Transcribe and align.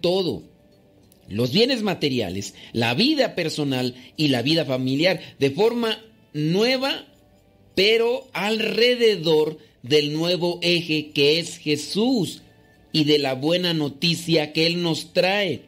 todo. 0.00 0.42
Los 1.28 1.52
bienes 1.52 1.82
materiales, 1.82 2.54
la 2.72 2.94
vida 2.94 3.34
personal 3.34 3.94
y 4.16 4.28
la 4.28 4.42
vida 4.42 4.64
familiar 4.64 5.20
de 5.38 5.50
forma 5.50 6.02
nueva, 6.32 7.06
pero 7.74 8.28
alrededor 8.32 9.58
del 9.82 10.12
nuevo 10.12 10.58
eje 10.62 11.10
que 11.10 11.38
es 11.38 11.58
Jesús 11.58 12.42
y 12.92 13.04
de 13.04 13.18
la 13.18 13.34
buena 13.34 13.74
noticia 13.74 14.52
que 14.52 14.66
Él 14.66 14.82
nos 14.82 15.12
trae. 15.12 15.62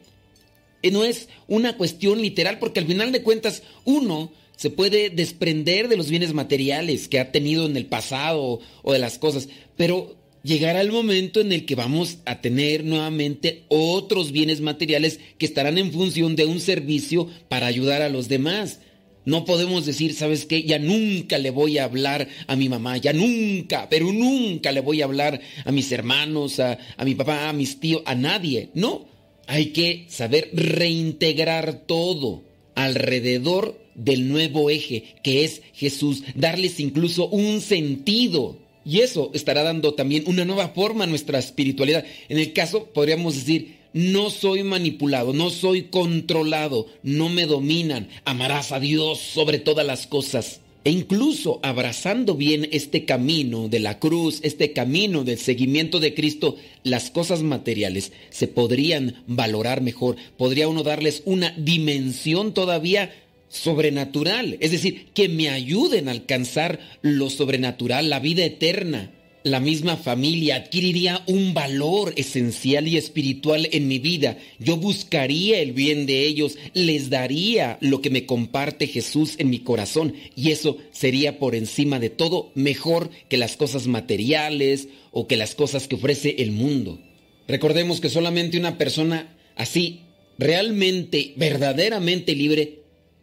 No 0.91 1.05
es 1.05 1.29
una 1.47 1.77
cuestión 1.77 2.21
literal 2.21 2.57
porque 2.57 2.79
al 2.79 2.87
final 2.87 3.11
de 3.11 3.21
cuentas 3.21 3.61
uno 3.85 4.31
se 4.55 4.69
puede 4.69 5.09
desprender 5.09 5.87
de 5.87 5.97
los 5.97 6.09
bienes 6.09 6.33
materiales 6.33 7.07
que 7.07 7.19
ha 7.19 7.31
tenido 7.31 7.65
en 7.65 7.77
el 7.77 7.85
pasado 7.85 8.59
o 8.83 8.93
de 8.93 8.99
las 8.99 9.17
cosas, 9.17 9.49
pero 9.77 10.15
llegará 10.43 10.81
el 10.81 10.91
momento 10.91 11.39
en 11.41 11.51
el 11.51 11.65
que 11.65 11.75
vamos 11.75 12.17
a 12.25 12.41
tener 12.41 12.83
nuevamente 12.83 13.63
otros 13.67 14.31
bienes 14.31 14.61
materiales 14.61 15.19
que 15.37 15.45
estarán 15.45 15.77
en 15.77 15.91
función 15.91 16.35
de 16.35 16.45
un 16.45 16.59
servicio 16.59 17.27
para 17.49 17.67
ayudar 17.67 18.01
a 18.01 18.09
los 18.09 18.27
demás. 18.27 18.79
No 19.23 19.45
podemos 19.45 19.85
decir, 19.85 20.15
¿sabes 20.15 20.45
qué? 20.45 20.63
Ya 20.63 20.79
nunca 20.79 21.37
le 21.37 21.51
voy 21.51 21.77
a 21.77 21.83
hablar 21.83 22.27
a 22.47 22.55
mi 22.55 22.69
mamá, 22.69 22.97
ya 22.97 23.13
nunca, 23.13 23.87
pero 23.87 24.11
nunca 24.11 24.71
le 24.71 24.81
voy 24.81 25.01
a 25.01 25.05
hablar 25.05 25.39
a 25.63 25.71
mis 25.71 25.91
hermanos, 25.91 26.59
a, 26.59 26.79
a 26.97 27.05
mi 27.05 27.13
papá, 27.13 27.47
a 27.47 27.53
mis 27.53 27.79
tíos, 27.79 28.01
a 28.05 28.15
nadie. 28.15 28.69
No, 28.73 29.05
hay 29.45 29.67
que 29.67 30.05
saber 30.09 30.49
reintegrar 30.53 31.85
todo 31.85 32.43
alrededor 32.73 33.79
del 33.93 34.27
nuevo 34.29 34.69
eje 34.69 35.15
que 35.23 35.43
es 35.43 35.61
Jesús, 35.73 36.23
darles 36.35 36.79
incluso 36.79 37.27
un 37.27 37.61
sentido. 37.61 38.57
Y 38.85 38.99
eso 38.99 39.31
estará 39.33 39.63
dando 39.63 39.93
también 39.93 40.23
una 40.27 40.45
nueva 40.45 40.69
forma 40.69 41.03
a 41.03 41.07
nuestra 41.07 41.39
espiritualidad. 41.39 42.05
En 42.29 42.37
el 42.37 42.53
caso, 42.53 42.85
podríamos 42.85 43.35
decir, 43.35 43.77
no 43.93 44.29
soy 44.29 44.63
manipulado, 44.63 45.33
no 45.33 45.49
soy 45.49 45.83
controlado, 45.83 46.87
no 47.03 47.29
me 47.29 47.45
dominan. 47.45 48.09
Amarás 48.25 48.71
a 48.71 48.79
Dios 48.79 49.19
sobre 49.19 49.59
todas 49.59 49.85
las 49.85 50.07
cosas. 50.07 50.61
E 50.83 50.89
incluso 50.89 51.59
abrazando 51.61 52.33
bien 52.33 52.67
este 52.71 53.05
camino 53.05 53.69
de 53.69 53.79
la 53.79 53.99
cruz, 53.99 54.39
este 54.41 54.73
camino 54.73 55.23
del 55.23 55.37
seguimiento 55.37 55.99
de 55.99 56.15
Cristo, 56.15 56.55
las 56.83 57.11
cosas 57.11 57.43
materiales 57.43 58.11
se 58.31 58.47
podrían 58.47 59.23
valorar 59.27 59.81
mejor, 59.81 60.15
podría 60.37 60.67
uno 60.67 60.81
darles 60.81 61.21
una 61.25 61.51
dimensión 61.51 62.55
todavía 62.55 63.13
sobrenatural, 63.51 64.57
es 64.61 64.71
decir, 64.71 65.07
que 65.13 65.27
me 65.27 65.49
ayuden 65.49 66.07
a 66.07 66.11
alcanzar 66.11 66.79
lo 67.01 67.29
sobrenatural, 67.29 68.09
la 68.09 68.19
vida 68.19 68.45
eterna. 68.45 69.11
La 69.43 69.59
misma 69.59 69.97
familia 69.97 70.55
adquiriría 70.55 71.23
un 71.25 71.55
valor 71.55 72.13
esencial 72.15 72.87
y 72.87 72.97
espiritual 72.97 73.67
en 73.71 73.87
mi 73.87 73.97
vida. 73.97 74.37
Yo 74.59 74.77
buscaría 74.77 75.59
el 75.59 75.71
bien 75.71 76.05
de 76.05 76.27
ellos, 76.27 76.59
les 76.75 77.09
daría 77.09 77.79
lo 77.81 78.01
que 78.01 78.11
me 78.11 78.27
comparte 78.27 78.85
Jesús 78.85 79.33
en 79.39 79.49
mi 79.49 79.59
corazón 79.59 80.13
y 80.35 80.51
eso 80.51 80.77
sería 80.91 81.39
por 81.39 81.55
encima 81.55 81.99
de 81.99 82.11
todo 82.11 82.51
mejor 82.53 83.09
que 83.29 83.37
las 83.37 83.57
cosas 83.57 83.87
materiales 83.87 84.89
o 85.11 85.27
que 85.27 85.37
las 85.37 85.55
cosas 85.55 85.87
que 85.87 85.95
ofrece 85.95 86.35
el 86.37 86.51
mundo. 86.51 87.01
Recordemos 87.47 87.99
que 87.99 88.09
solamente 88.09 88.59
una 88.59 88.77
persona 88.77 89.35
así, 89.55 90.01
realmente, 90.37 91.33
verdaderamente 91.35 92.35
libre, 92.35 92.80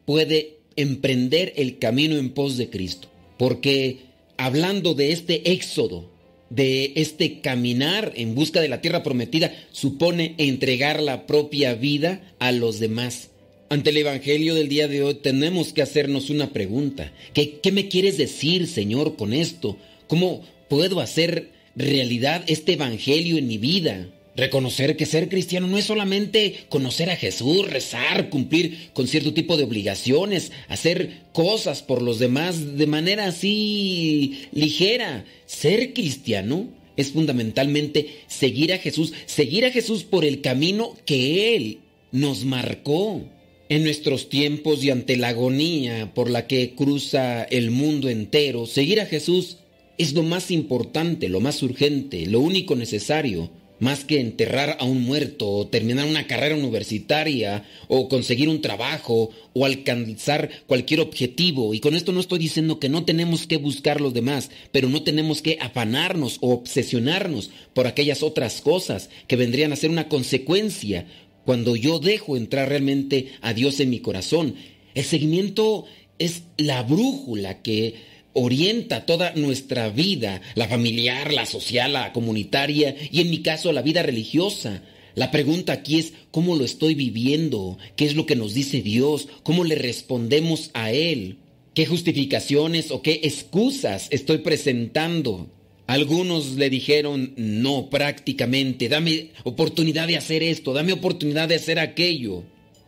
puede 0.08 0.56
emprender 0.76 1.52
el 1.56 1.78
camino 1.78 2.16
en 2.16 2.30
pos 2.30 2.56
de 2.56 2.70
Cristo. 2.70 3.08
Porque 3.36 3.98
hablando 4.38 4.94
de 4.94 5.12
este 5.12 5.52
éxodo, 5.52 6.10
de 6.48 6.94
este 6.96 7.42
caminar 7.42 8.14
en 8.16 8.34
busca 8.34 8.62
de 8.62 8.68
la 8.68 8.80
tierra 8.80 9.02
prometida, 9.02 9.52
supone 9.70 10.34
entregar 10.38 11.02
la 11.02 11.26
propia 11.26 11.74
vida 11.74 12.22
a 12.38 12.52
los 12.52 12.80
demás. 12.80 13.28
Ante 13.68 13.90
el 13.90 13.98
Evangelio 13.98 14.54
del 14.54 14.70
día 14.70 14.88
de 14.88 15.02
hoy 15.02 15.16
tenemos 15.16 15.74
que 15.74 15.82
hacernos 15.82 16.30
una 16.30 16.54
pregunta. 16.54 17.12
¿Qué, 17.34 17.60
qué 17.60 17.70
me 17.70 17.88
quieres 17.88 18.16
decir, 18.16 18.66
Señor, 18.66 19.14
con 19.16 19.34
esto? 19.34 19.76
¿Cómo 20.06 20.42
puedo 20.70 21.00
hacer 21.00 21.50
realidad 21.76 22.44
este 22.46 22.72
Evangelio 22.72 23.36
en 23.36 23.46
mi 23.46 23.58
vida? 23.58 24.08
Reconocer 24.38 24.96
que 24.96 25.04
ser 25.04 25.28
cristiano 25.28 25.66
no 25.66 25.78
es 25.78 25.86
solamente 25.86 26.54
conocer 26.68 27.10
a 27.10 27.16
Jesús, 27.16 27.68
rezar, 27.68 28.30
cumplir 28.30 28.90
con 28.92 29.08
cierto 29.08 29.34
tipo 29.34 29.56
de 29.56 29.64
obligaciones, 29.64 30.52
hacer 30.68 31.22
cosas 31.32 31.82
por 31.82 32.02
los 32.02 32.20
demás 32.20 32.76
de 32.78 32.86
manera 32.86 33.26
así 33.26 34.46
ligera. 34.52 35.24
Ser 35.44 35.92
cristiano 35.92 36.68
es 36.96 37.10
fundamentalmente 37.10 38.20
seguir 38.28 38.72
a 38.72 38.78
Jesús, 38.78 39.12
seguir 39.26 39.64
a 39.64 39.72
Jesús 39.72 40.04
por 40.04 40.24
el 40.24 40.40
camino 40.40 40.94
que 41.04 41.56
Él 41.56 41.80
nos 42.12 42.44
marcó. 42.44 43.20
En 43.68 43.82
nuestros 43.82 44.28
tiempos 44.28 44.84
y 44.84 44.90
ante 44.90 45.16
la 45.16 45.28
agonía 45.28 46.14
por 46.14 46.30
la 46.30 46.46
que 46.46 46.76
cruza 46.76 47.42
el 47.42 47.72
mundo 47.72 48.08
entero, 48.08 48.66
seguir 48.66 49.00
a 49.00 49.06
Jesús 49.06 49.58
es 49.98 50.12
lo 50.12 50.22
más 50.22 50.52
importante, 50.52 51.28
lo 51.28 51.40
más 51.40 51.60
urgente, 51.64 52.24
lo 52.26 52.38
único 52.38 52.76
necesario 52.76 53.50
más 53.80 54.04
que 54.04 54.20
enterrar 54.20 54.76
a 54.80 54.84
un 54.84 55.02
muerto 55.02 55.48
o 55.48 55.66
terminar 55.66 56.06
una 56.06 56.26
carrera 56.26 56.54
universitaria 56.54 57.64
o 57.88 58.08
conseguir 58.08 58.48
un 58.48 58.60
trabajo 58.60 59.30
o 59.52 59.64
alcanzar 59.64 60.50
cualquier 60.66 61.00
objetivo. 61.00 61.74
Y 61.74 61.80
con 61.80 61.94
esto 61.94 62.12
no 62.12 62.20
estoy 62.20 62.38
diciendo 62.38 62.78
que 62.78 62.88
no 62.88 63.04
tenemos 63.04 63.46
que 63.46 63.56
buscar 63.56 64.00
los 64.00 64.14
demás, 64.14 64.50
pero 64.72 64.88
no 64.88 65.02
tenemos 65.02 65.42
que 65.42 65.58
afanarnos 65.60 66.38
o 66.40 66.52
obsesionarnos 66.52 67.50
por 67.74 67.86
aquellas 67.86 68.22
otras 68.22 68.60
cosas 68.60 69.10
que 69.26 69.36
vendrían 69.36 69.72
a 69.72 69.76
ser 69.76 69.90
una 69.90 70.08
consecuencia 70.08 71.06
cuando 71.44 71.76
yo 71.76 71.98
dejo 71.98 72.36
entrar 72.36 72.68
realmente 72.68 73.32
a 73.40 73.54
Dios 73.54 73.80
en 73.80 73.90
mi 73.90 74.00
corazón. 74.00 74.54
El 74.94 75.04
seguimiento 75.04 75.86
es 76.18 76.42
la 76.56 76.82
brújula 76.82 77.62
que 77.62 77.94
orienta 78.38 79.04
toda 79.04 79.32
nuestra 79.34 79.90
vida, 79.90 80.40
la 80.54 80.68
familiar, 80.68 81.32
la 81.32 81.46
social, 81.46 81.92
la 81.92 82.12
comunitaria 82.12 82.94
y 83.10 83.20
en 83.20 83.30
mi 83.30 83.42
caso 83.42 83.72
la 83.72 83.82
vida 83.82 84.02
religiosa. 84.02 84.82
La 85.14 85.30
pregunta 85.30 85.72
aquí 85.72 85.98
es 85.98 86.12
cómo 86.30 86.54
lo 86.54 86.64
estoy 86.64 86.94
viviendo, 86.94 87.76
qué 87.96 88.04
es 88.06 88.14
lo 88.14 88.24
que 88.24 88.36
nos 88.36 88.54
dice 88.54 88.82
Dios, 88.82 89.28
cómo 89.42 89.64
le 89.64 89.74
respondemos 89.74 90.70
a 90.74 90.92
Él, 90.92 91.38
qué 91.74 91.86
justificaciones 91.86 92.92
o 92.92 93.02
qué 93.02 93.20
excusas 93.24 94.06
estoy 94.10 94.38
presentando. 94.38 95.50
Algunos 95.88 96.52
le 96.52 96.70
dijeron 96.70 97.32
no 97.36 97.90
prácticamente, 97.90 98.88
dame 98.88 99.30
oportunidad 99.42 100.06
de 100.06 100.16
hacer 100.16 100.42
esto, 100.42 100.72
dame 100.72 100.92
oportunidad 100.92 101.48
de 101.48 101.56
hacer 101.56 101.78
aquello. 101.80 102.44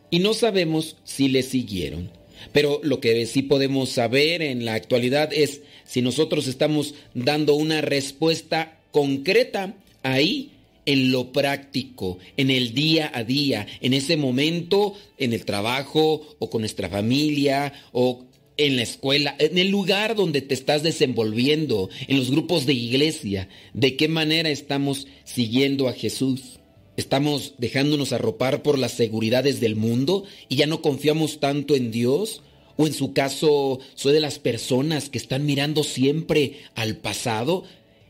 Y 0.09 0.19
no 0.19 0.33
sabemos 0.33 0.97
si 1.03 1.27
le 1.27 1.43
siguieron. 1.43 2.20
Pero 2.51 2.79
lo 2.83 2.99
que 2.99 3.25
sí 3.25 3.41
podemos 3.41 3.89
saber 3.89 4.41
en 4.41 4.65
la 4.65 4.73
actualidad 4.73 5.31
es 5.33 5.61
si 5.85 6.01
nosotros 6.01 6.47
estamos 6.47 6.95
dando 7.13 7.55
una 7.55 7.81
respuesta 7.81 8.79
concreta 8.91 9.73
ahí 10.03 10.51
en 10.85 11.11
lo 11.11 11.31
práctico, 11.31 12.17
en 12.37 12.49
el 12.49 12.73
día 12.73 13.11
a 13.13 13.23
día, 13.23 13.67
en 13.81 13.93
ese 13.93 14.17
momento, 14.17 14.95
en 15.17 15.33
el 15.33 15.45
trabajo 15.45 16.35
o 16.39 16.49
con 16.49 16.61
nuestra 16.61 16.89
familia 16.89 17.73
o 17.91 18.25
en 18.57 18.75
la 18.75 18.83
escuela, 18.83 19.35
en 19.39 19.57
el 19.57 19.69
lugar 19.69 20.15
donde 20.15 20.41
te 20.41 20.53
estás 20.53 20.83
desenvolviendo, 20.83 21.89
en 22.07 22.17
los 22.17 22.31
grupos 22.31 22.65
de 22.65 22.73
iglesia, 22.73 23.47
de 23.73 23.95
qué 23.95 24.07
manera 24.07 24.49
estamos 24.49 25.07
siguiendo 25.23 25.87
a 25.87 25.93
Jesús. 25.93 26.60
¿Estamos 26.97 27.53
dejándonos 27.57 28.11
arropar 28.11 28.63
por 28.63 28.77
las 28.77 28.91
seguridades 28.91 29.59
del 29.61 29.75
mundo 29.75 30.25
y 30.49 30.57
ya 30.57 30.67
no 30.67 30.81
confiamos 30.81 31.39
tanto 31.39 31.75
en 31.75 31.89
Dios? 31.91 32.41
¿O 32.77 32.85
en 32.85 32.93
su 32.93 33.13
caso 33.13 33.79
soy 33.95 34.13
de 34.13 34.19
las 34.19 34.39
personas 34.39 35.09
que 35.09 35.17
están 35.17 35.45
mirando 35.45 35.83
siempre 35.83 36.59
al 36.75 36.97
pasado? 36.97 37.63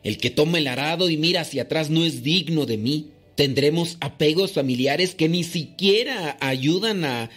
El 0.03 0.17
que 0.17 0.31
toma 0.31 0.57
el 0.57 0.67
arado 0.67 1.09
y 1.09 1.17
mira 1.17 1.41
hacia 1.41 1.63
atrás 1.63 1.89
no 1.89 2.03
es 2.03 2.23
digno 2.23 2.65
de 2.65 2.77
mí. 2.77 3.09
Tendremos 3.35 3.97
apegos 4.01 4.51
familiares 4.51 5.15
que 5.15 5.29
ni 5.29 5.43
siquiera 5.43 6.37
ayudan 6.41 7.05
a 7.05 7.29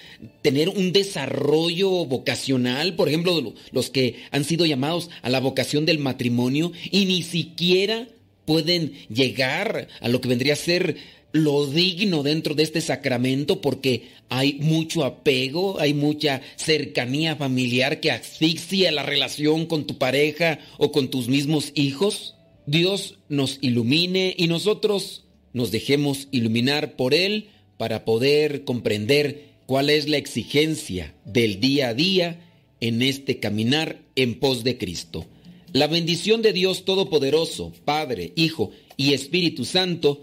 tener 0.43 0.69
un 0.71 0.93
desarrollo 0.93 2.05
vocacional, 2.07 2.95
por 2.95 3.09
ejemplo, 3.09 3.55
los 3.71 3.91
que 3.91 4.17
han 4.31 4.45
sido 4.45 4.67
llamados 4.67 5.11
a 5.23 5.31
la 5.31 5.41
vocación 5.41 5.87
del 5.87 5.99
matrimonio 5.99 6.73
y 6.91 7.05
ni 7.05 7.23
siquiera 7.23 8.09
pueden 8.45 8.93
llegar 9.09 9.89
a 10.01 10.09
lo 10.09 10.21
que 10.21 10.29
vendría 10.29 10.55
a 10.55 10.57
ser 10.57 10.97
lo 11.35 11.67
digno 11.67 12.23
dentro 12.23 12.55
de 12.55 12.63
este 12.63 12.81
sacramento 12.81 13.61
porque 13.61 14.11
hay 14.29 14.55
mucho 14.61 15.05
apego, 15.05 15.81
hay 15.81 15.93
mucha 15.93 16.41
cercanía 16.55 17.35
familiar 17.35 17.99
que 17.99 18.13
asfixia 18.13 18.93
la 18.93 19.03
relación 19.03 19.67
con 19.67 19.85
tu 19.85 19.99
pareja 19.99 20.61
o 20.79 20.93
con 20.93 21.09
tus 21.11 21.27
mismos 21.27 21.73
hijos. 21.75 22.37
Dios 22.67 23.19
nos 23.29 23.59
ilumine 23.63 24.33
y 24.39 24.47
nosotros 24.47 25.25
nos 25.53 25.73
dejemos 25.73 26.29
iluminar 26.31 26.95
por 26.95 27.15
Él 27.15 27.49
para 27.79 28.05
poder 28.05 28.63
comprender 28.63 29.55
cuál 29.67 29.91
es 29.91 30.09
la 30.09 30.19
exigencia 30.19 31.17
del 31.25 31.59
día 31.59 31.89
a 31.89 31.95
día 31.95 32.49
en 32.79 33.03
este 33.03 33.41
caminar 33.41 33.99
en 34.15 34.39
pos 34.39 34.63
de 34.63 34.79
Cristo. 34.79 35.27
La 35.73 35.89
bendición 35.89 36.43
de 36.43 36.53
Dios 36.53 36.85
Todopoderoso, 36.85 37.73
Padre, 37.85 38.33
Hijo 38.37 38.71
y 38.97 39.15
Espíritu 39.15 39.65
Santo, 39.65 40.23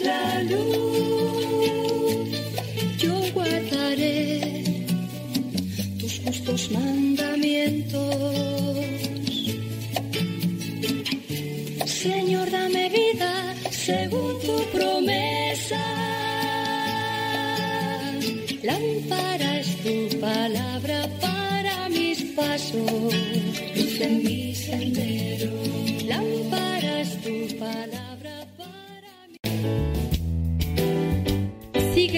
La 0.00 0.42
luz. 0.42 1.86
Yo 2.98 3.14
guardaré 3.32 4.64
tus 5.98 6.20
justos 6.24 6.70
mandamientos. 6.70 8.06
Señor, 11.86 12.50
dame 12.50 12.88
vida 12.88 13.54
según 13.70 14.40
tu 14.40 14.56
promesa. 14.76 15.82
Lámpara 18.62 19.60
es 19.60 19.76
tu 19.82 20.20
palabra 20.20 21.08
para 21.20 21.88
mis 21.88 22.22
pasos, 22.36 23.14
luz 23.76 24.00
en 24.00 24.24
mi 24.24 24.54
sendero. 24.54 25.52
Lámpara 26.06 27.00
es 27.00 27.10
tu 27.22 27.56
palabra 27.58 28.15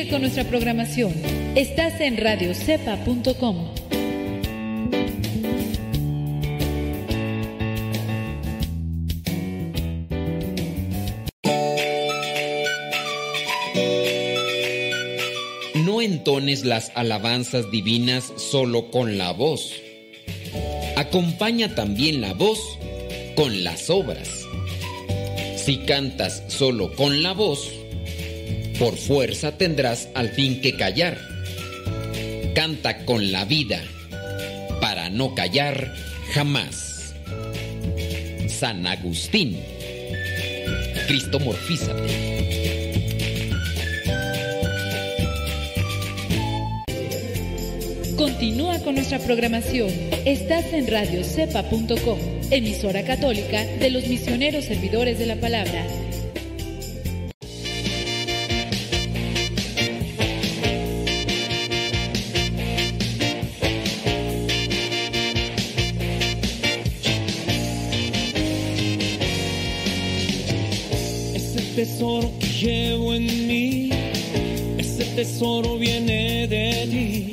Con 0.06 0.20
nuestra 0.20 0.44
programación. 0.44 1.12
Estás 1.56 2.00
en 2.00 2.18
radiocepa.com. 2.18 3.74
No 15.84 16.00
entones 16.00 16.64
las 16.64 16.92
alabanzas 16.94 17.68
divinas 17.72 18.32
solo 18.36 18.92
con 18.92 19.18
la 19.18 19.32
voz. 19.32 19.74
Acompaña 20.96 21.74
también 21.74 22.20
la 22.20 22.34
voz 22.34 22.60
con 23.34 23.64
las 23.64 23.90
obras. 23.90 24.46
Si 25.56 25.78
cantas 25.78 26.44
solo 26.46 26.94
con 26.94 27.24
la 27.24 27.32
voz, 27.32 27.77
por 28.78 28.96
fuerza 28.96 29.58
tendrás 29.58 30.08
al 30.14 30.30
fin 30.30 30.60
que 30.60 30.76
callar. 30.76 31.18
Canta 32.54 33.04
con 33.04 33.32
la 33.32 33.44
vida 33.44 33.82
para 34.80 35.10
no 35.10 35.34
callar 35.34 35.94
jamás. 36.32 37.14
San 38.46 38.86
Agustín. 38.86 39.58
Cristo 41.06 41.40
morfízate. 41.40 42.28
Continúa 48.16 48.78
con 48.80 48.94
nuestra 48.96 49.18
programación. 49.20 49.90
Estás 50.24 50.72
en 50.72 50.86
radiocepa.com, 50.86 52.18
emisora 52.50 53.04
católica 53.04 53.64
de 53.64 53.90
los 53.90 54.06
misioneros 54.06 54.64
servidores 54.64 55.18
de 55.18 55.26
la 55.26 55.36
palabra. 55.36 55.86
Tesoro 75.38 75.78
viene 75.78 76.48
de 76.48 76.88
ti. 76.90 77.32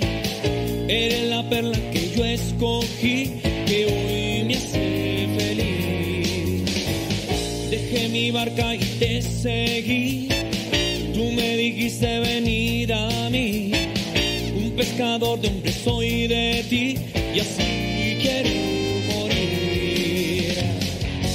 Eres 0.88 1.24
la 1.28 1.50
perla 1.50 1.78
que 1.92 2.14
yo 2.16 2.24
escogí, 2.24 3.42
que 3.66 3.86
hoy 3.86 4.44
me 4.46 4.56
hace 4.56 5.28
feliz. 5.38 6.66
Dejé 7.72 8.10
mi 8.10 8.30
barca 8.30 8.76
y 8.76 8.80
te 9.00 9.22
seguí. 9.24 10.30
Tú 11.16 11.32
me 11.32 11.58
dijiste 11.58 12.20
venir 12.20 12.94
a 12.94 13.30
mí. 13.32 13.72
Un 14.56 14.72
pescador 14.76 15.42
de 15.42 15.48
hombres 15.48 15.76
soy 15.84 16.28
de 16.28 16.64
ti 16.70 16.98
y 17.34 17.40
así 17.40 18.18
quiero 18.22 18.52
morir. 19.16 20.54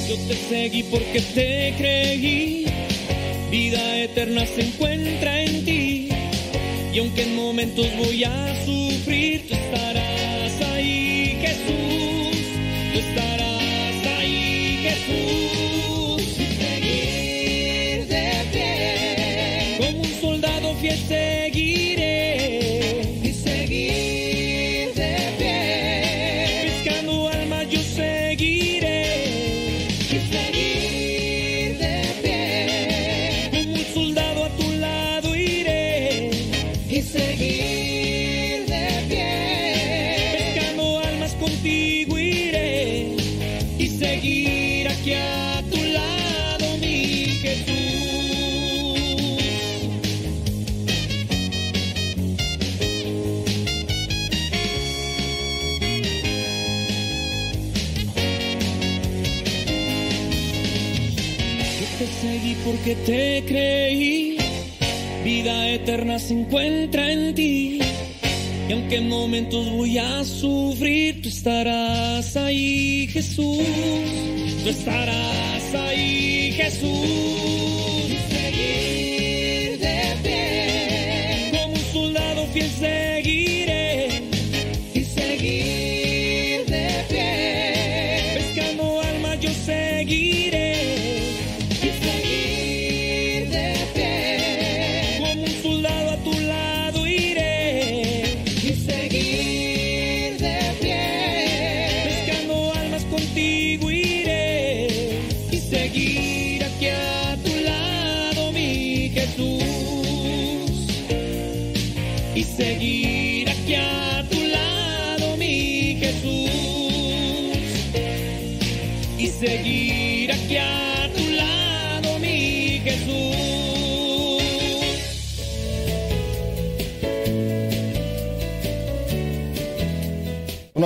Yo 0.09 0.15
te 0.29 0.37
seguí 0.49 0.85
porque 0.85 1.21
te 1.35 1.75
creí. 1.79 2.67
Vida 3.51 3.99
eterna 3.99 4.47
se 4.47 4.61
encuentra 4.63 5.43
en 5.43 5.65
ti. 5.65 6.00
Y 6.93 6.99
aunque 6.99 7.23
en 7.23 7.37
momentos 7.37 7.87
voy 7.99 8.25
a 8.25 8.65
sufrir, 8.65 9.47
tú 9.47 9.55
estarás 9.55 9.90
eterna 66.01 66.19
se 66.19 66.33
encuentra 66.33 67.13
en 67.13 67.35
ti. 67.35 67.81
Y 68.69 68.73
aunque 68.73 68.97
en 68.97 69.09
momentos 69.09 69.71
voy 69.71 69.99
a 69.99 70.25
sufrir, 70.25 71.21
tú 71.21 71.29
estarás 71.29 72.37
ahí, 72.37 73.07
Jesús. 73.09 73.59
Tú 74.63 74.71
estarás 74.71 75.75
ahí, 75.75 76.53
Jesús. 76.53 78.17
Seguir 78.31 79.79
de 79.79 80.17
pie. 80.23 81.51
Como 81.61 81.75
un 81.75 81.93
soldado 81.93 82.47
fiel 82.47 82.71
seguiré. 82.71 84.23
Y 84.95 85.01
seguir 85.05 85.80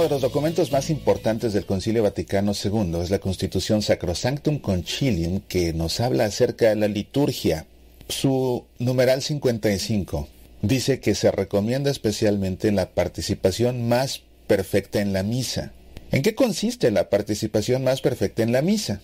de 0.04 0.10
los 0.10 0.20
documentos 0.20 0.70
más 0.70 0.90
importantes 0.90 1.54
del 1.54 1.64
Concilio 1.64 2.02
Vaticano 2.02 2.52
II 2.52 3.00
es 3.00 3.08
la 3.08 3.20
Constitución 3.20 3.80
Sacrosanctum 3.80 4.58
Concilium 4.58 5.40
que 5.40 5.72
nos 5.72 5.98
habla 5.98 6.26
acerca 6.26 6.68
de 6.68 6.76
la 6.76 6.88
liturgia. 6.88 7.64
Su 8.08 8.66
numeral 8.78 9.22
55 9.22 10.28
dice 10.60 11.00
que 11.00 11.14
se 11.14 11.30
recomienda 11.30 11.90
especialmente 11.90 12.70
la 12.70 12.90
participación 12.90 13.88
más 13.88 14.20
perfecta 14.46 15.00
en 15.00 15.14
la 15.14 15.22
misa. 15.22 15.72
¿En 16.12 16.20
qué 16.20 16.34
consiste 16.34 16.90
la 16.90 17.08
participación 17.08 17.82
más 17.82 18.02
perfecta 18.02 18.42
en 18.42 18.52
la 18.52 18.60
misa? 18.60 19.00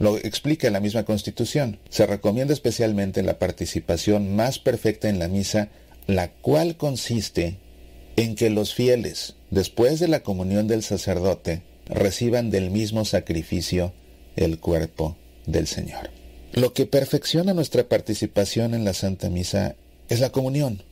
Lo 0.00 0.16
explica 0.16 0.70
la 0.70 0.80
misma 0.80 1.04
Constitución. 1.04 1.78
Se 1.88 2.04
recomienda 2.04 2.52
especialmente 2.52 3.22
la 3.22 3.38
participación 3.38 4.34
más 4.34 4.58
perfecta 4.58 5.08
en 5.08 5.20
la 5.20 5.28
misa, 5.28 5.68
la 6.08 6.32
cual 6.32 6.76
consiste 6.76 7.58
en 8.16 8.34
que 8.34 8.50
los 8.50 8.74
fieles, 8.74 9.36
después 9.52 10.00
de 10.00 10.08
la 10.08 10.20
comunión 10.20 10.66
del 10.66 10.82
sacerdote, 10.82 11.62
reciban 11.86 12.50
del 12.50 12.70
mismo 12.70 13.04
sacrificio 13.04 13.92
el 14.34 14.58
cuerpo 14.58 15.16
del 15.46 15.66
Señor. 15.66 16.10
Lo 16.52 16.72
que 16.72 16.86
perfecciona 16.86 17.52
nuestra 17.52 17.84
participación 17.84 18.74
en 18.74 18.84
la 18.84 18.94
Santa 18.94 19.28
Misa 19.28 19.76
es 20.08 20.20
la 20.20 20.30
comunión. 20.30 20.82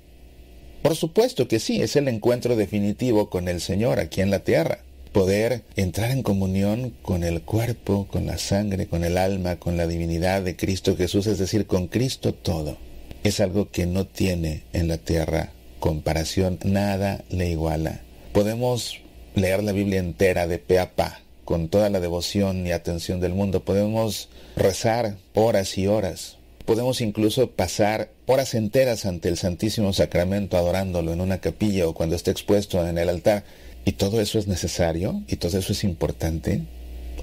Por 0.83 0.95
supuesto 0.95 1.49
que 1.49 1.59
sí, 1.59 1.81
es 1.81 1.97
el 1.97 2.07
encuentro 2.09 2.55
definitivo 2.55 3.31
con 3.31 3.49
el 3.49 3.61
Señor 3.61 3.99
aquí 3.99 4.21
en 4.21 4.31
la 4.31 4.41
tierra. 4.41 4.81
Poder 5.13 5.65
entrar 5.77 6.11
en 6.11 6.23
comunión 6.23 6.95
con 7.03 7.25
el 7.25 7.43
cuerpo, 7.43 8.09
con 8.09 8.27
la 8.27 8.39
sangre, 8.39 8.87
con 8.87 9.05
el 9.05 9.17
alma, 9.17 9.57
con 9.57 9.77
la 9.77 9.87
divinidad 9.87 10.43
de 10.43 10.57
Cristo 10.57 10.97
Jesús, 10.97 11.27
es 11.27 11.39
decir, 11.39 11.67
con 11.67 11.89
Cristo 11.89 12.35
todo. 12.35 12.77
Es 13.25 13.41
algo 13.41 13.71
que 13.71 13.87
no 13.87 14.07
tiene 14.07 14.65
en 14.73 14.89
la 14.89 14.99
tierra 14.99 15.53
comparación, 15.81 16.59
nada 16.63 17.25
le 17.31 17.51
iguala. 17.51 18.03
Podemos 18.33 19.01
leer 19.35 19.63
la 19.63 19.73
Biblia 19.73 19.99
entera 19.99 20.47
de 20.47 20.59
pe 20.59 20.79
a 20.79 20.95
pa, 20.95 21.21
con 21.45 21.69
toda 21.69 21.91
la 21.91 22.01
devoción 22.01 22.67
y 22.67 22.73
atención 22.73 23.21
del 23.21 23.35
mundo. 23.35 23.65
Podemos 23.65 24.29
rezar 24.57 25.17
horas 25.35 25.77
y 25.79 25.87
horas, 25.87 26.39
Podemos 26.71 27.01
incluso 27.01 27.51
pasar 27.51 28.13
horas 28.27 28.55
enteras 28.55 29.05
ante 29.05 29.29
el 29.29 29.37
Santísimo 29.37 29.93
Sacramento 29.93 30.57
adorándolo 30.57 31.13
en 31.13 31.21
una 31.21 31.41
capilla 31.41 31.89
o 31.89 31.95
cuando 31.95 32.15
esté 32.15 32.31
expuesto 32.31 32.87
en 32.87 32.97
el 32.97 33.09
altar. 33.09 33.43
Y 33.85 33.93
todo 33.93 34.21
eso 34.21 34.39
es 34.39 34.47
necesario 34.47 35.21
y 35.27 35.35
todo 35.35 35.59
eso 35.59 35.73
es 35.73 35.83
importante 35.83 36.63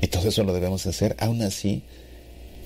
y 0.01 0.07
todo 0.07 0.27
eso 0.27 0.43
lo 0.43 0.51
debemos 0.51 0.85
hacer. 0.85 1.15
Aún 1.19 1.41
así, 1.43 1.83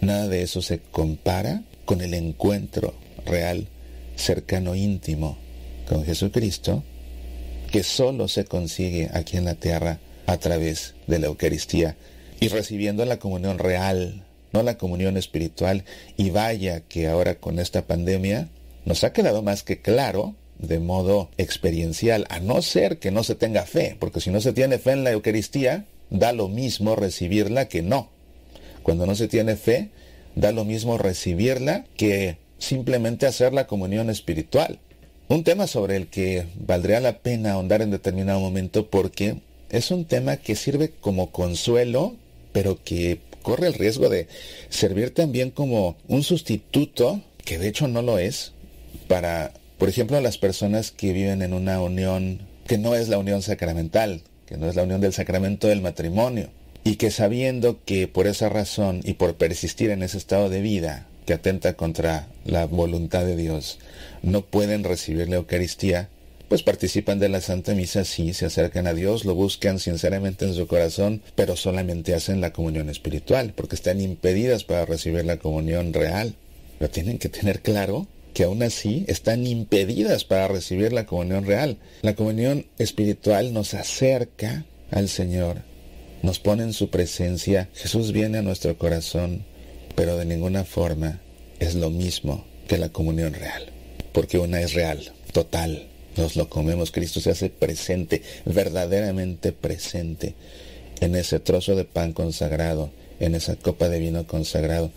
nada 0.01 0.27
de 0.27 0.41
eso 0.41 0.63
se 0.63 0.79
compara 0.79 1.61
con 1.85 2.01
el 2.01 2.15
encuentro 2.15 2.95
real, 3.27 3.67
cercano, 4.15 4.73
íntimo 4.73 5.37
con 5.87 6.03
Jesucristo, 6.03 6.83
que 7.71 7.83
solo 7.83 8.27
se 8.27 8.45
consigue 8.45 9.09
aquí 9.13 9.37
en 9.37 9.45
la 9.45 9.55
tierra 9.55 9.99
a 10.25 10.37
través 10.37 10.93
de 11.07 11.19
la 11.19 11.27
Eucaristía 11.27 11.95
y 12.39 12.47
recibiendo 12.49 13.05
la 13.05 13.19
comunión 13.19 13.59
real 13.59 14.25
no 14.51 14.63
la 14.63 14.77
comunión 14.77 15.17
espiritual. 15.17 15.85
Y 16.17 16.29
vaya 16.29 16.81
que 16.81 17.07
ahora 17.07 17.35
con 17.35 17.59
esta 17.59 17.83
pandemia 17.83 18.49
nos 18.85 19.03
ha 19.03 19.13
quedado 19.13 19.41
más 19.41 19.63
que 19.63 19.81
claro 19.81 20.35
de 20.59 20.79
modo 20.79 21.29
experiencial, 21.37 22.27
a 22.29 22.39
no 22.39 22.61
ser 22.61 22.99
que 22.99 23.09
no 23.09 23.23
se 23.23 23.33
tenga 23.33 23.65
fe, 23.65 23.97
porque 23.99 24.21
si 24.21 24.29
no 24.29 24.41
se 24.41 24.53
tiene 24.53 24.77
fe 24.77 24.91
en 24.91 25.03
la 25.03 25.11
Eucaristía, 25.11 25.85
da 26.11 26.33
lo 26.33 26.49
mismo 26.49 26.95
recibirla 26.95 27.67
que 27.67 27.81
no. 27.81 28.09
Cuando 28.83 29.07
no 29.07 29.15
se 29.15 29.27
tiene 29.27 29.55
fe, 29.55 29.89
da 30.35 30.51
lo 30.51 30.63
mismo 30.63 30.99
recibirla 30.99 31.85
que 31.97 32.37
simplemente 32.59 33.25
hacer 33.25 33.53
la 33.53 33.65
comunión 33.65 34.11
espiritual. 34.11 34.79
Un 35.31 35.45
tema 35.45 35.65
sobre 35.65 35.95
el 35.95 36.07
que 36.07 36.45
valdría 36.55 36.99
la 36.99 37.19
pena 37.19 37.53
ahondar 37.53 37.81
en 37.81 37.89
determinado 37.89 38.41
momento 38.41 38.87
porque 38.89 39.37
es 39.69 39.89
un 39.89 40.03
tema 40.03 40.35
que 40.35 40.57
sirve 40.57 40.89
como 40.89 41.31
consuelo, 41.31 42.17
pero 42.51 42.83
que 42.83 43.19
corre 43.41 43.67
el 43.67 43.75
riesgo 43.75 44.09
de 44.09 44.27
servir 44.67 45.13
también 45.13 45.49
como 45.49 45.95
un 46.09 46.23
sustituto, 46.23 47.21
que 47.45 47.59
de 47.59 47.69
hecho 47.69 47.87
no 47.87 48.01
lo 48.01 48.19
es, 48.19 48.51
para, 49.07 49.53
por 49.77 49.87
ejemplo, 49.87 50.19
las 50.19 50.37
personas 50.37 50.91
que 50.91 51.13
viven 51.13 51.41
en 51.41 51.53
una 51.53 51.81
unión 51.81 52.41
que 52.67 52.77
no 52.77 52.93
es 52.93 53.07
la 53.07 53.17
unión 53.17 53.41
sacramental, 53.41 54.23
que 54.45 54.57
no 54.57 54.67
es 54.67 54.75
la 54.75 54.83
unión 54.83 54.99
del 54.99 55.13
sacramento 55.13 55.69
del 55.69 55.79
matrimonio, 55.79 56.49
y 56.83 56.97
que 56.97 57.09
sabiendo 57.09 57.79
que 57.85 58.09
por 58.09 58.27
esa 58.27 58.49
razón 58.49 58.99
y 59.05 59.13
por 59.13 59.35
persistir 59.35 59.91
en 59.91 60.03
ese 60.03 60.17
estado 60.17 60.49
de 60.49 60.59
vida 60.59 61.07
que 61.25 61.31
atenta 61.31 61.75
contra 61.75 62.27
la 62.43 62.65
voluntad 62.65 63.23
de 63.23 63.37
Dios, 63.37 63.79
no 64.21 64.45
pueden 64.45 64.83
recibir 64.83 65.29
la 65.29 65.37
Eucaristía, 65.37 66.09
pues 66.47 66.63
participan 66.63 67.19
de 67.19 67.29
la 67.29 67.39
Santa 67.39 67.73
Misa, 67.73 68.03
sí, 68.03 68.33
se 68.33 68.45
acercan 68.45 68.85
a 68.85 68.93
Dios, 68.93 69.23
lo 69.23 69.35
buscan 69.35 69.79
sinceramente 69.79 70.45
en 70.45 70.53
su 70.53 70.67
corazón, 70.67 71.21
pero 71.35 71.55
solamente 71.55 72.13
hacen 72.13 72.41
la 72.41 72.51
comunión 72.51 72.89
espiritual, 72.89 73.53
porque 73.55 73.75
están 73.75 74.01
impedidas 74.01 74.65
para 74.65 74.85
recibir 74.85 75.23
la 75.23 75.37
comunión 75.37 75.93
real. 75.93 76.35
Pero 76.77 76.91
tienen 76.91 77.19
que 77.19 77.29
tener 77.29 77.61
claro 77.61 78.07
que 78.33 78.43
aún 78.43 78.63
así 78.63 79.05
están 79.07 79.45
impedidas 79.47 80.23
para 80.23 80.47
recibir 80.47 80.93
la 80.93 81.05
comunión 81.05 81.45
real. 81.45 81.77
La 82.01 82.15
comunión 82.15 82.65
espiritual 82.77 83.53
nos 83.53 83.73
acerca 83.73 84.65
al 84.89 85.07
Señor, 85.07 85.61
nos 86.21 86.39
pone 86.39 86.63
en 86.63 86.73
su 86.73 86.89
presencia, 86.89 87.69
Jesús 87.73 88.11
viene 88.11 88.39
a 88.39 88.41
nuestro 88.41 88.77
corazón, 88.77 89.45
pero 89.95 90.17
de 90.17 90.25
ninguna 90.25 90.65
forma 90.65 91.21
es 91.59 91.75
lo 91.75 91.89
mismo 91.89 92.45
que 92.67 92.77
la 92.77 92.89
comunión 92.89 93.33
real, 93.33 93.70
porque 94.11 94.37
una 94.37 94.61
es 94.61 94.73
real, 94.73 95.11
total, 95.31 95.87
nos 96.17 96.35
lo 96.35 96.49
comemos, 96.49 96.91
Cristo 96.91 97.19
se 97.21 97.31
hace 97.31 97.49
presente, 97.49 98.21
verdaderamente 98.45 99.51
presente 99.51 100.35
en 100.99 101.15
ese 101.15 101.39
trozo 101.39 101.75
de 101.75 101.85
pan 101.85 102.13
consagrado, 102.13 102.91
en 103.19 103.35
esa 103.35 103.55
copa 103.55 103.89
de 103.89 103.99
vino 103.99 104.27
consagrado. 104.27 104.91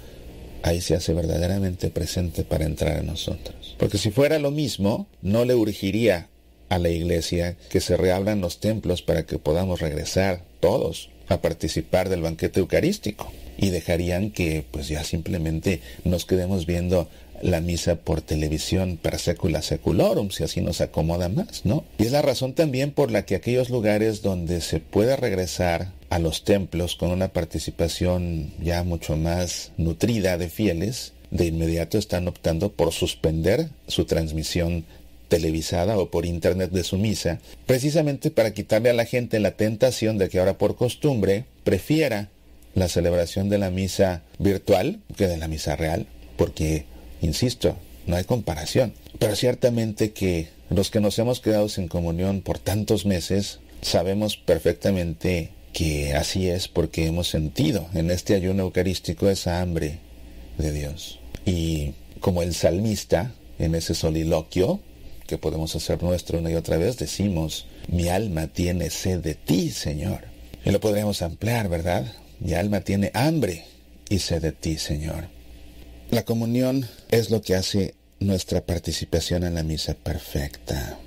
Ahí 0.62 0.80
se 0.80 0.94
hace 0.94 1.12
verdaderamente 1.12 1.90
presente 1.90 2.42
para 2.42 2.64
entrar 2.64 2.98
a 2.98 3.02
nosotros. 3.02 3.76
Porque 3.78 3.98
si 3.98 4.10
fuera 4.10 4.38
lo 4.38 4.50
mismo, 4.50 5.06
no 5.22 5.44
le 5.44 5.54
urgiría 5.54 6.28
a 6.68 6.78
la 6.78 6.88
iglesia 6.88 7.56
que 7.68 7.80
se 7.80 7.96
reabran 7.96 8.40
los 8.40 8.60
templos 8.60 9.02
para 9.02 9.26
que 9.26 9.38
podamos 9.38 9.80
regresar 9.80 10.42
todos 10.60 11.10
a 11.28 11.40
participar 11.40 12.08
del 12.08 12.22
banquete 12.22 12.60
eucarístico 12.60 13.30
y 13.56 13.70
dejarían 13.70 14.30
que 14.30 14.64
pues 14.70 14.88
ya 14.88 15.04
simplemente 15.04 15.80
nos 16.04 16.24
quedemos 16.24 16.66
viendo 16.66 17.08
la 17.44 17.60
misa 17.60 17.96
por 17.96 18.22
televisión 18.22 18.96
per 18.96 19.18
secula 19.18 19.60
seculorum, 19.60 20.30
si 20.30 20.44
así 20.44 20.62
nos 20.62 20.80
acomoda 20.80 21.28
más, 21.28 21.66
¿no? 21.66 21.84
Y 21.98 22.04
es 22.04 22.12
la 22.12 22.22
razón 22.22 22.54
también 22.54 22.90
por 22.90 23.10
la 23.10 23.26
que 23.26 23.34
aquellos 23.34 23.68
lugares 23.68 24.22
donde 24.22 24.62
se 24.62 24.80
puede 24.80 25.14
regresar 25.14 25.92
a 26.08 26.18
los 26.18 26.44
templos 26.44 26.96
con 26.96 27.10
una 27.10 27.28
participación 27.28 28.54
ya 28.62 28.82
mucho 28.82 29.18
más 29.18 29.72
nutrida 29.76 30.38
de 30.38 30.48
fieles, 30.48 31.12
de 31.30 31.44
inmediato 31.44 31.98
están 31.98 32.28
optando 32.28 32.72
por 32.72 32.92
suspender 32.92 33.68
su 33.88 34.06
transmisión 34.06 34.86
televisada 35.28 35.98
o 35.98 36.10
por 36.10 36.24
internet 36.24 36.70
de 36.70 36.82
su 36.82 36.96
misa, 36.96 37.40
precisamente 37.66 38.30
para 38.30 38.54
quitarle 38.54 38.88
a 38.88 38.94
la 38.94 39.04
gente 39.04 39.38
la 39.38 39.50
tentación 39.50 40.16
de 40.16 40.30
que 40.30 40.38
ahora 40.38 40.56
por 40.56 40.76
costumbre 40.76 41.44
prefiera 41.62 42.30
la 42.74 42.88
celebración 42.88 43.50
de 43.50 43.58
la 43.58 43.70
misa 43.70 44.22
virtual 44.38 45.00
que 45.14 45.26
de 45.26 45.36
la 45.36 45.46
misa 45.46 45.76
real, 45.76 46.06
porque 46.36 46.86
Insisto, 47.24 47.76
no 48.06 48.16
hay 48.16 48.24
comparación. 48.24 48.92
Pero 49.18 49.34
ciertamente 49.34 50.12
que 50.12 50.48
los 50.68 50.90
que 50.90 51.00
nos 51.00 51.18
hemos 51.18 51.40
quedado 51.40 51.70
sin 51.70 51.88
comunión 51.88 52.42
por 52.42 52.58
tantos 52.58 53.06
meses, 53.06 53.60
sabemos 53.80 54.36
perfectamente 54.36 55.50
que 55.72 56.14
así 56.14 56.48
es 56.48 56.68
porque 56.68 57.06
hemos 57.06 57.28
sentido 57.28 57.88
en 57.94 58.10
este 58.10 58.34
ayuno 58.34 58.64
eucarístico 58.64 59.30
esa 59.30 59.62
hambre 59.62 60.00
de 60.58 60.70
Dios. 60.70 61.18
Y 61.46 61.94
como 62.20 62.42
el 62.42 62.54
salmista, 62.54 63.32
en 63.58 63.74
ese 63.74 63.94
soliloquio, 63.94 64.80
que 65.26 65.38
podemos 65.38 65.74
hacer 65.74 66.02
nuestro 66.02 66.38
una 66.38 66.50
y 66.50 66.56
otra 66.56 66.76
vez, 66.76 66.98
decimos, 66.98 67.66
mi 67.88 68.08
alma 68.08 68.48
tiene 68.48 68.90
sed 68.90 69.20
de 69.20 69.34
ti, 69.34 69.70
Señor. 69.70 70.24
Y 70.62 70.70
lo 70.70 70.80
podríamos 70.80 71.22
ampliar, 71.22 71.70
¿verdad? 71.70 72.04
Mi 72.38 72.52
alma 72.52 72.82
tiene 72.82 73.10
hambre 73.14 73.64
y 74.10 74.18
sed 74.18 74.42
de 74.42 74.52
ti, 74.52 74.76
Señor. 74.76 75.33
La 76.10 76.24
comunión 76.24 76.88
es 77.10 77.30
lo 77.30 77.42
que 77.42 77.54
hace 77.54 77.94
nuestra 78.20 78.64
participación 78.64 79.44
en 79.44 79.54
la 79.54 79.62
misa 79.62 79.94
perfecta. 79.94 80.98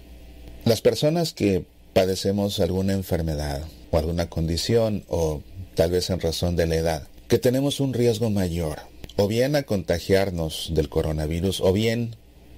Las 0.65 0.81
personas 0.81 1.33
que 1.33 1.65
padecemos 1.93 2.59
alguna 2.59 2.93
enfermedad 2.93 3.63
o 3.91 3.97
alguna 3.97 4.29
condición 4.29 5.03
o 5.07 5.41
tal 5.75 5.91
vez 5.91 6.09
en 6.09 6.19
razón 6.19 6.55
de 6.55 6.67
la 6.67 6.75
edad, 6.75 7.07
que 7.27 7.39
tenemos 7.39 7.79
un 7.79 7.93
riesgo 7.93 8.29
mayor, 8.29 8.79
o 9.15 9.27
bien 9.27 9.55
a 9.55 9.63
contagiarnos 9.63 10.71
del 10.73 10.89
coronavirus, 10.89 11.61
o 11.61 11.73
bien 11.73 12.15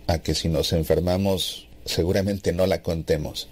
a 0.08 0.20
que 0.20 0.34
si 0.36 0.50
nos 0.50 0.74
enfermamos 0.74 1.68
seguramente 1.86 2.54
no 2.54 2.66
la 2.68 2.82
contemos. 2.82 3.48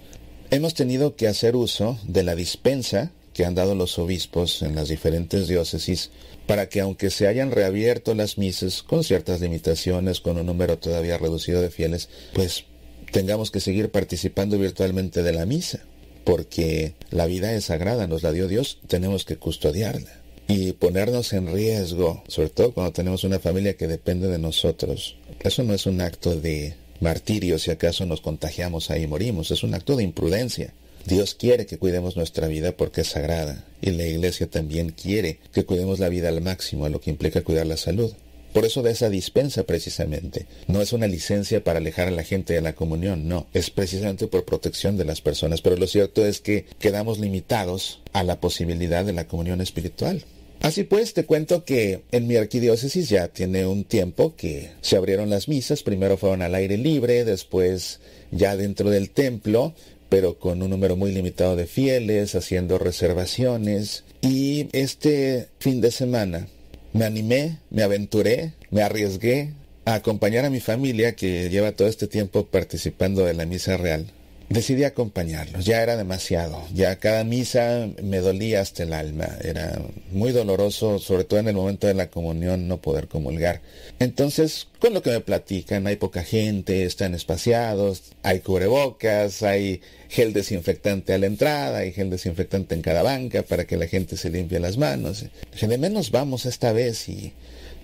Hemos 0.50 0.74
tenido 0.74 1.16
que 1.16 1.28
hacer 1.28 1.56
uso 1.56 1.98
de 2.04 2.22
la 2.22 2.34
dispensa 2.34 3.12
que 3.34 3.44
han 3.44 3.54
dado 3.54 3.74
los 3.74 3.98
obispos 3.98 4.62
en 4.62 4.74
las 4.74 4.88
diferentes 4.88 5.46
diócesis 5.46 6.10
para 6.48 6.68
que 6.68 6.80
aunque 6.80 7.10
se 7.10 7.28
hayan 7.28 7.52
reabierto 7.52 8.14
las 8.14 8.38
misas 8.38 8.82
con 8.82 9.04
ciertas 9.04 9.40
limitaciones, 9.40 10.20
con 10.20 10.38
un 10.38 10.46
número 10.46 10.78
todavía 10.78 11.18
reducido 11.18 11.60
de 11.60 11.70
fieles, 11.70 12.08
pues 12.32 12.64
tengamos 13.12 13.52
que 13.52 13.60
seguir 13.60 13.90
participando 13.90 14.58
virtualmente 14.58 15.22
de 15.22 15.32
la 15.32 15.46
misa. 15.46 15.84
porque 16.24 16.92
la 17.10 17.24
vida 17.24 17.54
es 17.54 17.64
sagrada, 17.66 18.06
nos 18.06 18.22
la 18.22 18.32
dio 18.32 18.48
Dios, 18.48 18.80
tenemos 18.86 19.24
que 19.24 19.36
custodiarla 19.36 20.10
y 20.46 20.72
ponernos 20.72 21.32
en 21.32 21.50
riesgo, 21.50 22.22
sobre 22.28 22.50
todo 22.50 22.72
cuando 22.72 22.92
tenemos 22.92 23.24
una 23.24 23.38
familia 23.38 23.78
que 23.78 23.86
depende 23.86 24.28
de 24.28 24.38
nosotros. 24.38 25.16
Eso 25.40 25.62
no 25.62 25.72
es 25.72 25.86
un 25.86 26.02
acto 26.02 26.38
de 26.38 26.74
martirio 27.00 27.58
si 27.58 27.70
acaso 27.70 28.04
nos 28.04 28.20
contagiamos 28.20 28.90
ahí 28.90 29.04
y 29.04 29.06
morimos, 29.06 29.50
es 29.50 29.62
un 29.62 29.72
acto 29.72 29.96
de 29.96 30.04
imprudencia. 30.04 30.74
Dios 31.06 31.34
quiere 31.34 31.66
que 31.66 31.78
cuidemos 31.78 32.16
nuestra 32.16 32.46
vida 32.48 32.72
porque 32.72 33.02
es 33.02 33.08
sagrada 33.08 33.64
y 33.80 33.90
la 33.90 34.06
iglesia 34.06 34.48
también 34.48 34.90
quiere 34.90 35.38
que 35.52 35.64
cuidemos 35.64 35.98
la 35.98 36.08
vida 36.08 36.28
al 36.28 36.40
máximo, 36.40 36.88
lo 36.88 37.00
que 37.00 37.10
implica 37.10 37.42
cuidar 37.42 37.66
la 37.66 37.76
salud. 37.76 38.12
Por 38.52 38.64
eso 38.64 38.82
de 38.82 38.90
esa 38.90 39.10
dispensa 39.10 39.64
precisamente. 39.64 40.46
No 40.66 40.80
es 40.80 40.92
una 40.92 41.06
licencia 41.06 41.62
para 41.62 41.78
alejar 41.78 42.08
a 42.08 42.12
la 42.12 42.24
gente 42.24 42.54
de 42.54 42.60
la 42.60 42.74
comunión, 42.74 43.28
no. 43.28 43.46
Es 43.52 43.70
precisamente 43.70 44.26
por 44.26 44.44
protección 44.44 44.96
de 44.96 45.04
las 45.04 45.20
personas. 45.20 45.60
Pero 45.60 45.76
lo 45.76 45.86
cierto 45.86 46.24
es 46.24 46.40
que 46.40 46.64
quedamos 46.78 47.18
limitados 47.18 48.00
a 48.12 48.24
la 48.24 48.40
posibilidad 48.40 49.04
de 49.04 49.12
la 49.12 49.28
comunión 49.28 49.60
espiritual. 49.60 50.24
Así 50.60 50.82
pues, 50.82 51.14
te 51.14 51.24
cuento 51.24 51.64
que 51.64 52.02
en 52.10 52.26
mi 52.26 52.36
arquidiócesis 52.36 53.08
ya 53.08 53.28
tiene 53.28 53.66
un 53.66 53.84
tiempo 53.84 54.34
que 54.34 54.72
se 54.80 54.96
abrieron 54.96 55.30
las 55.30 55.46
misas. 55.46 55.82
Primero 55.82 56.16
fueron 56.16 56.42
al 56.42 56.54
aire 56.54 56.78
libre, 56.78 57.24
después 57.24 58.00
ya 58.32 58.56
dentro 58.56 58.90
del 58.90 59.10
templo, 59.10 59.74
pero 60.08 60.38
con 60.38 60.62
un 60.62 60.70
número 60.70 60.96
muy 60.96 61.12
limitado 61.12 61.56
de 61.56 61.66
fieles, 61.66 62.34
haciendo 62.34 62.78
reservaciones. 62.78 64.04
Y 64.20 64.68
este 64.72 65.48
fin 65.58 65.80
de 65.80 65.90
semana 65.90 66.48
me 66.92 67.04
animé, 67.04 67.58
me 67.70 67.82
aventuré, 67.82 68.52
me 68.70 68.82
arriesgué 68.82 69.52
a 69.84 69.94
acompañar 69.94 70.44
a 70.44 70.50
mi 70.50 70.60
familia 70.60 71.14
que 71.14 71.48
lleva 71.50 71.72
todo 71.72 71.88
este 71.88 72.06
tiempo 72.06 72.46
participando 72.46 73.24
de 73.24 73.34
la 73.34 73.46
misa 73.46 73.76
real 73.76 74.06
decidí 74.48 74.84
acompañarlos. 74.84 75.64
Ya 75.64 75.82
era 75.82 75.96
demasiado. 75.96 76.62
Ya 76.74 76.96
cada 76.96 77.24
misa 77.24 77.88
me 78.02 78.18
dolía 78.18 78.60
hasta 78.60 78.82
el 78.82 78.92
alma. 78.92 79.28
Era 79.42 79.80
muy 80.10 80.32
doloroso, 80.32 80.98
sobre 80.98 81.24
todo 81.24 81.40
en 81.40 81.48
el 81.48 81.54
momento 81.54 81.86
de 81.86 81.94
la 81.94 82.10
comunión, 82.10 82.68
no 82.68 82.78
poder 82.80 83.08
comulgar. 83.08 83.60
Entonces, 83.98 84.68
con 84.78 84.94
lo 84.94 85.02
que 85.02 85.10
me 85.10 85.20
platican, 85.20 85.86
hay 85.86 85.96
poca 85.96 86.22
gente, 86.22 86.84
están 86.84 87.14
espaciados, 87.14 88.02
hay 88.22 88.40
cubrebocas, 88.40 89.42
hay 89.42 89.82
gel 90.08 90.32
desinfectante 90.32 91.12
a 91.12 91.18
la 91.18 91.26
entrada, 91.26 91.78
hay 91.78 91.92
gel 91.92 92.10
desinfectante 92.10 92.74
en 92.74 92.82
cada 92.82 93.02
banca 93.02 93.42
para 93.42 93.66
que 93.66 93.76
la 93.76 93.86
gente 93.86 94.16
se 94.16 94.30
limpie 94.30 94.60
las 94.60 94.78
manos. 94.78 95.26
De 95.60 95.78
menos 95.78 96.10
vamos 96.10 96.46
esta 96.46 96.72
vez 96.72 97.08
y, 97.08 97.32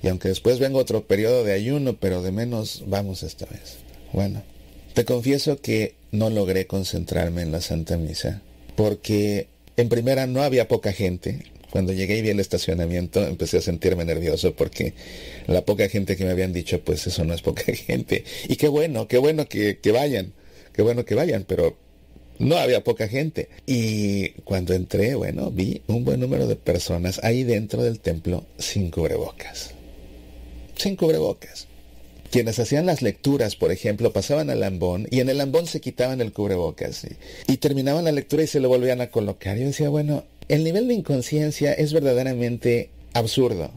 y 0.02 0.08
aunque 0.08 0.28
después 0.28 0.58
venga 0.58 0.78
otro 0.78 1.06
periodo 1.06 1.44
de 1.44 1.52
ayuno, 1.52 1.96
pero 2.00 2.22
de 2.22 2.32
menos 2.32 2.84
vamos 2.86 3.22
esta 3.22 3.44
vez. 3.46 3.76
Bueno, 4.12 4.42
te 4.94 5.04
confieso 5.04 5.60
que 5.60 5.96
no 6.14 6.30
logré 6.30 6.66
concentrarme 6.66 7.42
en 7.42 7.52
la 7.52 7.60
Santa 7.60 7.96
Misa, 7.96 8.40
porque 8.76 9.48
en 9.76 9.88
primera 9.88 10.26
no 10.26 10.42
había 10.42 10.68
poca 10.68 10.92
gente. 10.92 11.42
Cuando 11.70 11.92
llegué 11.92 12.18
y 12.18 12.22
vi 12.22 12.28
el 12.28 12.38
estacionamiento 12.38 13.26
empecé 13.26 13.58
a 13.58 13.60
sentirme 13.60 14.04
nervioso 14.04 14.54
porque 14.54 14.94
la 15.48 15.64
poca 15.64 15.88
gente 15.88 16.16
que 16.16 16.24
me 16.24 16.30
habían 16.30 16.52
dicho, 16.52 16.80
pues 16.84 17.04
eso 17.08 17.24
no 17.24 17.34
es 17.34 17.42
poca 17.42 17.64
gente. 17.74 18.24
Y 18.48 18.56
qué 18.56 18.68
bueno, 18.68 19.08
qué 19.08 19.18
bueno 19.18 19.48
que, 19.48 19.78
que 19.78 19.90
vayan, 19.90 20.32
qué 20.72 20.82
bueno 20.82 21.04
que 21.04 21.16
vayan, 21.16 21.44
pero 21.48 21.76
no 22.38 22.56
había 22.56 22.84
poca 22.84 23.08
gente. 23.08 23.48
Y 23.66 24.30
cuando 24.44 24.72
entré, 24.72 25.16
bueno, 25.16 25.50
vi 25.50 25.82
un 25.88 26.04
buen 26.04 26.20
número 26.20 26.46
de 26.46 26.54
personas 26.54 27.20
ahí 27.24 27.42
dentro 27.42 27.82
del 27.82 27.98
templo 27.98 28.44
sin 28.56 28.90
cubrebocas. 28.90 29.72
Sin 30.76 30.94
cubrebocas. 30.94 31.66
Quienes 32.34 32.58
hacían 32.58 32.86
las 32.86 33.00
lecturas, 33.00 33.54
por 33.54 33.70
ejemplo, 33.70 34.12
pasaban 34.12 34.50
al 34.50 34.58
lambón 34.58 35.06
y 35.08 35.20
en 35.20 35.28
el 35.28 35.38
lambón 35.38 35.68
se 35.68 35.80
quitaban 35.80 36.20
el 36.20 36.32
cubrebocas 36.32 37.06
y, 37.46 37.56
terminaban 37.58 38.06
la 38.06 38.10
lectura 38.10 38.42
y 38.42 38.48
se 38.48 38.58
lo 38.58 38.68
volvían 38.68 39.00
a 39.00 39.06
colocar. 39.06 39.56
Yo 39.56 39.66
decía, 39.66 39.88
bueno, 39.88 40.24
el 40.48 40.64
nivel 40.64 40.88
de 40.88 40.94
inconsciencia 40.94 41.72
es 41.72 41.92
verdaderamente 41.92 42.90
absurdo. 43.12 43.70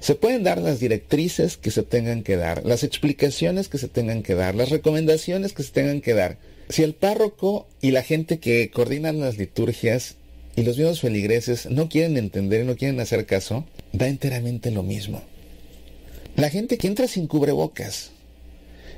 Se 0.00 0.14
pueden 0.14 0.42
dar 0.42 0.56
las 0.56 0.80
directrices 0.80 1.58
que 1.58 1.70
se 1.70 1.82
tengan 1.82 2.22
que 2.22 2.36
dar, 2.36 2.64
las 2.64 2.82
explicaciones 2.82 3.68
que 3.68 3.76
se 3.76 3.88
tengan 3.88 4.22
que 4.22 4.34
dar, 4.34 4.54
las 4.54 4.70
recomendaciones 4.70 5.52
que 5.52 5.62
se 5.62 5.72
tengan 5.72 6.00
que 6.00 6.14
dar. 6.14 6.38
Si 6.70 6.84
el 6.84 6.94
párroco 6.94 7.66
y 7.82 7.90
la 7.90 8.02
gente 8.02 8.38
que 8.38 8.70
coordinan 8.70 9.20
las 9.20 9.36
liturgias 9.36 10.14
y 10.56 10.62
los 10.62 10.78
mismos 10.78 11.02
feligreses 11.02 11.66
no 11.66 11.90
quieren 11.90 12.16
entender 12.16 12.62
y 12.62 12.66
no 12.68 12.74
quieren 12.74 13.00
hacer 13.00 13.26
caso, 13.26 13.66
da 13.92 14.08
enteramente 14.08 14.70
lo 14.70 14.82
mismo. 14.82 15.22
La 16.38 16.50
gente 16.50 16.78
que 16.78 16.86
entra 16.86 17.08
sin 17.08 17.26
cubrebocas. 17.26 18.12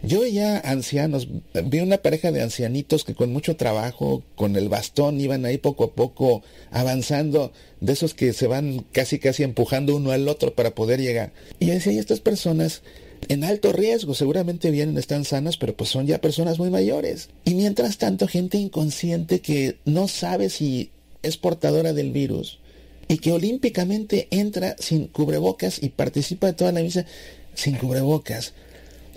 Yo 0.03 0.27
ya 0.27 0.59
ancianos, 0.59 1.27
vi 1.65 1.81
una 1.81 1.97
pareja 1.97 2.33
de 2.33 2.43
ancianitos 2.43 3.03
que 3.03 3.15
con 3.15 3.33
mucho 3.33 3.57
trabajo, 3.57 4.23
con 4.35 4.57
el 4.57 4.69
bastón, 4.69 5.19
iban 5.23 5.47
ahí 5.47 5.57
poco 5.57 5.85
a 5.85 5.93
poco 5.93 6.43
avanzando, 6.71 7.51
de 7.81 7.95
esos 7.95 8.13
que 8.13 8.35
se 8.35 8.47
van 8.47 8.85
casi 8.93 9.19
casi 9.19 9.43
empujando 9.43 9.97
uno 9.97 10.11
al 10.11 10.29
otro 10.29 10.55
para 10.55 10.75
poder 10.75 11.01
llegar. 11.01 11.33
Y 11.59 11.71
decía, 11.71 11.95
y 11.95 11.99
estas 11.99 12.21
personas 12.21 12.83
en 13.29 13.43
alto 13.43 13.73
riesgo, 13.73 14.13
seguramente 14.13 14.71
vienen, 14.71 14.99
están 14.99 15.25
sanas, 15.25 15.57
pero 15.57 15.75
pues 15.75 15.89
son 15.89 16.07
ya 16.07 16.21
personas 16.21 16.59
muy 16.59 16.69
mayores. 16.69 17.31
Y 17.47 17.55
mientras 17.55 17.97
tanto, 17.97 18.29
gente 18.29 18.59
inconsciente 18.59 19.41
que 19.41 19.79
no 19.87 20.09
sabe 20.09 20.51
si 20.51 20.91
es 21.23 21.39
portadora 21.39 21.95
del 21.95 22.13
virus 22.13 22.60
y 23.11 23.19
que 23.19 23.33
olímpicamente 23.33 24.29
entra 24.31 24.77
sin 24.79 25.09
cubrebocas 25.09 25.83
y 25.83 25.89
participa 25.89 26.47
de 26.47 26.53
toda 26.53 26.71
la 26.71 26.81
misa 26.81 27.07
sin 27.55 27.75
cubrebocas, 27.75 28.55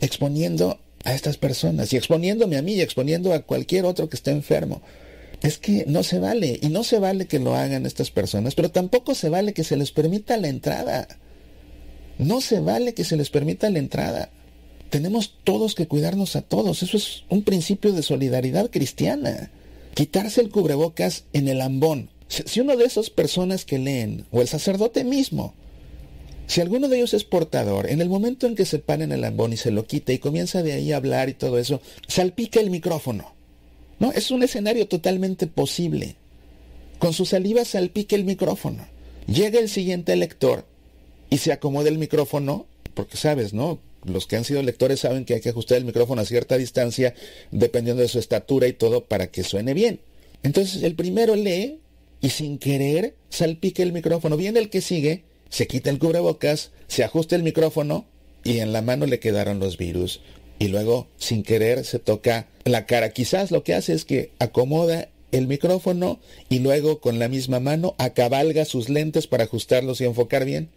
exponiendo 0.01 0.79
a 1.03 1.13
estas 1.13 1.37
personas 1.37 1.93
y 1.93 1.97
exponiéndome 1.97 2.57
a 2.57 2.63
mí 2.63 2.73
y 2.73 2.81
exponiendo 2.81 3.31
a 3.35 3.43
cualquier 3.43 3.85
otro 3.85 4.09
que 4.09 4.15
esté 4.15 4.31
enfermo. 4.31 4.81
Es 5.43 5.59
que 5.59 5.85
no 5.87 6.01
se 6.01 6.17
vale, 6.17 6.57
y 6.59 6.69
no 6.69 6.83
se 6.83 6.97
vale 6.97 7.27
que 7.27 7.37
lo 7.37 7.53
hagan 7.53 7.85
estas 7.85 8.09
personas, 8.09 8.55
pero 8.55 8.71
tampoco 8.71 9.13
se 9.13 9.29
vale 9.29 9.53
que 9.53 9.63
se 9.63 9.77
les 9.77 9.91
permita 9.91 10.37
la 10.37 10.47
entrada. 10.47 11.07
No 12.17 12.41
se 12.41 12.61
vale 12.61 12.95
que 12.95 13.03
se 13.03 13.15
les 13.15 13.29
permita 13.29 13.69
la 13.69 13.77
entrada. 13.77 14.31
Tenemos 14.89 15.35
todos 15.43 15.75
que 15.75 15.87
cuidarnos 15.87 16.35
a 16.35 16.41
todos. 16.41 16.81
Eso 16.81 16.97
es 16.97 17.25
un 17.29 17.43
principio 17.43 17.93
de 17.93 18.01
solidaridad 18.01 18.71
cristiana. 18.71 19.51
Quitarse 19.93 20.41
el 20.41 20.49
cubrebocas 20.49 21.25
en 21.33 21.47
el 21.47 21.61
ambón 21.61 22.09
si 22.27 22.59
uno 22.59 22.75
de 22.77 22.85
esas 22.85 23.09
personas 23.09 23.65
que 23.65 23.79
leen, 23.79 24.25
o 24.31 24.41
el 24.41 24.47
sacerdote 24.47 25.03
mismo, 25.03 25.53
si 26.47 26.61
alguno 26.61 26.87
de 26.87 26.97
ellos 26.97 27.13
es 27.13 27.23
portador, 27.23 27.89
en 27.89 28.01
el 28.01 28.09
momento 28.09 28.47
en 28.47 28.55
que 28.55 28.65
se 28.65 28.79
para 28.79 29.03
en 29.03 29.11
el 29.11 29.23
ambón 29.23 29.53
y 29.53 29.57
se 29.57 29.71
lo 29.71 29.85
quita 29.85 30.13
y 30.13 30.19
comienza 30.19 30.61
de 30.61 30.73
ahí 30.73 30.91
a 30.91 30.97
hablar 30.97 31.29
y 31.29 31.33
todo 31.33 31.57
eso, 31.57 31.81
salpica 32.07 32.59
el 32.59 32.69
micrófono. 32.69 33.33
¿No? 33.99 34.11
Es 34.11 34.31
un 34.31 34.43
escenario 34.43 34.87
totalmente 34.87 35.47
posible. 35.47 36.15
Con 36.99 37.13
su 37.13 37.25
saliva 37.25 37.63
salpica 37.63 38.15
el 38.15 38.25
micrófono. 38.25 38.85
Llega 39.27 39.59
el 39.59 39.69
siguiente 39.69 40.15
lector 40.15 40.65
y 41.29 41.37
se 41.37 41.53
acomoda 41.53 41.89
el 41.89 41.97
micrófono, 41.97 42.65
porque 42.93 43.17
sabes, 43.17 43.53
¿no? 43.53 43.79
Los 44.03 44.27
que 44.27 44.35
han 44.35 44.43
sido 44.43 44.61
lectores 44.61 44.99
saben 44.99 45.23
que 45.23 45.35
hay 45.35 45.41
que 45.41 45.49
ajustar 45.49 45.77
el 45.77 45.85
micrófono 45.85 46.21
a 46.21 46.25
cierta 46.25 46.57
distancia, 46.57 47.13
dependiendo 47.51 48.01
de 48.01 48.09
su 48.09 48.19
estatura 48.19 48.67
y 48.67 48.73
todo, 48.73 49.05
para 49.05 49.27
que 49.27 49.43
suene 49.43 49.73
bien. 49.73 50.01
Entonces 50.43 50.83
el 50.83 50.95
primero 50.95 51.35
lee 51.35 51.79
y 52.23 52.29
sin 52.29 52.57
querer 52.57 53.15
salpique 53.29 53.83
el 53.83 53.91
micrófono. 53.91 54.37
Viene 54.37 54.59
el 54.59 54.69
que 54.69 54.81
sigue, 54.81 55.25
se 55.49 55.67
quita 55.67 55.89
el 55.89 55.99
cubrebocas, 55.99 56.71
se 56.87 57.03
ajusta 57.03 57.35
el 57.35 57.43
micrófono 57.43 58.05
y 58.45 58.59
en 58.59 58.71
la 58.71 58.81
mano 58.81 59.05
le 59.05 59.19
quedaron 59.19 59.59
los 59.59 59.77
virus. 59.77 60.21
Y 60.57 60.69
luego, 60.69 61.07
sin 61.17 61.43
querer, 61.43 61.83
se 61.83 61.99
toca 61.99 62.47
la 62.63 62.85
cara. 62.85 63.09
Quizás 63.09 63.51
lo 63.51 63.63
que 63.63 63.73
hace 63.73 63.91
es 63.91 64.05
que 64.05 64.31
acomoda 64.39 65.09
el 65.33 65.47
micrófono 65.47 66.21
y 66.47 66.59
luego 66.59 67.01
con 67.01 67.19
la 67.19 67.27
misma 67.27 67.59
mano 67.59 67.93
acabalga 67.97 68.63
sus 68.63 68.87
lentes 68.87 69.27
para 69.27 69.43
ajustarlos 69.43 69.99
y 69.99 70.05
enfocar 70.05 70.45
bien. 70.45 70.69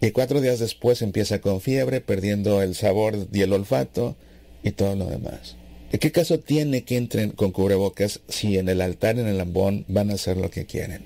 Y 0.00 0.10
cuatro 0.10 0.40
días 0.40 0.58
después 0.58 1.00
empieza 1.00 1.40
con 1.40 1.60
fiebre, 1.60 2.00
perdiendo 2.00 2.60
el 2.60 2.74
sabor 2.74 3.28
y 3.32 3.42
el 3.42 3.52
olfato 3.52 4.16
y 4.64 4.72
todo 4.72 4.96
lo 4.96 5.06
demás. 5.06 5.54
¿Qué 5.90 6.12
caso 6.12 6.38
tiene 6.38 6.84
que 6.84 6.96
entren 6.96 7.30
con 7.30 7.50
cubrebocas 7.50 8.20
si 8.28 8.58
en 8.58 8.68
el 8.68 8.80
altar, 8.80 9.18
en 9.18 9.26
el 9.26 9.40
ambón, 9.40 9.84
van 9.88 10.10
a 10.10 10.14
hacer 10.14 10.36
lo 10.36 10.50
que 10.50 10.66
quieren? 10.66 11.04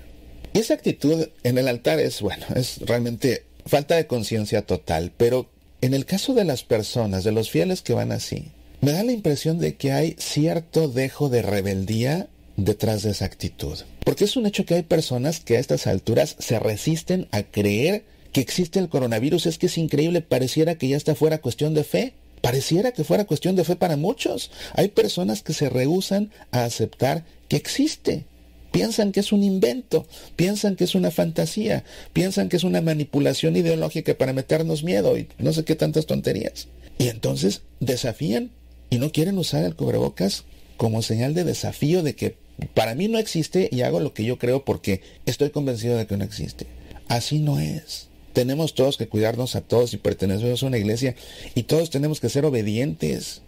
Y 0.53 0.59
esa 0.59 0.73
actitud 0.73 1.29
en 1.43 1.57
el 1.57 1.67
altar 1.67 1.99
es, 1.99 2.21
bueno, 2.21 2.45
es 2.55 2.79
realmente 2.79 3.45
falta 3.65 3.95
de 3.95 4.07
conciencia 4.07 4.63
total, 4.63 5.11
pero 5.15 5.49
en 5.81 5.93
el 5.93 6.05
caso 6.05 6.33
de 6.33 6.43
las 6.43 6.63
personas, 6.63 7.23
de 7.23 7.31
los 7.31 7.49
fieles 7.49 7.81
que 7.81 7.93
van 7.93 8.11
así, 8.11 8.51
me 8.81 8.91
da 8.91 9.03
la 9.03 9.13
impresión 9.13 9.59
de 9.59 9.75
que 9.75 9.93
hay 9.93 10.15
cierto 10.19 10.89
dejo 10.89 11.29
de 11.29 11.41
rebeldía 11.41 12.27
detrás 12.57 13.03
de 13.03 13.11
esa 13.11 13.25
actitud. 13.25 13.79
Porque 14.03 14.25
es 14.25 14.35
un 14.35 14.45
hecho 14.45 14.65
que 14.65 14.75
hay 14.75 14.83
personas 14.83 15.39
que 15.39 15.57
a 15.57 15.59
estas 15.59 15.87
alturas 15.87 16.35
se 16.39 16.59
resisten 16.59 17.27
a 17.31 17.43
creer 17.43 18.03
que 18.31 18.41
existe 18.41 18.79
el 18.79 18.89
coronavirus. 18.89 19.45
Es 19.45 19.57
que 19.57 19.67
es 19.67 19.77
increíble, 19.77 20.21
pareciera 20.21 20.75
que 20.75 20.89
ya 20.89 20.97
está 20.97 21.15
fuera 21.15 21.39
cuestión 21.39 21.73
de 21.73 21.83
fe. 21.83 22.13
Pareciera 22.43 22.91
que 22.91 23.05
fuera 23.05 23.23
cuestión 23.23 23.55
de 23.55 23.63
fe 23.63 23.77
para 23.77 23.95
muchos. 23.95 24.51
Hay 24.73 24.89
personas 24.89 25.43
que 25.43 25.53
se 25.53 25.69
rehusan 25.69 26.29
a 26.51 26.65
aceptar 26.65 27.23
que 27.47 27.55
existe. 27.55 28.25
Piensan 28.73 29.13
que 29.13 29.21
es 29.21 29.31
un 29.31 29.45
invento, 29.45 30.05
piensan 30.35 30.75
que 30.75 30.83
es 30.83 30.93
una 30.93 31.09
fantasía, 31.09 31.85
piensan 32.11 32.49
que 32.49 32.57
es 32.57 32.65
una 32.65 32.81
manipulación 32.81 33.55
ideológica 33.55 34.13
para 34.15 34.33
meternos 34.33 34.83
miedo 34.83 35.17
y 35.17 35.29
no 35.37 35.53
sé 35.53 35.63
qué 35.63 35.75
tantas 35.75 36.05
tonterías. 36.05 36.67
Y 36.97 37.07
entonces 37.07 37.61
desafían 37.79 38.51
y 38.89 38.97
no 38.97 39.13
quieren 39.13 39.37
usar 39.37 39.63
el 39.63 39.77
cubrebocas 39.77 40.43
como 40.75 41.01
señal 41.01 41.33
de 41.33 41.45
desafío 41.45 42.03
de 42.03 42.13
que 42.13 42.35
Para 42.73 42.93
mí 42.93 43.07
no 43.07 43.19
existe 43.19 43.69
y 43.71 43.83
hago 43.83 44.01
lo 44.01 44.13
que 44.13 44.25
yo 44.25 44.37
creo 44.37 44.65
porque 44.65 44.99
estoy 45.25 45.49
convencido 45.49 45.95
de 45.95 46.07
que 46.07 46.17
no 46.17 46.25
existe. 46.25 46.67
Así 47.07 47.39
no 47.39 47.61
es. 47.61 48.09
Tenemos 48.33 48.73
todos 48.73 48.97
que 48.97 49.07
cuidarnos 49.07 49.55
a 49.55 49.61
todos 49.61 49.93
y 49.93 49.97
pertenecemos 49.97 50.63
a 50.63 50.67
una 50.67 50.77
iglesia 50.77 51.15
y 51.55 51.63
todos 51.63 51.89
tenemos 51.89 52.19
que 52.19 52.29
ser 52.29 52.45
obedientes. 52.45 53.41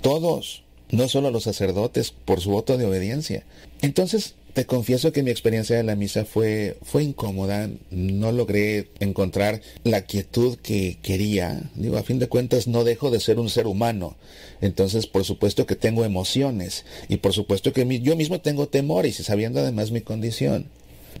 Todos, 0.00 0.62
no 0.90 1.08
solo 1.08 1.30
los 1.30 1.44
sacerdotes 1.44 2.12
por 2.12 2.40
su 2.40 2.50
voto 2.50 2.78
de 2.78 2.86
obediencia. 2.86 3.44
Entonces, 3.82 4.34
te 4.54 4.66
confieso 4.66 5.12
que 5.12 5.24
mi 5.24 5.32
experiencia 5.32 5.76
de 5.76 5.82
la 5.82 5.96
misa 5.96 6.24
fue, 6.24 6.78
fue 6.82 7.02
incómoda, 7.02 7.68
no 7.90 8.30
logré 8.30 8.88
encontrar 9.00 9.60
la 9.82 10.02
quietud 10.02 10.56
que 10.58 10.98
quería. 11.02 11.70
Digo, 11.74 11.96
a 11.96 12.04
fin 12.04 12.20
de 12.20 12.28
cuentas 12.28 12.68
no 12.68 12.84
dejo 12.84 13.10
de 13.10 13.18
ser 13.18 13.40
un 13.40 13.50
ser 13.50 13.66
humano. 13.66 14.16
Entonces, 14.60 15.08
por 15.08 15.24
supuesto 15.24 15.66
que 15.66 15.74
tengo 15.74 16.04
emociones 16.04 16.84
y 17.08 17.16
por 17.16 17.32
supuesto 17.32 17.72
que 17.72 18.00
yo 18.00 18.14
mismo 18.14 18.40
tengo 18.40 18.68
temores 18.68 19.18
y 19.18 19.24
sabiendo 19.24 19.58
además 19.58 19.90
mi 19.90 20.02
condición. 20.02 20.68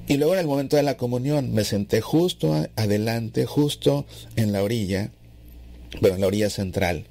Y 0.06 0.18
luego 0.18 0.34
en 0.34 0.40
el 0.40 0.46
momento 0.46 0.76
de 0.76 0.82
la 0.82 0.96
comunión 0.96 1.52
me 1.52 1.64
senté 1.64 2.00
justo 2.00 2.66
adelante, 2.76 3.46
justo 3.46 4.04
en 4.36 4.52
la 4.52 4.62
orilla, 4.62 5.10
bueno, 6.00 6.16
en 6.16 6.20
la 6.20 6.26
orilla 6.26 6.50
central. 6.50 7.06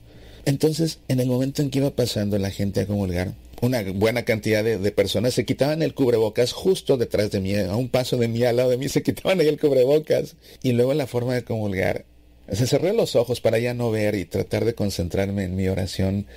Entonces, 0.45 0.99
en 1.07 1.19
el 1.19 1.27
momento 1.27 1.61
en 1.61 1.69
que 1.69 1.79
iba 1.79 1.89
pasando 1.89 2.37
la 2.37 2.51
gente 2.51 2.81
a 2.81 2.85
comulgar, 2.85 3.33
una 3.61 3.81
buena 3.81 4.23
cantidad 4.23 4.63
de, 4.63 4.91
personas 4.91 5.33
se 5.33 5.45
quitaban 5.45 5.81
el 5.81 5.93
cubrebocas 5.93 6.51
justo 6.51 6.97
detrás 6.97 7.31
de 7.31 7.39
mí, 7.39 7.55
a 7.55 7.75
un 7.75 7.87
paso 7.87 8.17
de 8.17 8.27
mí, 8.27 8.43
al 8.43 8.57
lado 8.57 8.69
de 8.69 8.77
mí, 8.77 8.89
se 8.89 9.01
quitaban 9.01 9.39
ahí 9.39 9.47
el 9.47 9.59
cubrebocas. 9.59 10.35
Y 10.61 10.73
luego 10.73 10.93
la 10.93 11.07
forma 11.07 11.33
de 11.33 11.43
comulgar, 11.43 12.05
se 12.51 12.67
cerré 12.67 12.93
los 12.93 13.15
ojos 13.15 13.41
para 13.41 13.57
ya 13.57 13.73
no 13.73 13.89
ver 13.89 14.15
y 14.15 14.25
tratar 14.25 14.65
de 14.65 14.75
concentrarme 14.75 15.45
en 15.45 15.55
mi 15.55 15.67
oración. 15.67 16.27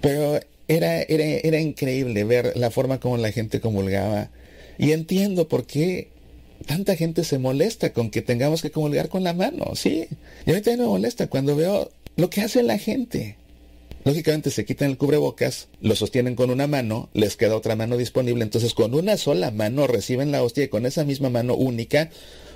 Pero 0.00 0.40
era, 0.68 1.02
era, 1.02 1.24
era 1.24 1.60
increíble 1.60 2.24
ver 2.24 2.56
la 2.56 2.70
forma 2.70 2.98
como 2.98 3.18
la 3.18 3.30
gente 3.30 3.60
comulgaba 3.60 4.30
y 4.80 4.92
entiendo 4.92 5.46
por 5.46 5.66
qué 5.66 6.08
tanta 6.64 6.96
gente 6.96 7.22
se 7.22 7.38
molesta 7.38 7.92
con 7.92 8.10
que 8.10 8.22
tengamos 8.22 8.62
que 8.62 8.70
comulgar 8.70 9.10
con 9.10 9.22
la 9.22 9.34
mano, 9.34 9.74
¿sí? 9.74 10.08
Y 10.46 10.50
a 10.50 10.54
mí 10.54 10.60
también 10.62 10.80
me 10.80 10.86
molesta 10.86 11.26
cuando 11.26 11.54
veo 11.54 11.90
lo 12.16 12.30
que 12.30 12.40
hace 12.40 12.62
la 12.62 12.78
gente. 12.78 13.36
Lógicamente 14.04 14.50
se 14.50 14.64
quitan 14.64 14.88
el 14.88 14.96
cubrebocas, 14.96 15.68
lo 15.82 15.94
sostienen 15.94 16.34
con 16.34 16.48
una 16.48 16.66
mano, 16.66 17.10
les 17.12 17.36
queda 17.36 17.56
otra 17.56 17.76
mano 17.76 17.98
disponible, 17.98 18.42
entonces 18.42 18.72
con 18.72 18.94
una 18.94 19.18
sola 19.18 19.50
mano 19.50 19.86
reciben 19.86 20.32
la 20.32 20.42
hostia 20.42 20.64
y 20.64 20.68
con 20.68 20.86
esa 20.86 21.04
misma 21.04 21.28
mano 21.28 21.54
única 21.56 22.08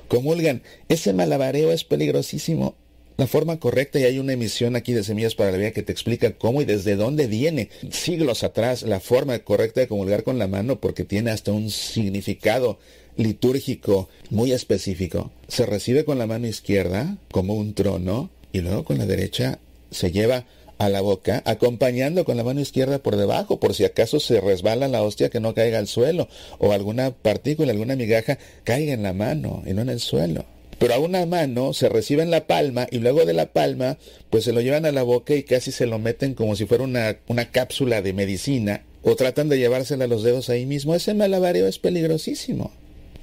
comulgan. 0.08 0.62
Ese 0.88 1.12
malabareo 1.12 1.72
es 1.72 1.84
peligrosísimo 1.84 2.74
la 3.16 3.26
forma 3.26 3.58
correcta 3.58 4.00
y 4.00 4.04
hay 4.04 4.18
una 4.18 4.32
emisión 4.32 4.74
aquí 4.76 4.92
de 4.92 5.04
Semillas 5.04 5.34
para 5.34 5.52
la 5.52 5.58
Vida 5.58 5.70
que 5.70 5.82
te 5.82 5.92
explica 5.92 6.32
cómo 6.32 6.62
y 6.62 6.64
desde 6.64 6.96
dónde 6.96 7.26
viene 7.26 7.68
siglos 7.90 8.42
atrás 8.42 8.82
la 8.82 9.00
forma 9.00 9.38
correcta 9.38 9.80
de 9.80 9.88
comulgar 9.88 10.24
con 10.24 10.38
la 10.38 10.48
mano 10.48 10.80
porque 10.80 11.04
tiene 11.04 11.30
hasta 11.30 11.52
un 11.52 11.70
significado 11.70 12.78
litúrgico 13.16 14.08
muy 14.30 14.52
específico. 14.52 15.30
Se 15.46 15.66
recibe 15.66 16.04
con 16.04 16.18
la 16.18 16.26
mano 16.26 16.48
izquierda 16.48 17.16
como 17.30 17.54
un 17.54 17.74
trono 17.74 18.30
y 18.52 18.60
luego 18.60 18.84
con 18.84 18.98
la 18.98 19.06
derecha 19.06 19.60
se 19.90 20.10
lleva 20.10 20.44
a 20.78 20.88
la 20.88 21.00
boca, 21.00 21.40
acompañando 21.46 22.24
con 22.24 22.36
la 22.36 22.42
mano 22.42 22.60
izquierda 22.60 22.98
por 22.98 23.14
debajo, 23.14 23.60
por 23.60 23.74
si 23.74 23.84
acaso 23.84 24.18
se 24.18 24.40
resbala 24.40 24.88
la 24.88 25.02
hostia 25.02 25.30
que 25.30 25.38
no 25.38 25.54
caiga 25.54 25.78
al 25.78 25.86
suelo, 25.86 26.28
o 26.58 26.72
alguna 26.72 27.12
partícula, 27.12 27.70
alguna 27.70 27.94
migaja 27.94 28.38
caiga 28.64 28.92
en 28.92 29.04
la 29.04 29.12
mano 29.12 29.62
y 29.64 29.72
no 29.72 29.82
en 29.82 29.88
el 29.90 30.00
suelo 30.00 30.44
pero 30.78 30.94
a 30.94 30.98
una 30.98 31.26
mano 31.26 31.72
se 31.72 31.88
recibe 31.88 32.22
en 32.22 32.30
la 32.30 32.46
palma 32.46 32.86
y 32.90 32.98
luego 32.98 33.24
de 33.24 33.32
la 33.32 33.52
palma 33.52 33.98
pues 34.30 34.44
se 34.44 34.52
lo 34.52 34.60
llevan 34.60 34.86
a 34.86 34.92
la 34.92 35.02
boca 35.02 35.34
y 35.34 35.42
casi 35.42 35.72
se 35.72 35.86
lo 35.86 35.98
meten 35.98 36.34
como 36.34 36.56
si 36.56 36.66
fuera 36.66 36.84
una, 36.84 37.18
una 37.28 37.50
cápsula 37.50 38.02
de 38.02 38.12
medicina 38.12 38.82
o 39.02 39.16
tratan 39.16 39.48
de 39.48 39.58
llevársela 39.58 40.04
a 40.04 40.08
los 40.08 40.22
dedos 40.22 40.48
ahí 40.48 40.66
mismo. 40.66 40.94
Ese 40.94 41.14
malabareo 41.14 41.68
es 41.68 41.78
peligrosísimo. 41.78 42.72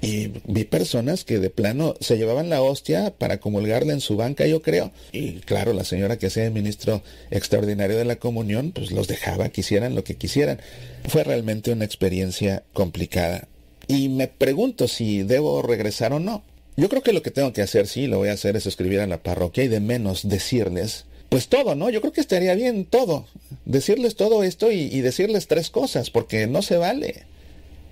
Y 0.01 0.31
vi 0.47 0.63
personas 0.63 1.23
que 1.23 1.37
de 1.37 1.51
plano 1.51 1.93
se 1.99 2.17
llevaban 2.17 2.49
la 2.49 2.63
hostia 2.63 3.13
para 3.15 3.39
comulgarla 3.39 3.93
en 3.93 4.01
su 4.01 4.17
banca, 4.17 4.47
yo 4.47 4.63
creo. 4.63 4.91
Y 5.11 5.33
claro, 5.41 5.73
la 5.73 5.83
señora 5.83 6.17
que 6.17 6.31
sea 6.31 6.45
el 6.45 6.51
ministro 6.51 7.03
extraordinario 7.29 7.97
de 7.97 8.05
la 8.05 8.15
comunión, 8.15 8.71
pues 8.71 8.91
los 8.91 9.07
dejaba 9.07 9.49
que 9.49 9.61
hicieran 9.61 9.93
lo 9.93 10.03
que 10.03 10.15
quisieran. 10.15 10.59
Fue 11.07 11.23
realmente 11.23 11.71
una 11.71 11.85
experiencia 11.85 12.63
complicada. 12.73 13.47
Y 13.87 14.09
me 14.09 14.27
pregunto 14.27 14.87
si 14.87 15.21
debo 15.21 15.61
regresar 15.61 16.13
o 16.13 16.19
no. 16.19 16.43
Yo 16.77 16.89
creo 16.89 17.03
que 17.03 17.13
lo 17.13 17.21
que 17.21 17.31
tengo 17.31 17.53
que 17.53 17.61
hacer, 17.61 17.87
sí, 17.87 18.07
lo 18.07 18.17
voy 18.17 18.29
a 18.29 18.33
hacer, 18.33 18.55
es 18.55 18.65
escribir 18.65 19.01
a 19.01 19.07
la 19.07 19.21
parroquia 19.21 19.63
y 19.63 19.67
de 19.67 19.79
menos 19.79 20.27
decirles, 20.27 21.05
pues 21.31 21.47
todo, 21.47 21.75
¿no? 21.75 21.89
Yo 21.89 22.01
creo 22.01 22.11
que 22.11 22.19
estaría 22.19 22.55
bien 22.55 22.83
todo. 22.85 23.25
Decirles 23.65 24.15
todo 24.15 24.43
esto 24.43 24.69
y, 24.69 24.99
decirles 24.99 25.47
tres 25.47 25.69
cosas, 25.69 26.09
porque 26.09 26.45
no 26.45 26.61
se 26.61 26.75
vale. 26.75 27.23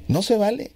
No 0.09 0.21
se 0.21 0.35
vale. 0.35 0.71